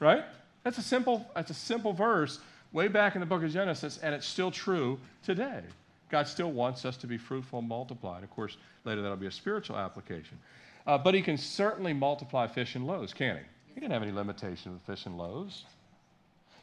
Right. 0.00 0.16
right? 0.16 0.24
That's 0.62 0.78
a 0.78 0.82
simple 0.82 1.28
that's 1.34 1.50
a 1.50 1.54
simple 1.54 1.92
verse 1.92 2.38
way 2.72 2.86
back 2.86 3.16
in 3.16 3.20
the 3.20 3.26
book 3.26 3.42
of 3.42 3.50
Genesis, 3.50 3.98
and 4.02 4.14
it's 4.14 4.26
still 4.26 4.50
true 4.50 4.98
today. 5.24 5.62
God 6.08 6.26
still 6.26 6.50
wants 6.50 6.84
us 6.84 6.96
to 6.98 7.06
be 7.06 7.18
fruitful 7.18 7.60
and 7.60 7.68
multiply. 7.68 8.16
And 8.16 8.24
of 8.24 8.30
course, 8.30 8.56
later 8.84 9.02
that'll 9.02 9.16
be 9.16 9.26
a 9.26 9.32
spiritual 9.32 9.76
application. 9.76 10.38
Uh, 10.86 10.98
but 10.98 11.14
He 11.14 11.22
can 11.22 11.36
certainly 11.36 11.92
multiply 11.92 12.46
fish 12.46 12.74
and 12.74 12.86
loaves, 12.86 13.12
can 13.12 13.36
He? 13.36 13.42
He 13.74 13.80
didn't 13.80 13.92
have 13.92 14.02
any 14.02 14.12
limitation 14.12 14.72
with 14.72 14.82
fish 14.82 15.06
and 15.06 15.16
loaves. 15.16 15.64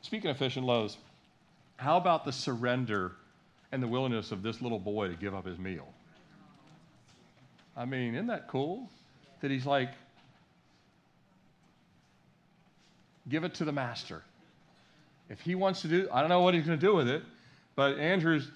Speaking 0.08 0.32
of 0.32 0.38
fish 0.38 0.56
and 0.56 0.66
loaves, 0.66 0.96
how 1.76 1.98
about 1.98 2.24
the 2.24 2.32
surrender 2.32 3.12
and 3.74 3.84
the 3.84 3.90
willingness 3.90 4.32
of 4.32 4.42
this 4.42 4.62
little 4.62 4.80
boy 4.80 5.10
to 5.10 5.16
give 5.16 5.36
up 5.36 5.46
his 5.46 5.60
meal? 5.60 5.86
I 7.76 7.84
mean, 7.84 8.16
isn't 8.16 8.28
that 8.28 8.48
cool? 8.48 8.88
That 9.42 9.52
he's 9.52 9.66
like, 9.66 9.90
give 13.28 13.44
it 13.44 13.54
to 13.56 13.66
the 13.66 13.74
master. 13.74 14.24
If 15.30 15.42
he 15.42 15.56
wants 15.56 15.82
to 15.82 15.90
do, 15.90 16.08
I 16.14 16.22
don't 16.22 16.30
know 16.30 16.40
what 16.40 16.54
he's 16.54 16.66
going 16.66 16.80
to 16.80 16.86
do 16.86 16.96
with 16.96 17.10
it, 17.10 17.22
but 17.76 18.00
Andrew's, 18.00 18.50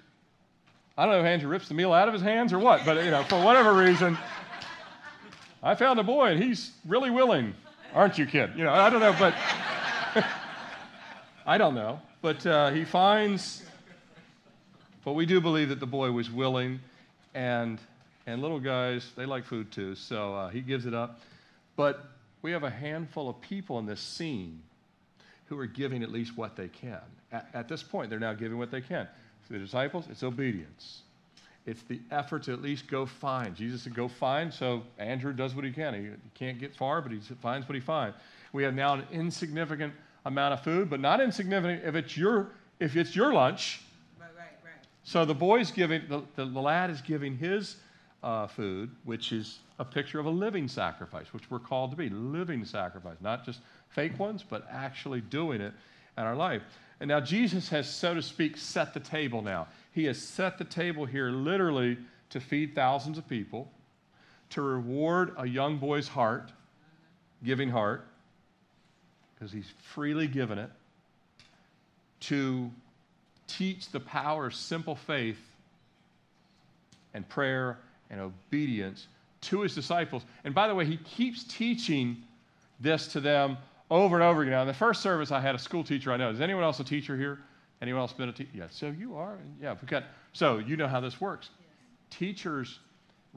I 0.98 1.04
don't 1.04 1.16
know 1.16 1.20
if 1.20 1.26
Andrew 1.26 1.50
rips 1.50 1.68
the 1.68 1.74
meal 1.74 1.92
out 1.92 2.08
of 2.08 2.14
his 2.14 2.24
hands 2.24 2.54
or 2.54 2.60
what, 2.60 2.86
but 2.86 3.04
you 3.04 3.12
know, 3.12 3.24
for 3.24 3.44
whatever 3.44 3.74
reason, 3.74 4.18
I 5.62 5.76
found 5.76 6.00
a 6.00 6.04
boy 6.04 6.28
and 6.28 6.42
he's 6.42 6.72
really 6.88 7.10
willing, 7.10 7.54
aren't 7.94 8.18
you, 8.18 8.26
kid? 8.26 8.52
You 8.56 8.64
know, 8.64 8.72
I 8.72 8.90
don't 8.90 9.02
know, 9.02 9.14
but 9.20 9.36
I 11.46 11.58
don't 11.58 11.76
know. 11.76 12.00
But 12.22 12.46
uh, 12.46 12.72
he 12.72 12.86
finds, 12.86 13.64
but 15.04 15.14
we 15.14 15.26
do 15.26 15.42
believe 15.42 15.70
that 15.70 15.80
the 15.80 15.88
boy 15.88 16.12
was 16.12 16.30
willing, 16.30 16.80
and 17.34 17.80
and 18.28 18.42
little 18.42 18.60
guys 18.60 19.12
they 19.16 19.26
like 19.26 19.46
food 19.46 19.72
too, 19.72 19.96
so 19.96 20.36
uh, 20.36 20.50
he 20.50 20.62
gives 20.62 20.86
it 20.86 20.94
up. 20.94 21.20
But 21.76 22.06
we 22.42 22.52
have 22.52 22.64
a 22.64 22.70
handful 22.70 23.30
of 23.30 23.42
people 23.42 23.80
in 23.80 23.86
this 23.86 24.00
scene 24.00 24.62
who 25.46 25.58
are 25.60 25.66
giving 25.66 26.04
at 26.04 26.12
least 26.12 26.38
what 26.38 26.56
they 26.56 26.68
can. 26.68 27.02
At, 27.32 27.50
at 27.54 27.68
this 27.68 27.82
point, 27.84 28.10
they're 28.10 28.20
now 28.20 28.34
giving 28.34 28.58
what 28.58 28.72
they 28.72 28.82
can. 28.82 29.08
The 29.50 29.60
disciples, 29.60 30.06
it's 30.10 30.24
obedience. 30.24 31.02
It's 31.66 31.82
the 31.84 32.00
effort 32.10 32.44
to 32.44 32.54
at 32.54 32.62
least 32.62 32.88
go 32.88 33.06
find. 33.06 33.54
Jesus 33.54 33.82
said, 33.82 33.94
go 33.94 34.08
find, 34.08 34.54
so 34.54 34.84
Andrew 34.98 35.34
does 35.34 35.54
what 35.54 35.66
he 35.66 35.72
can. 35.72 35.94
He 35.94 36.10
can't 36.34 36.58
get 36.58 36.74
far, 36.74 37.02
but 37.02 37.12
he 37.12 37.20
finds 37.20 37.68
what 37.68 37.76
he 37.76 37.82
finds. 37.82 38.16
We 38.54 38.64
have 38.64 38.74
now 38.74 38.94
an 38.94 39.04
insignificant 39.12 39.94
amount 40.26 40.54
of 40.54 40.64
food, 40.64 40.90
but 40.90 41.00
not 41.00 41.22
insignificant 41.22 41.84
if 41.86 41.96
it's 41.96 42.16
your, 42.16 42.52
if 42.80 42.96
it's 42.96 43.16
your 43.16 43.34
lunch. 43.34 43.82
Right, 44.20 44.28
right, 44.38 44.46
right. 44.64 44.74
So 45.04 45.26
the 45.26 45.36
boy's 45.36 45.72
giving, 45.72 46.04
the, 46.08 46.24
the, 46.36 46.46
the 46.46 46.62
lad 46.62 46.90
is 46.90 47.02
giving 47.02 47.38
his 47.38 47.78
uh, 48.24 48.48
food, 48.48 48.92
which 49.04 49.32
is 49.32 49.60
a 49.80 49.86
picture 49.86 50.20
of 50.20 50.26
a 50.28 50.30
living 50.30 50.68
sacrifice, 50.68 51.34
which 51.34 51.50
we're 51.50 51.60
called 51.60 51.92
to 51.92 51.98
be 51.98 52.10
living 52.10 52.64
sacrifice, 52.66 53.18
not 53.22 53.46
just 53.46 53.60
fake 53.90 54.20
ones, 54.20 54.44
but 54.48 54.68
actually 54.70 55.22
doing 55.22 55.60
it 55.60 55.74
in 56.18 56.24
our 56.24 56.36
life. 56.36 56.62
And 57.00 57.08
now 57.08 57.20
Jesus 57.20 57.68
has, 57.70 57.90
so 57.90 58.14
to 58.14 58.22
speak, 58.22 58.58
set 58.58 58.94
the 58.94 59.00
table 59.00 59.42
now. 59.42 59.68
He 59.92 60.06
has 60.06 60.20
set 60.20 60.60
the 60.60 60.64
table 60.64 61.06
here 61.06 61.32
literally 61.32 61.98
to 62.30 62.40
feed 62.40 62.76
thousands 62.76 63.18
of 63.18 63.28
people, 63.28 63.72
to 64.52 64.62
reward 64.62 65.34
a 65.38 65.48
young 65.48 65.78
boy's 65.78 66.08
heart, 66.08 66.52
giving 67.44 67.70
heart, 67.70 68.08
because 69.42 69.52
he's 69.52 69.74
freely 69.82 70.28
given 70.28 70.60
it, 70.60 70.70
to 72.20 72.70
teach 73.48 73.90
the 73.90 74.00
power 74.00 74.46
of 74.46 74.54
simple 74.54 74.94
faith 74.94 75.40
and 77.16 77.28
prayer 77.28 77.80
and 78.12 78.22
obedience 78.22 79.08
to 79.42 79.62
his 79.62 79.74
disciples. 79.74 80.24
And 80.44 80.54
by 80.54 80.68
the 80.68 80.76
way, 80.76 80.86
he 80.86 80.98
keeps 80.98 81.44
teaching 81.46 82.18
this 82.80 83.08
to 83.08 83.20
them 83.20 83.58
over 83.90 84.16
and 84.16 84.24
over 84.24 84.44
again. 84.44 84.52
Now, 84.52 84.62
in 84.62 84.68
the 84.68 84.76
first 84.76 85.02
service, 85.02 85.32
I 85.32 85.40
had 85.40 85.56
a 85.56 85.60
school 85.60 85.84
teacher 85.84 86.12
I 86.12 86.18
know. 86.18 86.30
Is 86.30 86.40
anyone 86.40 86.64
else 86.64 86.80
a 86.80 86.84
teacher 86.84 87.18
here? 87.18 87.40
Anyone 87.82 88.02
else 88.02 88.14
been 88.14 88.30
a 88.30 88.34
teacher? 88.34 88.52
Yeah, 88.54 88.68
so 88.70 88.94
you 88.96 89.16
are. 89.16 89.40
Yeah, 89.60 89.74
we've 89.74 89.90
got, 89.90 90.04
so 90.34 90.60
you 90.60 90.78
know 90.78 90.88
how 90.88 91.00
this 91.00 91.20
works. 91.20 91.50
Yes. 91.60 92.20
Teachers 92.20 92.80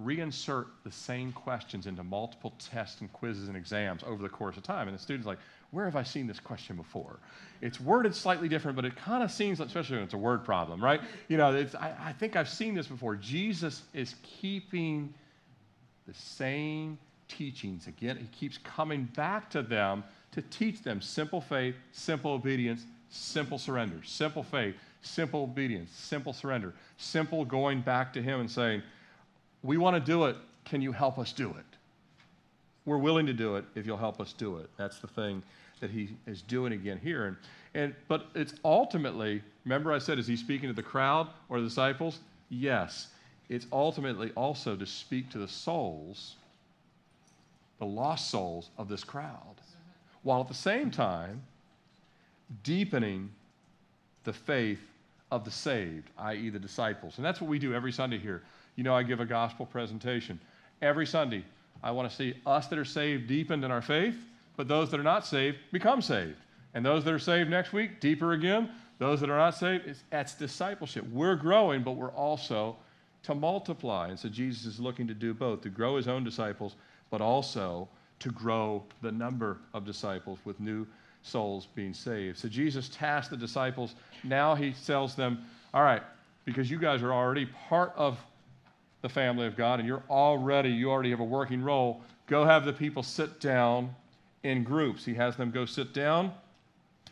reinsert 0.02 0.66
the 0.84 0.90
same 0.90 1.32
questions 1.32 1.86
into 1.86 2.02
multiple 2.02 2.52
tests 2.58 3.00
and 3.00 3.12
quizzes 3.12 3.48
and 3.48 3.56
exams 3.56 4.02
over 4.02 4.22
the 4.22 4.28
course 4.28 4.56
of 4.56 4.62
time. 4.62 4.88
And 4.88 4.96
the 4.96 5.00
student's 5.00 5.26
like, 5.26 5.38
where 5.74 5.84
have 5.84 5.96
I 5.96 6.04
seen 6.04 6.26
this 6.26 6.38
question 6.38 6.76
before? 6.76 7.18
It's 7.60 7.80
worded 7.80 8.14
slightly 8.14 8.48
different, 8.48 8.76
but 8.76 8.84
it 8.84 8.94
kind 8.94 9.22
of 9.22 9.30
seems, 9.30 9.58
especially 9.58 9.96
when 9.96 10.04
it's 10.04 10.14
a 10.14 10.18
word 10.18 10.44
problem, 10.44 10.82
right? 10.82 11.00
You 11.28 11.36
know, 11.36 11.66
I, 11.80 11.92
I 12.00 12.12
think 12.12 12.36
I've 12.36 12.48
seen 12.48 12.74
this 12.74 12.86
before. 12.86 13.16
Jesus 13.16 13.82
is 13.92 14.14
keeping 14.22 15.12
the 16.06 16.14
same 16.14 16.96
teachings. 17.28 17.86
Again, 17.88 18.16
he 18.16 18.26
keeps 18.38 18.58
coming 18.58 19.04
back 19.16 19.50
to 19.50 19.62
them 19.62 20.04
to 20.32 20.42
teach 20.42 20.82
them 20.82 21.00
simple 21.00 21.40
faith, 21.40 21.74
simple 21.92 22.32
obedience, 22.32 22.84
simple 23.10 23.58
surrender, 23.58 24.00
simple 24.04 24.42
faith, 24.42 24.74
simple 25.02 25.42
obedience, 25.42 25.90
simple 25.92 26.32
surrender, 26.32 26.74
simple 26.98 27.44
going 27.44 27.80
back 27.80 28.12
to 28.12 28.22
him 28.22 28.40
and 28.40 28.50
saying, 28.50 28.82
We 29.62 29.76
want 29.76 29.96
to 29.96 30.00
do 30.00 30.24
it. 30.26 30.36
Can 30.64 30.80
you 30.80 30.92
help 30.92 31.18
us 31.18 31.32
do 31.32 31.50
it? 31.50 31.64
We're 32.86 32.98
willing 32.98 33.26
to 33.26 33.32
do 33.32 33.56
it 33.56 33.64
if 33.74 33.86
you'll 33.86 33.96
help 33.96 34.20
us 34.20 34.32
do 34.32 34.58
it. 34.58 34.68
That's 34.76 34.98
the 34.98 35.06
thing 35.06 35.42
that 35.84 35.90
he 35.90 36.08
is 36.26 36.40
doing 36.40 36.72
again 36.72 36.98
here. 37.02 37.26
And, 37.26 37.36
and, 37.74 37.94
but 38.08 38.28
it's 38.34 38.54
ultimately, 38.64 39.42
remember 39.66 39.92
I 39.92 39.98
said, 39.98 40.18
is 40.18 40.26
he 40.26 40.34
speaking 40.34 40.70
to 40.70 40.74
the 40.74 40.82
crowd 40.82 41.28
or 41.50 41.60
the 41.60 41.66
disciples? 41.66 42.20
Yes. 42.48 43.08
It's 43.50 43.66
ultimately 43.70 44.32
also 44.34 44.76
to 44.76 44.86
speak 44.86 45.28
to 45.32 45.38
the 45.38 45.46
souls, 45.46 46.36
the 47.78 47.84
lost 47.84 48.30
souls 48.30 48.70
of 48.78 48.88
this 48.88 49.04
crowd, 49.04 49.60
while 50.22 50.40
at 50.40 50.48
the 50.48 50.54
same 50.54 50.90
time 50.90 51.42
deepening 52.62 53.28
the 54.24 54.32
faith 54.32 54.80
of 55.30 55.44
the 55.44 55.50
saved, 55.50 56.08
i.e., 56.16 56.48
the 56.48 56.58
disciples. 56.58 57.18
And 57.18 57.24
that's 57.26 57.42
what 57.42 57.50
we 57.50 57.58
do 57.58 57.74
every 57.74 57.92
Sunday 57.92 58.16
here. 58.16 58.42
You 58.76 58.84
know, 58.84 58.94
I 58.94 59.02
give 59.02 59.20
a 59.20 59.26
gospel 59.26 59.66
presentation. 59.66 60.40
Every 60.80 61.04
Sunday, 61.04 61.44
I 61.82 61.90
want 61.90 62.08
to 62.08 62.16
see 62.16 62.32
us 62.46 62.68
that 62.68 62.78
are 62.78 62.86
saved 62.86 63.26
deepened 63.26 63.66
in 63.66 63.70
our 63.70 63.82
faith 63.82 64.16
but 64.56 64.68
those 64.68 64.90
that 64.90 65.00
are 65.00 65.04
not 65.04 65.26
saved 65.26 65.58
become 65.72 66.00
saved. 66.00 66.36
And 66.74 66.84
those 66.84 67.04
that 67.04 67.14
are 67.14 67.18
saved 67.18 67.50
next 67.50 67.72
week, 67.72 68.00
deeper 68.00 68.32
again. 68.32 68.70
Those 68.98 69.20
that 69.20 69.30
are 69.30 69.38
not 69.38 69.56
saved, 69.56 69.86
it's, 69.86 70.04
that's 70.10 70.34
discipleship. 70.34 71.04
We're 71.12 71.36
growing, 71.36 71.82
but 71.82 71.92
we're 71.92 72.12
also 72.12 72.76
to 73.24 73.34
multiply. 73.34 74.08
And 74.08 74.18
so 74.18 74.28
Jesus 74.28 74.66
is 74.66 74.80
looking 74.80 75.06
to 75.08 75.14
do 75.14 75.34
both 75.34 75.62
to 75.62 75.68
grow 75.68 75.96
his 75.96 76.08
own 76.08 76.24
disciples, 76.24 76.76
but 77.10 77.20
also 77.20 77.88
to 78.20 78.30
grow 78.30 78.82
the 79.02 79.10
number 79.10 79.58
of 79.72 79.84
disciples 79.84 80.38
with 80.44 80.60
new 80.60 80.86
souls 81.22 81.68
being 81.74 81.94
saved. 81.94 82.38
So 82.38 82.48
Jesus 82.48 82.88
tasked 82.90 83.30
the 83.30 83.36
disciples. 83.36 83.94
Now 84.22 84.54
he 84.54 84.74
tells 84.86 85.14
them, 85.14 85.44
All 85.72 85.82
right, 85.82 86.02
because 86.44 86.70
you 86.70 86.78
guys 86.78 87.02
are 87.02 87.12
already 87.12 87.46
part 87.68 87.92
of 87.96 88.18
the 89.02 89.08
family 89.08 89.46
of 89.46 89.56
God 89.56 89.80
and 89.80 89.88
you're 89.88 90.02
already, 90.08 90.70
you 90.70 90.90
already 90.90 91.10
have 91.10 91.20
a 91.20 91.24
working 91.24 91.62
role, 91.62 92.02
go 92.26 92.44
have 92.44 92.64
the 92.64 92.72
people 92.72 93.02
sit 93.02 93.40
down 93.40 93.94
in 94.44 94.62
groups. 94.62 95.04
He 95.04 95.14
has 95.14 95.36
them 95.36 95.50
go 95.50 95.64
sit 95.64 95.92
down. 95.92 96.32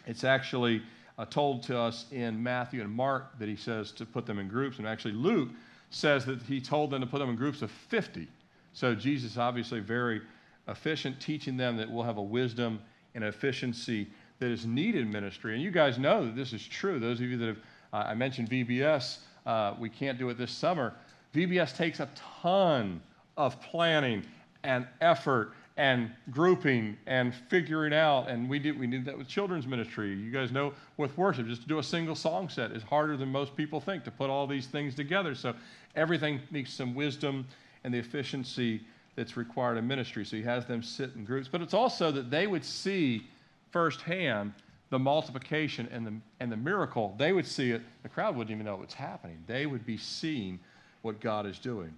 It's 0.07 0.23
actually 0.23 0.83
uh, 1.19 1.25
told 1.25 1.63
to 1.65 1.79
us 1.79 2.07
in 2.13 2.41
Matthew 2.41 2.81
and 2.81 2.91
Mark 2.91 3.39
that 3.39 3.49
he 3.49 3.57
says 3.57 3.91
to 3.93 4.07
put 4.07 4.27
them 4.27 4.39
in 4.39 4.49
groups. 4.49 4.79
And 4.79 4.87
actually, 4.87 5.15
Luke 5.15 5.49
says 5.91 6.25
that 6.27 6.43
he 6.43 6.61
told 6.61 6.91
them 6.91 7.01
to 7.01 7.07
put 7.07 7.19
them 7.19 7.31
in 7.31 7.37
groups 7.37 7.63
of 7.63 7.71
50. 7.71 8.29
So 8.73 8.95
Jesus 8.95 9.37
obviously 9.37 9.81
very 9.81 10.23
efficient, 10.69 11.21
teaching 11.21 11.57
them 11.57 11.77
that 11.77 11.91
we'll 11.91 12.05
have 12.05 12.17
a 12.19 12.23
wisdom 12.23 12.81
and 13.15 13.25
efficiency 13.25 14.09
that 14.39 14.51
is 14.51 14.65
needed 14.65 15.03
in 15.03 15.11
ministry. 15.11 15.55
And 15.55 15.63
you 15.63 15.71
guys 15.71 15.99
know 15.99 16.25
that 16.25 16.35
this 16.35 16.53
is 16.53 16.67
true. 16.67 16.99
Those 16.99 17.21
of 17.21 17.27
you 17.27 17.37
that 17.39 17.47
have, 17.47 17.59
uh, 17.93 17.97
I 18.09 18.15
mentioned 18.15 18.49
VBS, 18.49 19.19
uh, 19.45 19.75
we 19.79 19.89
can't 19.89 20.19
do 20.19 20.29
it 20.31 20.39
this 20.39 20.51
summer. 20.51 20.95
VBS 21.35 21.77
takes 21.77 22.01
a 22.01 22.09
ton 22.43 23.01
of 23.37 23.61
planning 23.61 24.23
and 24.65 24.87
effort 25.01 25.53
and 25.77 26.11
grouping 26.31 26.97
and 27.07 27.35
figuring 27.49 27.95
out. 27.95 28.29
And 28.29 28.49
we 28.49 28.59
did, 28.59 28.79
we 28.79 28.87
did 28.87 29.05
that 29.07 29.17
with 29.17 29.29
children's 29.29 29.67
ministry. 29.67 30.15
You 30.15 30.31
guys 30.31 30.53
know 30.53 30.73
with 30.97 31.17
worship, 31.17 31.47
just 31.47 31.63
to 31.63 31.69
do 31.69 31.79
a 31.79 31.83
single 31.83 32.15
song 32.15 32.49
set 32.49 32.73
is 32.73 32.83
harder 32.83 33.17
than 33.17 33.31
most 33.31 33.57
people 33.57 33.81
think 33.81 34.05
to 34.05 34.11
put 34.11 34.29
all 34.29 34.47
these 34.47 34.67
things 34.67 34.95
together. 34.95 35.35
So 35.35 35.55
everything 35.97 36.41
needs 36.51 36.73
some 36.73 36.95
wisdom 36.95 37.47
and 37.85 37.93
the 37.93 37.99
efficiency 37.99 38.83
that's 39.17 39.37
required 39.37 39.79
in 39.79 39.87
ministry. 39.87 40.25
So 40.25 40.37
he 40.37 40.43
has 40.43 40.67
them 40.67 40.83
sit 40.83 41.11
in 41.15 41.25
groups. 41.25 41.49
But 41.49 41.63
it's 41.63 41.75
also 41.75 42.11
that 42.13 42.31
they 42.31 42.47
would 42.47 42.65
see 42.65 43.27
firsthand 43.71 44.53
the 44.91 44.99
multiplication 44.99 45.89
and 45.91 46.07
the, 46.07 46.13
and 46.41 46.53
the 46.53 46.57
miracle. 46.57 47.15
They 47.17 47.33
would 47.33 47.47
see 47.47 47.71
it. 47.71 47.81
The 48.03 48.11
crowd 48.11 48.37
wouldn't 48.37 48.55
even 48.55 48.67
know 48.67 48.77
what's 48.77 48.93
happening. 48.93 49.43
They 49.47 49.65
would 49.65 49.87
be 49.87 49.97
seeing 49.97 50.61
what 51.01 51.19
God 51.19 51.47
is 51.47 51.59
doing. 51.59 51.95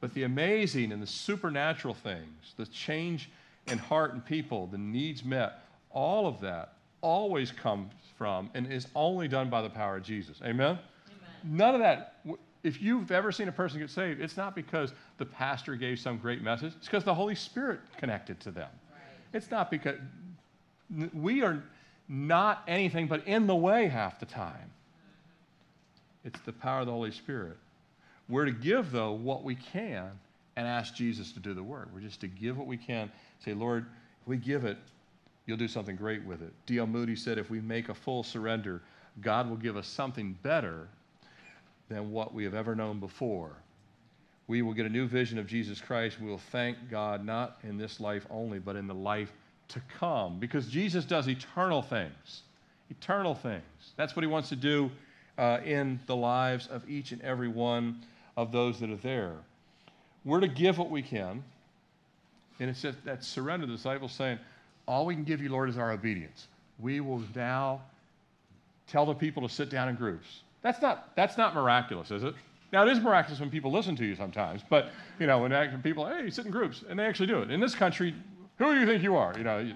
But 0.00 0.12
the 0.14 0.24
amazing 0.24 0.92
and 0.92 1.02
the 1.02 1.06
supernatural 1.06 1.94
things, 1.94 2.54
the 2.56 2.66
change 2.66 3.30
in 3.66 3.78
heart 3.78 4.12
and 4.12 4.24
people, 4.24 4.66
the 4.66 4.78
needs 4.78 5.24
met, 5.24 5.60
all 5.90 6.26
of 6.26 6.40
that 6.40 6.74
always 7.00 7.50
comes 7.50 7.92
from 8.18 8.50
and 8.54 8.70
is 8.70 8.88
only 8.94 9.28
done 9.28 9.48
by 9.48 9.62
the 9.62 9.70
power 9.70 9.96
of 9.96 10.02
Jesus. 10.02 10.40
Amen? 10.42 10.78
Amen. 10.78 10.78
None 11.44 11.74
of 11.74 11.80
that. 11.80 12.16
If 12.62 12.82
you've 12.82 13.10
ever 13.10 13.30
seen 13.32 13.48
a 13.48 13.52
person 13.52 13.78
get 13.78 13.90
saved, 13.90 14.20
it's 14.20 14.36
not 14.36 14.54
because 14.54 14.92
the 15.18 15.24
pastor 15.24 15.76
gave 15.76 15.98
some 15.98 16.18
great 16.18 16.42
message. 16.42 16.74
It's 16.76 16.86
because 16.86 17.04
the 17.04 17.14
Holy 17.14 17.34
Spirit 17.34 17.80
connected 17.96 18.40
to 18.40 18.50
them. 18.50 18.68
Right. 18.90 19.00
It's 19.32 19.50
not 19.50 19.70
because 19.70 19.96
we 21.14 21.42
are 21.42 21.62
not 22.08 22.62
anything 22.68 23.06
but 23.06 23.26
in 23.26 23.46
the 23.46 23.56
way 23.56 23.86
half 23.86 24.18
the 24.20 24.26
time. 24.26 24.52
Mm-hmm. 24.54 26.28
It's 26.28 26.40
the 26.40 26.52
power 26.52 26.80
of 26.80 26.86
the 26.86 26.92
Holy 26.92 27.12
Spirit. 27.12 27.56
We're 28.28 28.46
to 28.46 28.52
give, 28.52 28.90
though, 28.90 29.12
what 29.12 29.44
we 29.44 29.54
can 29.54 30.10
and 30.56 30.66
ask 30.66 30.94
Jesus 30.94 31.32
to 31.32 31.40
do 31.40 31.54
the 31.54 31.62
work. 31.62 31.88
We're 31.94 32.00
just 32.00 32.20
to 32.22 32.28
give 32.28 32.58
what 32.58 32.66
we 32.66 32.76
can. 32.76 33.10
Say, 33.44 33.52
Lord, 33.52 33.86
if 34.22 34.28
we 34.28 34.36
give 34.36 34.64
it, 34.64 34.78
you'll 35.44 35.58
do 35.58 35.68
something 35.68 35.96
great 35.96 36.24
with 36.24 36.42
it. 36.42 36.52
D.L. 36.66 36.86
Moody 36.86 37.14
said, 37.14 37.38
if 37.38 37.50
we 37.50 37.60
make 37.60 37.88
a 37.88 37.94
full 37.94 38.22
surrender, 38.22 38.82
God 39.20 39.48
will 39.48 39.56
give 39.56 39.76
us 39.76 39.86
something 39.86 40.36
better 40.42 40.88
than 41.88 42.10
what 42.10 42.34
we 42.34 42.42
have 42.44 42.54
ever 42.54 42.74
known 42.74 42.98
before. 42.98 43.52
We 44.48 44.62
will 44.62 44.74
get 44.74 44.86
a 44.86 44.90
new 44.90 45.06
vision 45.06 45.38
of 45.38 45.46
Jesus 45.46 45.80
Christ. 45.80 46.20
We 46.20 46.28
will 46.28 46.38
thank 46.38 46.90
God 46.90 47.24
not 47.24 47.58
in 47.62 47.78
this 47.78 48.00
life 48.00 48.26
only, 48.30 48.58
but 48.58 48.76
in 48.76 48.86
the 48.86 48.94
life 48.94 49.32
to 49.68 49.80
come 49.98 50.38
because 50.38 50.68
Jesus 50.68 51.04
does 51.04 51.28
eternal 51.28 51.82
things. 51.82 52.42
Eternal 52.90 53.34
things. 53.34 53.62
That's 53.96 54.14
what 54.14 54.22
he 54.22 54.28
wants 54.28 54.48
to 54.50 54.56
do 54.56 54.90
uh, 55.38 55.58
in 55.64 55.98
the 56.06 56.14
lives 56.14 56.68
of 56.68 56.88
each 56.88 57.12
and 57.12 57.20
every 57.22 57.48
one 57.48 58.00
of 58.36 58.52
those 58.52 58.80
that 58.80 58.90
are 58.90 58.96
there. 58.96 59.34
We're 60.24 60.40
to 60.40 60.48
give 60.48 60.78
what 60.78 60.90
we 60.90 61.02
can. 61.02 61.42
And 62.58 62.70
it's 62.70 62.82
just 62.82 63.04
that 63.04 63.22
surrender, 63.22 63.66
the 63.66 63.74
disciples 63.74 64.12
saying, 64.12 64.38
All 64.86 65.06
we 65.06 65.14
can 65.14 65.24
give 65.24 65.42
you, 65.42 65.50
Lord, 65.50 65.68
is 65.68 65.78
our 65.78 65.92
obedience. 65.92 66.48
We 66.78 67.00
will 67.00 67.22
now 67.34 67.82
tell 68.86 69.06
the 69.06 69.14
people 69.14 69.46
to 69.46 69.52
sit 69.52 69.70
down 69.70 69.88
in 69.88 69.94
groups. 69.94 70.42
That's 70.62 70.80
not, 70.82 71.14
that's 71.16 71.36
not 71.36 71.54
miraculous, 71.54 72.10
is 72.10 72.24
it? 72.24 72.34
Now, 72.72 72.86
it 72.86 72.90
is 72.90 73.00
miraculous 73.00 73.40
when 73.40 73.50
people 73.50 73.70
listen 73.70 73.94
to 73.96 74.04
you 74.04 74.16
sometimes, 74.16 74.62
but, 74.68 74.90
you 75.20 75.26
know, 75.26 75.38
when 75.38 75.82
people, 75.82 76.06
hey, 76.06 76.28
sit 76.30 76.46
in 76.46 76.50
groups, 76.50 76.82
and 76.88 76.98
they 76.98 77.04
actually 77.04 77.28
do 77.28 77.40
it. 77.40 77.50
In 77.50 77.60
this 77.60 77.74
country, 77.74 78.14
who 78.58 78.74
do 78.74 78.80
you 78.80 78.86
think 78.86 79.02
you 79.02 79.16
are? 79.16 79.34
You 79.36 79.44
know. 79.44 79.72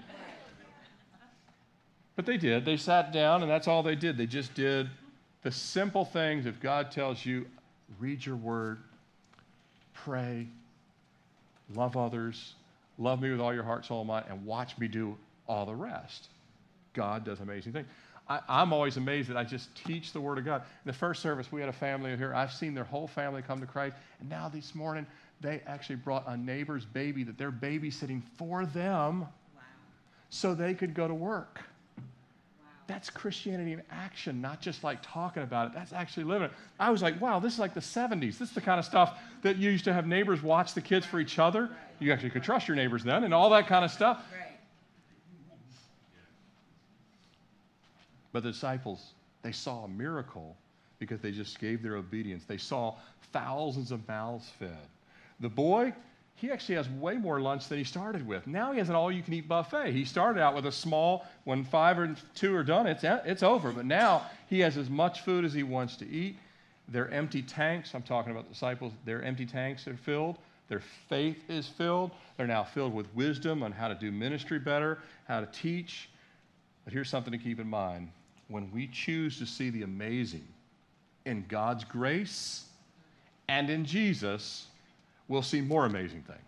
But 2.15 2.25
they 2.25 2.37
did. 2.37 2.65
They 2.65 2.77
sat 2.77 3.13
down, 3.13 3.41
and 3.41 3.49
that's 3.49 3.67
all 3.67 3.83
they 3.83 3.95
did. 3.95 4.17
They 4.17 4.25
just 4.25 4.53
did 4.53 4.89
the 5.43 5.51
simple 5.51 6.03
things. 6.03 6.45
If 6.45 6.59
God 6.59 6.91
tells 6.91 7.25
you, 7.25 7.45
read 7.99 8.25
your 8.25 8.35
word, 8.35 8.79
pray, 9.93 10.47
love 11.75 11.97
others, 11.97 12.55
love 12.97 13.21
me 13.21 13.31
with 13.31 13.39
all 13.39 13.53
your 13.53 13.63
heart, 13.63 13.85
soul, 13.85 14.01
and 14.01 14.07
mind, 14.07 14.25
and 14.29 14.45
watch 14.45 14.77
me 14.77 14.87
do 14.87 15.17
all 15.47 15.65
the 15.65 15.75
rest. 15.75 16.27
God 16.93 17.25
does 17.25 17.39
amazing 17.39 17.73
things. 17.73 17.87
I, 18.27 18.61
am 18.61 18.71
always 18.71 18.97
amazed 18.97 19.29
that 19.29 19.37
I 19.37 19.43
just 19.43 19.73
teach 19.75 20.13
the 20.13 20.21
Word 20.21 20.37
of 20.37 20.45
God. 20.45 20.61
In 20.61 20.91
the 20.91 20.93
first 20.93 21.21
service, 21.21 21.51
we 21.51 21.59
had 21.59 21.69
a 21.69 21.73
family 21.73 22.15
here. 22.15 22.33
I've 22.33 22.53
seen 22.53 22.73
their 22.73 22.83
whole 22.85 23.07
family 23.07 23.41
come 23.41 23.59
to 23.59 23.65
Christ. 23.65 23.97
And 24.19 24.29
now 24.29 24.47
this 24.47 24.73
morning, 24.73 25.05
they 25.41 25.61
actually 25.65 25.97
brought 25.97 26.27
a 26.27 26.37
neighbor's 26.37 26.85
baby 26.85 27.23
that 27.23 27.37
they're 27.37 27.51
babysitting 27.51 28.21
for 28.37 28.65
them 28.65 29.21
wow. 29.21 29.61
so 30.29 30.53
they 30.53 30.73
could 30.73 30.93
go 30.93 31.07
to 31.07 31.13
work. 31.13 31.61
That's 32.91 33.09
Christianity 33.09 33.71
in 33.71 33.81
action, 33.89 34.41
not 34.41 34.59
just 34.59 34.83
like 34.83 34.99
talking 35.01 35.43
about 35.43 35.67
it. 35.67 35.73
That's 35.73 35.93
actually 35.93 36.25
living 36.25 36.49
it. 36.49 36.51
I 36.77 36.89
was 36.89 37.01
like, 37.01 37.21
wow, 37.21 37.39
this 37.39 37.53
is 37.53 37.59
like 37.59 37.73
the 37.73 37.79
70s. 37.79 38.37
This 38.37 38.49
is 38.49 38.51
the 38.51 38.59
kind 38.59 38.79
of 38.79 38.85
stuff 38.85 39.17
that 39.43 39.55
you 39.55 39.69
used 39.69 39.85
to 39.85 39.93
have 39.93 40.05
neighbors 40.05 40.43
watch 40.43 40.73
the 40.73 40.81
kids 40.81 41.05
for 41.05 41.17
each 41.21 41.39
other. 41.39 41.69
You 41.99 42.11
actually 42.11 42.31
could 42.31 42.43
trust 42.43 42.67
your 42.67 42.75
neighbors 42.75 43.01
then 43.05 43.23
and 43.23 43.33
all 43.33 43.49
that 43.51 43.67
kind 43.67 43.85
of 43.85 43.91
stuff. 43.91 44.25
But 48.33 48.43
the 48.43 48.51
disciples, 48.51 49.13
they 49.41 49.53
saw 49.53 49.85
a 49.85 49.87
miracle 49.87 50.57
because 50.99 51.21
they 51.21 51.31
just 51.31 51.59
gave 51.59 51.81
their 51.81 51.95
obedience. 51.95 52.43
They 52.43 52.57
saw 52.57 52.95
thousands 53.31 53.93
of 53.93 54.05
mouths 54.05 54.51
fed. 54.59 54.75
The 55.39 55.47
boy, 55.47 55.93
he 56.35 56.51
actually 56.51 56.75
has 56.75 56.89
way 56.89 57.17
more 57.17 57.39
lunch 57.39 57.67
than 57.67 57.77
he 57.77 57.83
started 57.83 58.25
with. 58.25 58.47
Now 58.47 58.71
he 58.71 58.79
has 58.79 58.89
an 58.89 58.95
all 58.95 59.11
you 59.11 59.21
can 59.21 59.33
eat 59.33 59.47
buffet. 59.47 59.91
He 59.91 60.05
started 60.05 60.41
out 60.41 60.55
with 60.55 60.65
a 60.65 60.71
small, 60.71 61.25
when 61.43 61.63
five 61.63 61.99
or 61.99 62.15
two 62.33 62.55
are 62.55 62.63
done, 62.63 62.87
it's, 62.87 63.03
it's 63.03 63.43
over. 63.43 63.71
But 63.71 63.85
now 63.85 64.25
he 64.49 64.59
has 64.61 64.75
as 64.75 64.89
much 64.89 65.21
food 65.21 65.45
as 65.45 65.53
he 65.53 65.63
wants 65.63 65.95
to 65.97 66.09
eat. 66.09 66.37
Their 66.87 67.09
empty 67.11 67.41
tanks, 67.41 67.93
I'm 67.93 68.01
talking 68.01 68.31
about 68.31 68.49
disciples, 68.49 68.91
their 69.05 69.21
empty 69.21 69.45
tanks 69.45 69.87
are 69.87 69.95
filled. 69.97 70.37
Their 70.67 70.81
faith 71.09 71.49
is 71.49 71.67
filled. 71.67 72.11
They're 72.37 72.47
now 72.47 72.63
filled 72.63 72.93
with 72.93 73.13
wisdom 73.13 73.61
on 73.61 73.71
how 73.73 73.89
to 73.89 73.95
do 73.95 74.11
ministry 74.11 74.57
better, 74.57 74.99
how 75.27 75.41
to 75.41 75.45
teach. 75.47 76.09
But 76.85 76.93
here's 76.93 77.09
something 77.09 77.31
to 77.31 77.37
keep 77.37 77.59
in 77.59 77.67
mind 77.67 78.09
when 78.47 78.71
we 78.71 78.87
choose 78.87 79.37
to 79.39 79.45
see 79.45 79.69
the 79.69 79.83
amazing 79.83 80.47
in 81.25 81.45
God's 81.47 81.83
grace 81.83 82.65
and 83.47 83.69
in 83.69 83.85
Jesus, 83.85 84.67
we'll 85.31 85.41
see 85.41 85.61
more 85.61 85.85
amazing 85.85 86.23
things. 86.23 86.39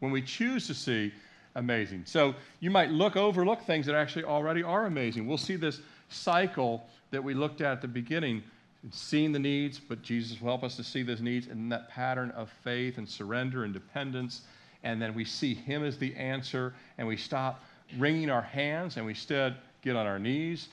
When 0.00 0.12
we 0.12 0.22
choose 0.22 0.66
to 0.66 0.74
see 0.74 1.12
amazing. 1.54 2.02
So 2.04 2.34
you 2.60 2.70
might 2.70 2.90
look 2.90 3.16
overlook 3.16 3.62
things 3.62 3.86
that 3.86 3.94
actually 3.94 4.24
already 4.24 4.62
are 4.62 4.86
amazing. 4.86 5.26
We'll 5.26 5.38
see 5.38 5.56
this 5.56 5.80
cycle 6.10 6.86
that 7.10 7.24
we 7.24 7.32
looked 7.32 7.62
at 7.62 7.72
at 7.72 7.80
the 7.80 7.88
beginning, 7.88 8.42
seeing 8.90 9.32
the 9.32 9.38
needs, 9.38 9.80
but 9.80 10.02
Jesus 10.02 10.40
will 10.40 10.48
help 10.48 10.64
us 10.64 10.76
to 10.76 10.84
see 10.84 11.02
those 11.02 11.22
needs 11.22 11.46
and 11.46 11.72
that 11.72 11.88
pattern 11.88 12.30
of 12.32 12.50
faith 12.62 12.98
and 12.98 13.08
surrender 13.08 13.64
and 13.64 13.72
dependence. 13.72 14.42
And 14.84 15.00
then 15.00 15.14
we 15.14 15.24
see 15.24 15.54
Him 15.54 15.82
as 15.82 15.96
the 15.96 16.14
answer, 16.14 16.74
and 16.98 17.08
we 17.08 17.16
stop 17.16 17.64
wringing 17.96 18.28
our 18.28 18.42
hands 18.42 18.98
and 18.98 19.06
we 19.06 19.12
instead 19.12 19.56
get 19.80 19.96
on 19.96 20.06
our 20.06 20.18
knees 20.18 20.68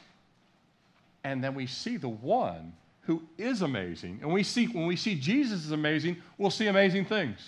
and 1.24 1.44
then 1.44 1.56
we 1.56 1.66
see 1.66 1.98
the 1.98 2.10
one 2.10 2.74
who 3.06 3.22
is 3.38 3.62
amazing. 3.62 4.20
And 4.22 4.32
we 4.32 4.44
see 4.44 4.68
when 4.68 4.86
we 4.86 4.96
see 4.96 5.16
Jesus 5.16 5.66
is 5.66 5.72
amazing, 5.72 6.18
we'll 6.38 6.52
see 6.52 6.68
amazing 6.68 7.06
things. 7.06 7.40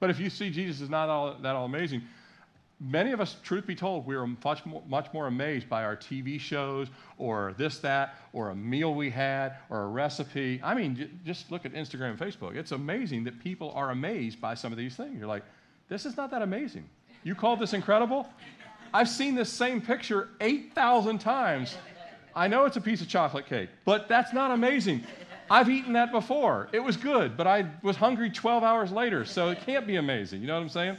But 0.00 0.10
if 0.10 0.18
you 0.18 0.30
see 0.30 0.50
Jesus 0.50 0.80
is 0.80 0.90
not 0.90 1.08
all 1.08 1.34
that 1.34 1.54
all 1.54 1.66
amazing, 1.66 2.02
many 2.80 3.12
of 3.12 3.20
us, 3.20 3.36
truth 3.42 3.66
be 3.66 3.74
told, 3.74 4.06
we 4.06 4.16
are 4.16 4.26
much 4.26 4.64
more, 4.64 4.82
much 4.88 5.12
more 5.12 5.26
amazed 5.26 5.68
by 5.68 5.84
our 5.84 5.96
TV 5.96 6.40
shows 6.40 6.88
or 7.18 7.54
this, 7.58 7.78
that, 7.80 8.16
or 8.32 8.50
a 8.50 8.54
meal 8.54 8.94
we 8.94 9.10
had 9.10 9.56
or 9.68 9.82
a 9.82 9.86
recipe. 9.86 10.60
I 10.64 10.74
mean, 10.74 11.20
just 11.24 11.52
look 11.52 11.66
at 11.66 11.74
Instagram 11.74 12.10
and 12.10 12.18
Facebook. 12.18 12.56
It's 12.56 12.72
amazing 12.72 13.24
that 13.24 13.38
people 13.40 13.72
are 13.74 13.90
amazed 13.90 14.40
by 14.40 14.54
some 14.54 14.72
of 14.72 14.78
these 14.78 14.96
things. 14.96 15.18
You're 15.18 15.28
like, 15.28 15.44
this 15.88 16.06
is 16.06 16.16
not 16.16 16.30
that 16.30 16.42
amazing. 16.42 16.88
You 17.22 17.34
call 17.34 17.56
this 17.56 17.74
incredible? 17.74 18.26
I've 18.92 19.08
seen 19.08 19.34
this 19.34 19.52
same 19.52 19.80
picture 19.80 20.30
8,000 20.40 21.18
times 21.18 21.76
I 22.34 22.48
know 22.48 22.64
it's 22.64 22.76
a 22.76 22.80
piece 22.80 23.00
of 23.00 23.08
chocolate 23.08 23.46
cake, 23.46 23.70
but 23.84 24.08
that's 24.08 24.32
not 24.32 24.50
amazing. 24.50 25.04
I've 25.50 25.68
eaten 25.68 25.94
that 25.94 26.12
before. 26.12 26.68
It 26.72 26.78
was 26.78 26.96
good, 26.96 27.36
but 27.36 27.46
I 27.46 27.66
was 27.82 27.96
hungry 27.96 28.30
12 28.30 28.62
hours 28.62 28.92
later, 28.92 29.24
so 29.24 29.50
it 29.50 29.60
can't 29.66 29.86
be 29.86 29.96
amazing. 29.96 30.40
You 30.40 30.46
know 30.46 30.54
what 30.54 30.62
I'm 30.62 30.68
saying? 30.68 30.96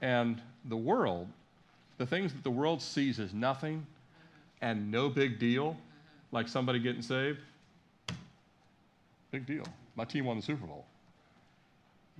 And 0.00 0.40
the 0.64 0.76
world, 0.76 1.28
the 1.98 2.06
things 2.06 2.32
that 2.32 2.44
the 2.44 2.50
world 2.50 2.80
sees 2.80 3.18
as 3.18 3.34
nothing 3.34 3.86
and 4.62 4.90
no 4.90 5.08
big 5.08 5.38
deal, 5.38 5.76
like 6.32 6.48
somebody 6.48 6.78
getting 6.78 7.02
saved, 7.02 7.38
big 9.30 9.44
deal. 9.46 9.64
My 9.96 10.04
team 10.04 10.24
won 10.24 10.36
the 10.36 10.42
Super 10.42 10.66
Bowl. 10.66 10.86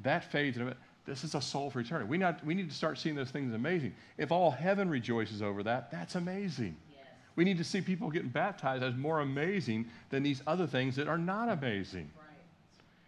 That 0.02 0.30
fades 0.30 0.56
in 0.56 0.62
a 0.62 0.64
minute. 0.66 0.78
This 1.08 1.24
is 1.24 1.34
a 1.34 1.40
soul 1.40 1.70
for 1.70 1.80
eternity. 1.80 2.08
We, 2.08 2.18
not, 2.18 2.44
we 2.44 2.54
need 2.54 2.68
to 2.68 2.74
start 2.74 2.98
seeing 2.98 3.14
those 3.14 3.30
things 3.30 3.54
amazing. 3.54 3.94
If 4.18 4.30
all 4.30 4.50
heaven 4.50 4.90
rejoices 4.90 5.40
over 5.40 5.62
that, 5.62 5.90
that's 5.90 6.14
amazing. 6.16 6.76
Yes. 6.92 7.06
We 7.34 7.44
need 7.44 7.56
to 7.58 7.64
see 7.64 7.80
people 7.80 8.10
getting 8.10 8.28
baptized 8.28 8.82
as 8.82 8.94
more 8.94 9.20
amazing 9.20 9.86
than 10.10 10.22
these 10.22 10.42
other 10.46 10.66
things 10.66 10.96
that 10.96 11.08
are 11.08 11.16
not 11.16 11.48
amazing. 11.48 12.10
Right. 12.16 12.26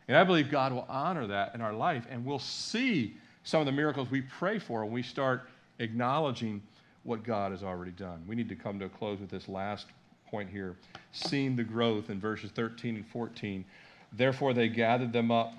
And 0.08 0.16
I 0.16 0.24
believe 0.24 0.50
God 0.50 0.72
will 0.72 0.86
honor 0.88 1.26
that 1.26 1.54
in 1.54 1.60
our 1.60 1.74
life, 1.74 2.06
and 2.10 2.24
we'll 2.24 2.38
see 2.38 3.16
some 3.44 3.60
of 3.60 3.66
the 3.66 3.72
miracles 3.72 4.10
we 4.10 4.22
pray 4.22 4.58
for 4.58 4.82
when 4.84 4.94
we 4.94 5.02
start 5.02 5.42
acknowledging 5.78 6.62
what 7.02 7.22
God 7.22 7.52
has 7.52 7.62
already 7.62 7.92
done. 7.92 8.24
We 8.26 8.34
need 8.34 8.48
to 8.48 8.56
come 8.56 8.78
to 8.78 8.86
a 8.86 8.88
close 8.88 9.20
with 9.20 9.30
this 9.30 9.48
last 9.48 9.86
point 10.30 10.48
here 10.48 10.76
seeing 11.12 11.56
the 11.56 11.64
growth 11.64 12.08
in 12.08 12.18
verses 12.18 12.50
13 12.52 12.96
and 12.96 13.06
14. 13.08 13.64
Therefore, 14.12 14.54
they 14.54 14.68
gathered 14.68 15.12
them 15.12 15.30
up 15.30 15.52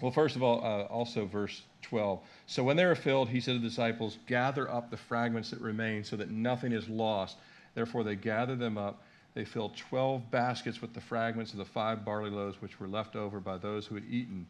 well, 0.00 0.12
first 0.12 0.36
of 0.36 0.42
all, 0.42 0.62
uh, 0.64 0.82
also 0.84 1.24
verse 1.24 1.62
12. 1.82 2.20
So 2.46 2.62
when 2.62 2.76
they 2.76 2.84
were 2.84 2.94
filled, 2.94 3.28
he 3.28 3.40
said 3.40 3.54
to 3.54 3.58
the 3.60 3.68
disciples, 3.68 4.18
Gather 4.26 4.70
up 4.70 4.90
the 4.90 4.96
fragments 4.96 5.50
that 5.50 5.60
remain 5.60 6.04
so 6.04 6.16
that 6.16 6.30
nothing 6.30 6.72
is 6.72 6.88
lost. 6.88 7.36
Therefore, 7.74 8.04
they 8.04 8.16
gathered 8.16 8.58
them 8.58 8.76
up. 8.76 9.02
They 9.34 9.44
filled 9.44 9.76
12 9.76 10.30
baskets 10.30 10.80
with 10.80 10.94
the 10.94 11.00
fragments 11.00 11.52
of 11.52 11.58
the 11.58 11.64
five 11.64 12.04
barley 12.04 12.30
loaves 12.30 12.60
which 12.60 12.80
were 12.80 12.88
left 12.88 13.16
over 13.16 13.38
by 13.38 13.58
those 13.58 13.86
who 13.86 13.94
had 13.94 14.04
eaten. 14.10 14.46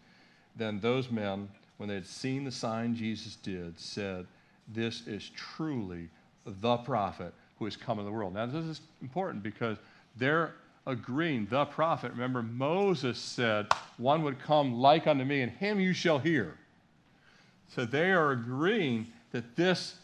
Then 0.57 0.81
those 0.81 1.11
men, 1.11 1.49
when 1.77 1.89
they 1.89 1.97
had 1.97 2.07
seen 2.07 2.45
the 2.45 2.53
sign 2.53 2.95
Jesus 2.95 3.37
did, 3.37 3.79
said, 3.79 4.27
This 4.69 5.07
is 5.07 5.31
truly 5.31 6.09
the 6.45 6.77
prophet 6.79 7.35
who 7.59 7.65
has 7.65 7.77
come 7.77 7.99
in 7.99 8.05
the 8.05 8.13
world. 8.13 8.35
Now, 8.35 8.47
this 8.47 8.65
is 8.65 8.81
important 9.03 9.43
because 9.43 9.79
they're 10.17 10.55
agreeing, 10.87 11.47
the 11.47 11.65
prophet. 11.65 12.13
Remember, 12.13 12.43
Moses 12.43 13.19
said, 13.19 13.67
One 13.99 14.23
would 14.23 14.39
come 14.39 14.75
like 14.75 15.07
unto 15.07 15.25
me, 15.25 15.43
and 15.43 15.53
him 15.53 15.81
you 15.81 15.93
shall 15.93 16.19
hear. 16.19 16.57
So 17.75 17.85
they 17.85 18.13
are 18.13 18.33
agreeing 18.33 19.07
that 19.33 19.57
this 19.57 19.97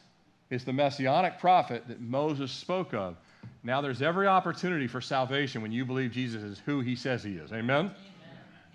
is 0.50 0.64
the 0.64 0.72
messianic 0.72 1.38
prophet 1.38 1.84
that 1.88 2.00
Moses 2.00 2.50
spoke 2.50 2.92
of. 2.92 3.16
Now 3.62 3.80
there's 3.80 4.02
every 4.02 4.26
opportunity 4.26 4.86
for 4.86 5.00
salvation 5.00 5.62
when 5.62 5.72
you 5.72 5.84
believe 5.84 6.10
Jesus 6.10 6.42
is 6.42 6.58
who 6.58 6.80
he 6.80 6.96
says 6.96 7.22
he 7.22 7.36
is. 7.36 7.52
Amen? 7.52 7.86
Amen? 7.86 7.94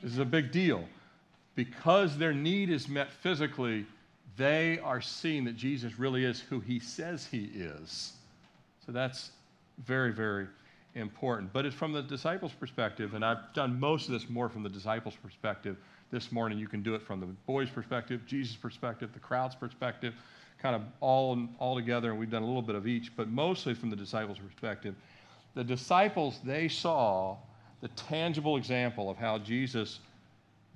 This 0.02 0.14
is 0.14 0.20
a 0.20 0.26
big 0.26 0.52
deal. 0.52 0.86
Because 1.56 2.18
their 2.18 2.34
need 2.34 2.70
is 2.70 2.88
met 2.88 3.12
physically, 3.12 3.86
they 4.38 4.80
are 4.80 5.02
seeing 5.02 5.44
that 5.46 5.58
Jesus 5.58 6.00
really 6.00 6.24
is 6.24 6.40
who 6.40 6.60
he 6.60 6.80
says 6.80 7.26
he 7.26 7.50
is. 7.54 8.14
So 8.86 8.92
that's 8.92 9.32
very, 9.86 10.14
very 10.14 10.48
important. 10.98 11.54
But 11.54 11.66
it's 11.66 11.76
from 11.76 11.94
the 11.94 12.02
disciples' 12.02 12.52
perspective, 12.52 13.14
and 13.14 13.24
I've 13.24 13.54
done 13.54 13.80
most 13.80 14.08
of 14.08 14.14
this 14.14 14.30
more 14.30 14.50
from 14.50 14.64
the 14.64 14.70
disciples' 14.70 15.16
perspective. 15.22 15.78
This 16.12 16.32
morning, 16.32 16.58
you 16.58 16.68
can 16.68 16.84
do 16.84 16.96
it 16.96 17.02
from 17.02 17.20
the 17.20 17.26
boys' 17.46 17.70
perspective, 17.70 18.22
Jesus' 18.26 18.56
perspective, 18.56 19.12
the 19.14 19.20
crowd's 19.20 19.56
perspective, 19.56 20.14
kind 20.62 20.76
of 20.76 20.82
all, 21.02 21.38
all 21.60 21.76
together, 21.76 22.12
and 22.12 22.20
we've 22.20 22.32
done 22.32 22.44
a 22.44 22.46
little 22.46 22.62
bit 22.62 22.76
of 22.76 22.88
each, 22.88 23.16
but 23.16 23.28
mostly 23.28 23.74
from 23.74 23.90
the 23.90 23.96
disciples' 23.96 24.40
perspective. 24.40 24.96
The 25.54 25.64
disciples, 25.64 26.40
they 26.44 26.68
saw 26.68 27.38
the 27.82 27.90
tangible 27.90 28.58
example 28.58 29.10
of 29.10 29.18
how 29.18 29.38
Jesus 29.38 30.00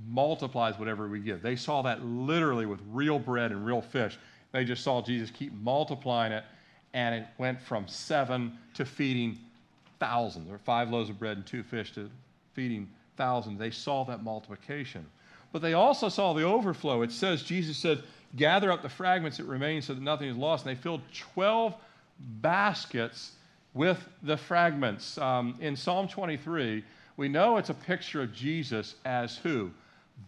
multiplies 0.07 0.78
whatever 0.78 1.07
we 1.07 1.19
give. 1.19 1.41
They 1.41 1.55
saw 1.55 1.82
that 1.84 2.03
literally 2.03 2.65
with 2.65 2.80
real 2.91 3.19
bread 3.19 3.51
and 3.51 3.65
real 3.65 3.82
fish. 3.82 4.17
They 4.51 4.65
just 4.65 4.84
saw 4.84 5.01
Jesus 5.01 5.32
keep 5.32 5.53
multiplying 5.53 6.32
it, 6.32 6.43
and 6.93 7.15
it 7.15 7.26
went 7.38 7.61
from 7.61 7.88
seven 7.88 8.57
to 8.74 8.86
feeding 8.86 9.39
thousands, 10.02 10.52
or 10.52 10.58
five 10.58 10.89
loaves 10.89 11.12
of 11.12 11.20
bread 11.20 11.38
and 11.38 11.45
two 11.45 11.62
fish 11.62 11.93
to 11.93 12.10
feeding 12.54 12.89
thousands. 13.16 13.60
They 13.60 13.70
saw 13.70 14.04
that 14.06 14.24
multiplication. 14.24 15.06
But 15.54 15.62
they 15.62 15.74
also 15.74 16.10
saw 16.10 16.34
the 16.34 16.43
overflow. 16.43 17.04
It 17.04 17.12
says, 17.12 17.43
Jesus 17.43 17.78
said, 17.78 18.04
Gather 18.36 18.72
up 18.72 18.82
the 18.82 18.89
fragments 18.89 19.38
that 19.38 19.43
remain 19.43 19.82
so 19.82 19.93
that 19.93 20.02
nothing 20.02 20.30
is 20.30 20.38
lost. 20.38 20.66
And 20.66 20.76
they 20.76 20.82
filled 20.82 21.02
12 21.34 21.76
baskets 22.41 23.34
with 23.74 23.99
the 24.24 24.38
fragments. 24.38 25.18
Um, 25.18 25.56
in 25.60 25.76
Psalm 25.76 26.08
23, 26.08 26.84
we 27.18 27.28
know 27.28 27.58
it's 27.58 27.70
a 27.70 27.76
picture 27.76 28.24
of 28.24 28.34
Jesus 28.34 28.95
as 29.06 29.38
who? 29.38 29.70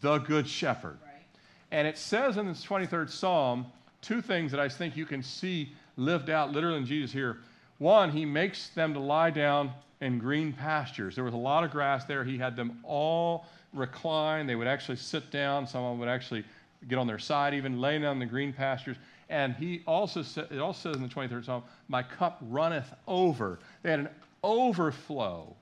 The 0.01 0.19
Good 0.19 0.47
Shepherd. 0.47 0.97
Right. 1.03 1.23
And 1.71 1.87
it 1.87 1.97
says 1.97 2.37
in 2.37 2.45
this 2.45 2.63
23rd 2.63 3.09
Psalm 3.09 3.65
two 4.01 4.21
things 4.21 4.51
that 4.51 4.59
I 4.59 4.69
think 4.69 4.95
you 4.95 5.05
can 5.05 5.23
see 5.23 5.71
lived 5.97 6.29
out 6.29 6.51
literally 6.51 6.77
in 6.77 6.85
Jesus 6.85 7.11
here. 7.11 7.37
One, 7.83 8.11
he 8.11 8.23
makes 8.23 8.69
them 8.69 8.93
to 8.93 8.99
lie 9.01 9.29
down 9.29 9.73
in 9.99 10.17
green 10.17 10.53
pastures. 10.53 11.15
There 11.15 11.25
was 11.25 11.33
a 11.33 11.37
lot 11.37 11.65
of 11.65 11.71
grass 11.71 12.05
there. 12.05 12.23
He 12.23 12.37
had 12.37 12.55
them 12.55 12.79
all 12.81 13.45
recline. 13.73 14.47
They 14.47 14.55
would 14.55 14.67
actually 14.67 14.95
sit 14.95 15.29
down. 15.31 15.67
Some 15.67 15.83
of 15.83 15.91
them 15.91 15.99
would 15.99 16.07
actually 16.07 16.45
get 16.87 16.97
on 16.97 17.07
their 17.07 17.19
side, 17.19 17.53
even 17.53 17.81
laying 17.81 18.03
down 18.03 18.13
in 18.13 18.19
the 18.19 18.25
green 18.25 18.53
pastures. 18.53 18.95
And 19.27 19.53
he 19.53 19.83
also 19.85 20.21
said, 20.21 20.47
it 20.49 20.59
also 20.59 20.93
says 20.93 20.95
in 20.95 21.03
the 21.05 21.13
23rd 21.13 21.43
Psalm, 21.43 21.63
My 21.89 22.01
cup 22.01 22.37
runneth 22.43 22.93
over. 23.05 23.59
They 23.81 23.89
had 23.89 23.99
an 23.99 24.09
overflow 24.45 25.53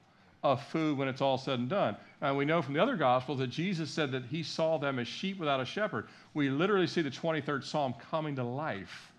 of 0.44 0.62
food 0.66 1.00
when 1.00 1.08
it's 1.08 1.22
all 1.22 1.40
said 1.40 1.58
and 1.58 1.70
done. 1.70 1.98
And 2.22 2.38
we 2.38 2.46
know 2.46 2.62
from 2.62 2.76
the 2.76 2.84
other 2.84 2.98
Gospels 2.98 3.40
that 3.40 3.50
Jesus 3.50 3.90
said 3.90 4.12
that 4.12 4.26
he 4.26 4.44
saw 4.44 4.78
them 4.78 5.00
as 5.00 5.08
sheep 5.08 5.40
without 5.40 5.60
a 5.60 5.66
shepherd. 5.66 6.08
We 6.36 6.52
literally 6.52 6.86
see 6.86 7.02
the 7.02 7.10
23rd 7.10 7.64
Psalm 7.64 7.96
coming 8.12 8.36
to 8.36 8.44
life 8.44 9.11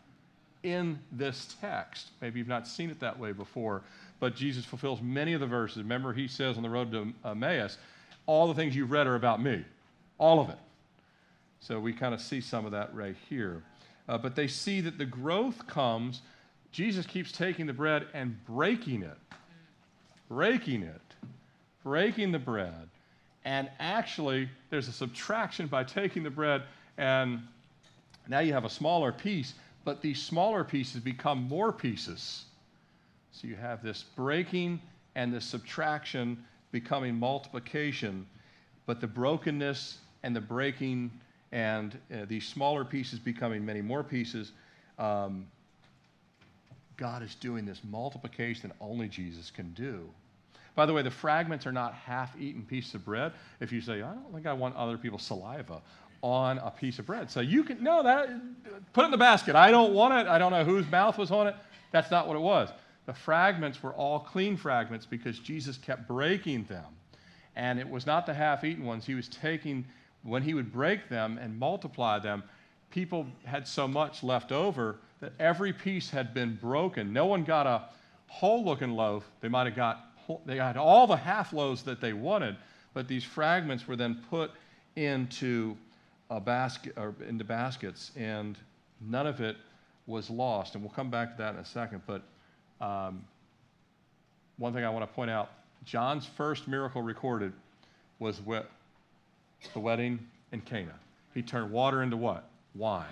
in 0.62 0.98
this 1.10 1.56
text. 1.60 2.08
Maybe 2.20 2.38
you've 2.38 2.48
not 2.48 2.66
seen 2.66 2.90
it 2.90 3.00
that 3.00 3.18
way 3.18 3.32
before, 3.32 3.82
but 4.20 4.34
Jesus 4.34 4.64
fulfills 4.64 5.00
many 5.02 5.32
of 5.32 5.40
the 5.40 5.46
verses. 5.46 5.78
Remember, 5.78 6.12
he 6.12 6.28
says 6.28 6.56
on 6.56 6.62
the 6.62 6.70
road 6.70 6.92
to 6.92 7.12
Emmaus, 7.24 7.78
All 8.26 8.46
the 8.46 8.54
things 8.54 8.76
you've 8.76 8.90
read 8.90 9.06
are 9.06 9.16
about 9.16 9.42
me, 9.42 9.64
all 10.18 10.40
of 10.40 10.48
it. 10.48 10.58
So 11.60 11.78
we 11.78 11.92
kind 11.92 12.14
of 12.14 12.20
see 12.20 12.40
some 12.40 12.64
of 12.64 12.72
that 12.72 12.94
right 12.94 13.16
here. 13.28 13.62
Uh, 14.08 14.18
but 14.18 14.34
they 14.34 14.48
see 14.48 14.80
that 14.80 14.98
the 14.98 15.04
growth 15.04 15.66
comes, 15.66 16.22
Jesus 16.72 17.06
keeps 17.06 17.30
taking 17.30 17.66
the 17.66 17.72
bread 17.72 18.06
and 18.14 18.44
breaking 18.46 19.02
it, 19.02 19.16
breaking 20.28 20.82
it, 20.82 21.00
breaking 21.84 22.32
the 22.32 22.38
bread. 22.38 22.88
And 23.44 23.70
actually, 23.78 24.48
there's 24.70 24.88
a 24.88 24.92
subtraction 24.92 25.66
by 25.66 25.84
taking 25.84 26.22
the 26.22 26.30
bread, 26.30 26.62
and 26.98 27.42
now 28.28 28.40
you 28.40 28.52
have 28.52 28.64
a 28.64 28.70
smaller 28.70 29.12
piece, 29.12 29.54
but 29.85 30.01
these 30.01 30.22
smaller 30.22 30.64
pieces 30.64 31.01
become 31.01 31.43
more 31.49 31.72
pieces. 31.72 32.45
So 33.33 33.49
you 33.49 33.57
have 33.57 33.83
this 33.83 34.05
breaking 34.14 34.80
and 35.14 35.33
this 35.33 35.45
subtraction 35.45 36.45
becoming 36.70 37.18
multiplication, 37.18 38.26
but 38.87 39.01
the 39.01 39.07
brokenness 39.07 39.99
and 40.22 40.35
the 40.35 40.41
breaking 40.41 41.11
and 41.53 41.99
uh, 42.12 42.24
these 42.26 42.47
smaller 42.47 42.85
pieces 42.85 43.18
becoming 43.18 43.64
many 43.64 43.83
more 43.83 44.03
pieces. 44.03 44.53
Um, 44.99 45.47
God 46.97 47.22
is 47.22 47.35
doing 47.35 47.64
this 47.64 47.80
multiplication 47.91 48.72
only 48.80 49.09
Jesus 49.09 49.51
can 49.51 49.72
do. 49.72 50.09
By 50.74 50.87
the 50.87 50.93
way, 50.93 51.03
the 51.03 51.11
fragments 51.11 51.66
are 51.66 51.72
not 51.72 51.93
half 51.93 52.35
eaten 52.41 52.62
pieces 52.62 52.95
of 52.95 53.05
bread. 53.05 53.33
If 53.61 53.72
you 53.72 53.80
say, 53.83 54.01
I 54.03 54.14
don't 54.14 54.33
think 54.33 54.47
I 54.47 54.55
want 54.55 54.74
other 54.76 54.97
people's 54.97 55.22
saliva 55.22 55.83
on 56.22 56.58
a 56.58 56.70
piece 56.70 56.98
of 56.98 57.06
bread. 57.06 57.30
So 57.30 57.40
you 57.40 57.64
can, 57.64 57.82
no, 57.82 58.02
that, 58.02 58.28
put 58.92 59.02
it 59.02 59.06
in 59.06 59.10
the 59.10 59.18
basket. 59.18 59.56
I 59.56 59.70
don't 59.70 59.92
want 59.92 60.14
it. 60.14 60.26
I 60.30 60.38
don't 60.38 60.52
know 60.52 60.64
whose 60.64 60.88
mouth 60.90 61.18
was 61.18 61.30
on 61.30 61.48
it. 61.48 61.56
That's 61.90 62.10
not 62.10 62.26
what 62.26 62.36
it 62.36 62.40
was. 62.40 62.70
The 63.06 63.12
fragments 63.12 63.82
were 63.82 63.92
all 63.92 64.20
clean 64.20 64.56
fragments 64.56 65.04
because 65.04 65.38
Jesus 65.38 65.76
kept 65.76 66.06
breaking 66.06 66.64
them. 66.64 66.84
And 67.56 67.78
it 67.78 67.88
was 67.88 68.06
not 68.06 68.24
the 68.24 68.32
half 68.32 68.64
eaten 68.64 68.84
ones. 68.84 69.04
He 69.04 69.14
was 69.14 69.28
taking 69.28 69.84
when 70.22 70.42
he 70.42 70.54
would 70.54 70.72
break 70.72 71.08
them 71.08 71.38
and 71.38 71.58
multiply 71.58 72.18
them, 72.18 72.44
people 72.90 73.26
had 73.44 73.66
so 73.66 73.88
much 73.88 74.22
left 74.22 74.52
over 74.52 74.96
that 75.20 75.32
every 75.38 75.72
piece 75.72 76.10
had 76.10 76.32
been 76.34 76.56
broken. 76.56 77.12
No 77.12 77.26
one 77.26 77.44
got 77.44 77.66
a 77.66 77.82
whole 78.28 78.64
looking 78.64 78.92
loaf. 78.92 79.28
They 79.40 79.48
might 79.48 79.66
have 79.66 79.76
got 79.76 80.06
they 80.46 80.56
got 80.56 80.76
all 80.76 81.08
the 81.08 81.16
half 81.16 81.52
loaves 81.52 81.82
that 81.82 82.00
they 82.00 82.12
wanted, 82.12 82.56
but 82.94 83.08
these 83.08 83.24
fragments 83.24 83.88
were 83.88 83.96
then 83.96 84.22
put 84.30 84.52
into 84.94 85.76
a 86.37 86.41
basket 86.41 86.95
or 86.97 87.14
into 87.28 87.45
baskets, 87.45 88.11
and 88.16 88.59
none 89.01 89.26
of 89.26 89.41
it 89.41 89.57
was 90.07 90.30
lost. 90.30 90.74
And 90.74 90.83
we'll 90.83 90.93
come 90.93 91.11
back 91.11 91.37
to 91.37 91.43
that 91.43 91.55
in 91.55 91.61
a 91.61 91.64
second. 91.64 92.03
But 92.07 92.22
um, 92.80 93.24
one 94.57 94.72
thing 94.72 94.85
I 94.85 94.91
want 94.91 95.09
to 95.09 95.14
point 95.14 95.30
out: 95.30 95.51
John's 95.85 96.26
first 96.26 96.66
miracle 96.68 97.03
recorded 97.03 97.53
was 98.18 98.41
what 98.41 98.70
the 99.74 99.80
wedding 99.80 100.18
in 100.53 100.61
Cana. 100.62 100.95
He 101.35 101.43
turned 101.43 101.70
water 101.70 102.03
into 102.03 102.16
what? 102.16 102.49
Wine. 102.74 103.07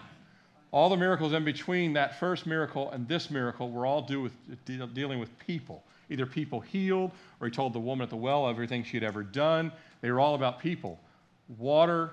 All 0.72 0.88
the 0.88 0.96
miracles 0.96 1.32
in 1.32 1.44
between 1.44 1.92
that 1.94 2.18
first 2.18 2.46
miracle 2.46 2.90
and 2.90 3.06
this 3.08 3.30
miracle 3.30 3.70
were 3.70 3.86
all 3.86 4.02
do 4.02 4.20
with, 4.22 4.32
deal, 4.64 4.86
dealing 4.86 5.18
with 5.18 5.36
people. 5.38 5.82
Either 6.10 6.26
people 6.26 6.60
healed, 6.60 7.10
or 7.40 7.48
he 7.48 7.52
told 7.52 7.72
the 7.72 7.80
woman 7.80 8.04
at 8.04 8.10
the 8.10 8.16
well 8.16 8.48
everything 8.48 8.82
she 8.82 8.96
had 8.96 9.04
ever 9.04 9.22
done. 9.22 9.72
They 10.00 10.10
were 10.10 10.20
all 10.20 10.34
about 10.34 10.60
people. 10.60 10.98
Water 11.58 12.10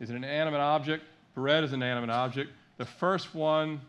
is 0.00 0.10
an 0.10 0.16
inanimate 0.16 0.60
object, 0.60 1.04
bread 1.34 1.64
is 1.64 1.72
an 1.72 1.82
inanimate 1.82 2.10
object. 2.10 2.50
The 2.78 2.84
first 2.84 3.34
one, 3.34 3.80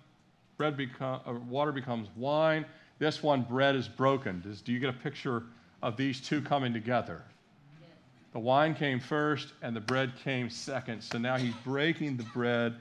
bread 0.57 0.77
become, 0.77 1.21
uh, 1.25 1.33
water 1.49 1.71
becomes 1.71 2.07
wine. 2.15 2.65
This 2.99 3.21
one, 3.21 3.43
bread 3.43 3.75
is 3.75 3.87
broken. 3.87 4.41
Does, 4.41 4.61
do 4.61 4.71
you 4.71 4.79
get 4.79 4.89
a 4.89 4.93
picture 4.93 5.43
of 5.83 5.97
these 5.97 6.19
two 6.19 6.41
coming 6.41 6.73
together? 6.73 7.21
The 8.33 8.39
wine 8.39 8.75
came 8.75 8.99
first 8.99 9.53
and 9.61 9.75
the 9.75 9.79
bread 9.81 10.13
came 10.23 10.49
second. 10.49 11.01
So 11.01 11.17
now 11.17 11.37
he's 11.37 11.55
breaking 11.63 12.17
the 12.17 12.23
bread. 12.23 12.75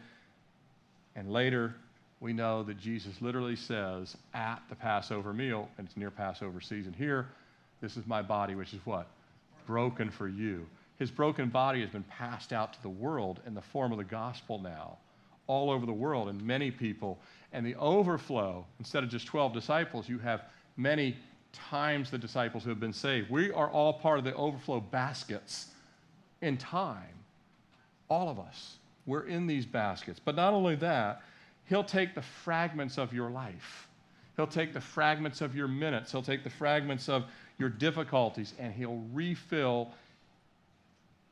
And 1.14 1.32
later, 1.32 1.74
we 2.20 2.32
know 2.32 2.62
that 2.64 2.78
Jesus 2.78 3.20
literally 3.20 3.56
says 3.56 4.16
at 4.34 4.60
the 4.68 4.74
Passover 4.74 5.32
meal, 5.32 5.68
and 5.78 5.86
it's 5.86 5.96
near 5.96 6.10
Passover 6.10 6.60
season 6.60 6.94
here, 6.96 7.28
this 7.80 7.96
is 7.96 8.06
my 8.06 8.22
body, 8.22 8.54
which 8.54 8.72
is 8.72 8.80
what? 8.84 9.06
Broken 9.66 10.10
for 10.10 10.28
you. 10.28 10.66
His 10.99 11.11
broken 11.11 11.49
body 11.49 11.80
has 11.80 11.90
been 11.90 12.05
passed 12.05 12.53
out 12.53 12.72
to 12.74 12.82
the 12.82 12.88
world 12.88 13.40
in 13.47 13.55
the 13.55 13.62
form 13.62 13.92
of 13.92 13.99
the 13.99 14.05
gospel 14.05 14.59
now, 14.59 14.97
all 15.47 15.70
over 15.70 15.84
the 15.84 15.92
world, 15.92 16.28
and 16.28 16.42
many 16.42 16.70
people. 16.70 17.18
And 17.53 17.64
the 17.64 17.74
overflow, 17.76 18.64
instead 18.78 19.03
of 19.03 19.11
just 19.11 19.26
12 19.26 19.53
disciples, 19.53 20.09
you 20.09 20.18
have 20.18 20.44
many 20.76 21.16
times 21.53 22.11
the 22.11 22.18
disciples 22.18 22.64
who 22.64 22.70
have 22.70 22.80
been 22.80 22.92
saved. 22.92 23.30
We 23.30 23.53
are 23.53 23.70
all 23.70 23.94
part 23.94 24.18
of 24.18 24.24
the 24.24 24.34
overflow 24.34 24.80
baskets 24.80 25.68
in 26.40 26.57
time. 26.57 27.03
All 28.09 28.28
of 28.28 28.38
us. 28.38 28.76
We're 29.05 29.26
in 29.26 29.47
these 29.47 29.66
baskets. 29.66 30.20
But 30.22 30.34
not 30.34 30.53
only 30.53 30.76
that, 30.76 31.22
He'll 31.66 31.84
take 31.84 32.14
the 32.14 32.22
fragments 32.22 32.97
of 32.97 33.12
your 33.12 33.30
life. 33.30 33.88
He'll 34.36 34.47
take 34.47 34.72
the 34.72 34.80
fragments 34.80 35.40
of 35.40 35.57
your 35.57 35.68
minutes. 35.68 36.12
He'll 36.12 36.22
take 36.22 36.44
the 36.44 36.51
fragments 36.51 37.09
of 37.09 37.24
your 37.59 37.68
difficulties 37.68 38.55
and 38.59 38.72
He'll 38.72 39.03
refill 39.12 39.92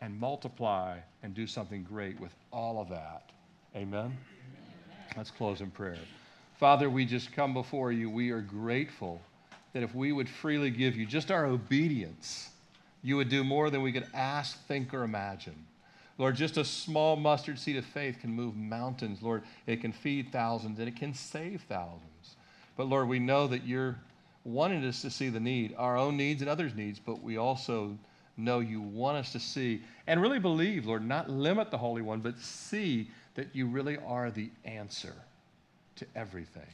and 0.04 0.20
multiply 0.20 0.98
and 1.22 1.32
do 1.32 1.46
something 1.46 1.82
great 1.82 2.20
with 2.20 2.34
all 2.52 2.78
of 2.78 2.90
that. 2.90 3.30
Amen? 3.74 4.14
Let's 5.16 5.30
close 5.30 5.62
in 5.62 5.70
prayer. 5.70 5.96
Father, 6.58 6.90
we 6.90 7.06
just 7.06 7.32
come 7.32 7.54
before 7.54 7.90
you. 7.90 8.10
We 8.10 8.30
are 8.30 8.42
grateful 8.42 9.22
that 9.72 9.82
if 9.82 9.94
we 9.94 10.12
would 10.12 10.28
freely 10.28 10.68
give 10.68 10.94
you 10.94 11.06
just 11.06 11.30
our 11.30 11.46
obedience, 11.46 12.50
you 13.02 13.16
would 13.16 13.30
do 13.30 13.42
more 13.42 13.70
than 13.70 13.80
we 13.80 13.92
could 13.92 14.06
ask, 14.12 14.62
think, 14.66 14.92
or 14.92 15.04
imagine. 15.04 15.56
Lord, 16.18 16.36
just 16.36 16.58
a 16.58 16.66
small 16.66 17.16
mustard 17.16 17.58
seed 17.58 17.76
of 17.76 17.86
faith 17.86 18.18
can 18.20 18.30
move 18.30 18.54
mountains. 18.54 19.22
Lord, 19.22 19.42
it 19.66 19.80
can 19.80 19.92
feed 19.92 20.30
thousands 20.30 20.78
and 20.80 20.86
it 20.86 20.96
can 20.96 21.14
save 21.14 21.62
thousands. 21.62 22.36
But 22.76 22.88
Lord, 22.88 23.08
we 23.08 23.20
know 23.20 23.46
that 23.46 23.64
you're 23.64 23.96
wanting 24.44 24.84
us 24.84 25.00
to 25.00 25.10
see 25.10 25.30
the 25.30 25.40
need, 25.40 25.74
our 25.78 25.96
own 25.96 26.18
needs 26.18 26.42
and 26.42 26.50
others' 26.50 26.74
needs, 26.74 26.98
but 26.98 27.22
we 27.22 27.38
also 27.38 27.96
know 28.36 28.60
you 28.60 28.80
want 28.80 29.16
us 29.16 29.32
to 29.32 29.40
see 29.40 29.82
and 30.06 30.20
really 30.20 30.38
believe, 30.38 30.86
Lord, 30.86 31.06
not 31.06 31.30
limit 31.30 31.70
the 31.70 31.78
Holy 31.78 32.02
One, 32.02 32.20
but 32.20 32.38
see 32.38 33.08
that 33.34 33.48
you 33.52 33.66
really 33.66 33.98
are 34.06 34.30
the 34.30 34.50
answer 34.64 35.14
to 35.96 36.06
everything. 36.14 36.66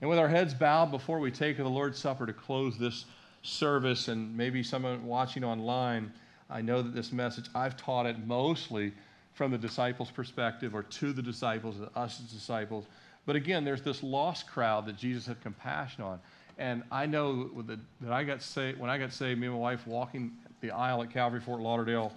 And 0.00 0.10
with 0.10 0.18
our 0.18 0.28
heads 0.28 0.52
bowed 0.52 0.90
before 0.90 1.20
we 1.20 1.30
take 1.30 1.56
the 1.56 1.64
Lord's 1.64 1.98
Supper 1.98 2.26
to 2.26 2.32
close 2.32 2.76
this 2.76 3.04
service, 3.42 4.08
and 4.08 4.36
maybe 4.36 4.62
someone 4.62 5.04
watching 5.06 5.44
online, 5.44 6.12
I 6.50 6.60
know 6.60 6.82
that 6.82 6.94
this 6.94 7.12
message, 7.12 7.46
I've 7.54 7.76
taught 7.76 8.06
it 8.06 8.24
mostly 8.26 8.92
from 9.32 9.50
the 9.50 9.58
disciples' 9.58 10.10
perspective 10.10 10.74
or 10.74 10.82
to 10.82 11.12
the 11.12 11.22
disciples, 11.22 11.76
us 11.96 12.20
as 12.20 12.32
disciples. 12.32 12.86
But 13.26 13.36
again, 13.36 13.64
there's 13.64 13.82
this 13.82 14.02
lost 14.02 14.46
crowd 14.46 14.86
that 14.86 14.96
Jesus 14.96 15.26
had 15.26 15.40
compassion 15.40 16.02
on. 16.02 16.20
And 16.58 16.82
I 16.90 17.06
know 17.06 17.48
that, 17.62 17.78
that 18.00 18.12
I 18.12 18.24
got 18.24 18.42
saved, 18.42 18.78
when 18.78 18.90
I 18.90 18.98
got 18.98 19.12
saved, 19.12 19.40
me 19.40 19.46
and 19.46 19.56
my 19.56 19.60
wife 19.60 19.86
walking 19.86 20.32
the 20.62 20.70
aisle 20.70 21.02
at 21.02 21.10
Calvary 21.10 21.40
Fort 21.40 21.60
Lauderdale 21.60 22.12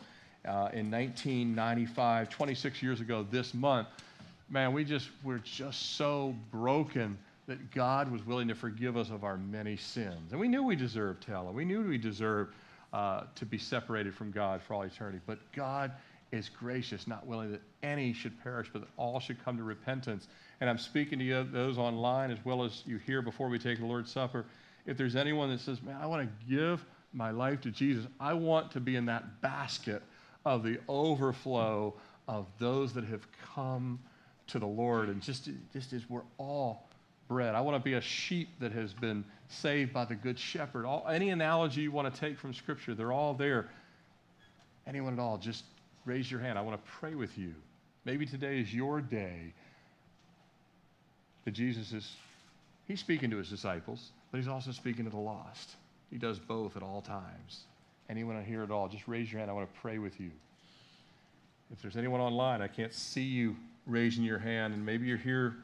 uh, 0.45 0.69
in 0.71 0.89
1995, 0.91 2.29
26 2.29 2.81
years 2.81 3.01
ago 3.01 3.25
this 3.29 3.53
month, 3.53 3.87
man, 4.49 4.71
we 4.71 4.85
just, 4.85 5.09
we're 5.23 5.39
just 5.39 5.97
so 5.97 6.35
broken 6.51 7.17
that 7.47 7.71
God 7.71 8.11
was 8.11 8.25
willing 8.25 8.47
to 8.47 8.55
forgive 8.55 8.95
us 8.95 9.09
of 9.09 9.23
our 9.23 9.37
many 9.37 9.75
sins. 9.75 10.31
And 10.31 10.39
we 10.39 10.47
knew 10.47 10.63
we 10.63 10.75
deserved 10.75 11.25
hell, 11.25 11.47
and 11.47 11.55
we 11.55 11.65
knew 11.65 11.81
we 11.81 11.97
deserved 11.97 12.53
uh, 12.93 13.23
to 13.35 13.45
be 13.45 13.57
separated 13.57 14.13
from 14.13 14.31
God 14.31 14.61
for 14.61 14.75
all 14.75 14.83
eternity. 14.83 15.19
But 15.25 15.39
God 15.51 15.91
is 16.31 16.49
gracious, 16.49 17.07
not 17.07 17.25
willing 17.25 17.51
that 17.51 17.61
any 17.81 18.13
should 18.13 18.41
perish, 18.43 18.69
but 18.71 18.81
that 18.81 18.89
all 18.97 19.19
should 19.19 19.43
come 19.43 19.57
to 19.57 19.63
repentance. 19.63 20.27
And 20.61 20.69
I'm 20.69 20.77
speaking 20.77 21.19
to 21.19 21.25
you, 21.25 21.43
those 21.51 21.77
online 21.77 22.31
as 22.31 22.37
well 22.45 22.63
as 22.63 22.83
you 22.85 22.97
here 22.97 23.21
before 23.21 23.49
we 23.49 23.57
take 23.57 23.79
the 23.79 23.85
Lord's 23.85 24.11
Supper. 24.11 24.45
If 24.85 24.97
there's 24.97 25.15
anyone 25.15 25.49
that 25.49 25.59
says, 25.59 25.81
man, 25.81 25.97
I 25.99 26.05
want 26.05 26.29
to 26.29 26.55
give 26.55 26.85
my 27.15 27.31
life 27.31 27.61
to 27.61 27.71
Jesus, 27.71 28.05
I 28.19 28.33
want 28.33 28.71
to 28.71 28.79
be 28.79 28.95
in 28.95 29.05
that 29.05 29.41
basket 29.41 30.03
of 30.45 30.63
the 30.63 30.79
overflow 30.87 31.93
of 32.27 32.45
those 32.59 32.93
that 32.93 33.05
have 33.05 33.25
come 33.55 33.99
to 34.47 34.59
the 34.59 34.67
Lord. 34.67 35.09
And 35.09 35.21
just, 35.21 35.49
just 35.73 35.93
as 35.93 36.09
we're 36.09 36.21
all 36.37 36.87
bread. 37.27 37.55
I 37.55 37.61
want 37.61 37.77
to 37.77 37.83
be 37.83 37.93
a 37.93 38.01
sheep 38.01 38.49
that 38.59 38.71
has 38.71 38.93
been 38.93 39.23
saved 39.47 39.93
by 39.93 40.05
the 40.05 40.15
Good 40.15 40.37
Shepherd. 40.37 40.85
All, 40.85 41.05
any 41.09 41.29
analogy 41.29 41.81
you 41.81 41.91
want 41.91 42.13
to 42.13 42.19
take 42.19 42.37
from 42.37 42.53
Scripture, 42.53 42.93
they're 42.93 43.11
all 43.11 43.33
there. 43.33 43.69
Anyone 44.87 45.13
at 45.13 45.19
all, 45.19 45.37
just 45.37 45.63
raise 46.05 46.29
your 46.29 46.39
hand. 46.39 46.59
I 46.59 46.61
want 46.61 46.83
to 46.83 46.91
pray 46.99 47.15
with 47.15 47.37
you. 47.37 47.53
Maybe 48.05 48.25
today 48.25 48.59
is 48.59 48.73
your 48.73 49.01
day 49.01 49.53
that 51.45 51.51
Jesus 51.51 51.91
is, 51.91 52.11
he's 52.87 52.99
speaking 52.99 53.31
to 53.31 53.37
his 53.37 53.49
disciples, 53.49 54.11
but 54.31 54.37
he's 54.37 54.47
also 54.47 54.71
speaking 54.71 55.05
to 55.05 55.11
the 55.11 55.17
lost. 55.17 55.71
He 56.09 56.17
does 56.17 56.39
both 56.39 56.77
at 56.77 56.83
all 56.83 57.01
times. 57.01 57.63
Anyone 58.09 58.43
here 58.43 58.63
at 58.63 58.71
all, 58.71 58.87
just 58.87 59.07
raise 59.07 59.31
your 59.31 59.39
hand. 59.39 59.49
I 59.49 59.53
want 59.53 59.73
to 59.73 59.81
pray 59.81 59.97
with 59.97 60.19
you. 60.19 60.31
If 61.71 61.81
there's 61.81 61.97
anyone 61.97 62.21
online, 62.21 62.61
I 62.61 62.67
can't 62.67 62.93
see 62.93 63.23
you 63.23 63.55
raising 63.87 64.23
your 64.23 64.37
hand, 64.37 64.73
and 64.73 64.85
maybe 64.85 65.07
you're 65.07 65.17
here 65.17 65.55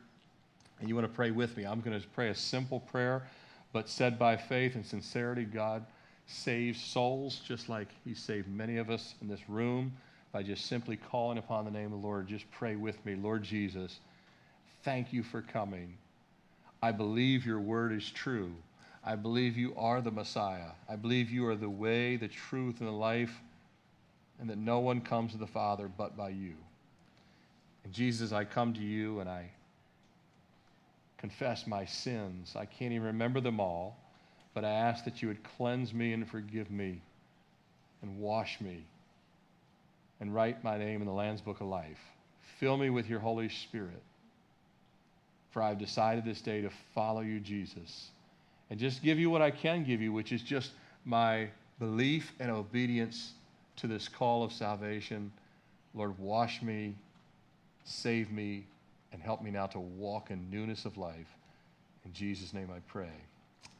and 0.79 0.89
you 0.89 0.95
want 0.95 1.07
to 1.07 1.13
pray 1.13 1.29
with 1.29 1.55
me. 1.55 1.63
I'm 1.63 1.79
going 1.79 1.99
to 1.99 2.07
pray 2.09 2.29
a 2.29 2.35
simple 2.35 2.79
prayer, 2.79 3.23
but 3.71 3.87
said 3.87 4.17
by 4.17 4.35
faith 4.35 4.75
and 4.75 4.85
sincerity. 4.85 5.45
God 5.45 5.85
saves 6.25 6.81
souls 6.81 7.39
just 7.47 7.69
like 7.69 7.87
He 8.03 8.15
saved 8.15 8.47
many 8.47 8.77
of 8.77 8.89
us 8.89 9.13
in 9.21 9.27
this 9.27 9.47
room 9.47 9.93
by 10.31 10.41
just 10.41 10.65
simply 10.65 10.97
calling 10.97 11.37
upon 11.37 11.65
the 11.65 11.71
name 11.71 11.85
of 11.85 11.91
the 11.91 12.07
Lord. 12.07 12.27
Just 12.27 12.49
pray 12.51 12.75
with 12.75 13.03
me. 13.05 13.15
Lord 13.15 13.43
Jesus, 13.43 13.99
thank 14.83 15.13
you 15.13 15.21
for 15.21 15.41
coming. 15.41 15.93
I 16.81 16.91
believe 16.91 17.45
your 17.45 17.59
word 17.59 17.91
is 17.91 18.09
true. 18.09 18.51
I 19.03 19.15
believe 19.15 19.57
you 19.57 19.73
are 19.75 20.01
the 20.01 20.11
Messiah. 20.11 20.71
I 20.87 20.95
believe 20.95 21.31
you 21.31 21.47
are 21.47 21.55
the 21.55 21.69
way, 21.69 22.17
the 22.17 22.27
truth, 22.27 22.79
and 22.79 22.87
the 22.87 22.93
life, 22.93 23.33
and 24.39 24.49
that 24.49 24.57
no 24.57 24.79
one 24.79 25.01
comes 25.01 25.31
to 25.31 25.37
the 25.37 25.47
Father 25.47 25.89
but 25.97 26.15
by 26.15 26.29
you. 26.29 26.53
And 27.83 27.93
Jesus, 27.93 28.31
I 28.31 28.43
come 28.43 28.73
to 28.73 28.79
you 28.79 29.19
and 29.19 29.29
I 29.29 29.49
confess 31.17 31.65
my 31.65 31.85
sins. 31.85 32.55
I 32.55 32.65
can't 32.65 32.93
even 32.93 33.07
remember 33.07 33.41
them 33.41 33.59
all, 33.59 33.97
but 34.53 34.65
I 34.65 34.69
ask 34.69 35.05
that 35.05 35.21
you 35.21 35.27
would 35.27 35.43
cleanse 35.57 35.93
me 35.93 36.13
and 36.13 36.27
forgive 36.27 36.69
me 36.69 37.01
and 38.01 38.19
wash 38.19 38.59
me 38.61 38.83
and 40.19 40.33
write 40.33 40.63
my 40.63 40.77
name 40.77 41.01
in 41.01 41.07
the 41.07 41.13
Lamb's 41.13 41.41
Book 41.41 41.61
of 41.61 41.67
Life. 41.67 41.99
Fill 42.59 42.77
me 42.77 42.89
with 42.89 43.09
your 43.09 43.19
Holy 43.19 43.49
Spirit. 43.49 44.01
For 45.51 45.61
I've 45.61 45.79
decided 45.79 46.23
this 46.23 46.41
day 46.41 46.61
to 46.61 46.69
follow 46.93 47.21
you, 47.21 47.39
Jesus, 47.39 48.09
and 48.71 48.79
just 48.79 49.03
give 49.03 49.19
you 49.19 49.29
what 49.29 49.43
I 49.43 49.51
can 49.51 49.83
give 49.83 50.01
you, 50.01 50.11
which 50.13 50.31
is 50.31 50.41
just 50.41 50.71
my 51.03 51.49
belief 51.77 52.31
and 52.39 52.49
obedience 52.49 53.33
to 53.75 53.85
this 53.85 54.07
call 54.07 54.43
of 54.43 54.53
salvation. 54.53 55.29
Lord, 55.93 56.17
wash 56.17 56.61
me, 56.61 56.95
save 57.83 58.31
me, 58.31 58.65
and 59.11 59.21
help 59.21 59.43
me 59.43 59.51
now 59.51 59.65
to 59.67 59.79
walk 59.79 60.31
in 60.31 60.49
newness 60.49 60.85
of 60.85 60.97
life. 60.97 61.27
In 62.05 62.13
Jesus' 62.13 62.53
name 62.53 62.69
I 62.73 62.79
pray. 62.87 63.11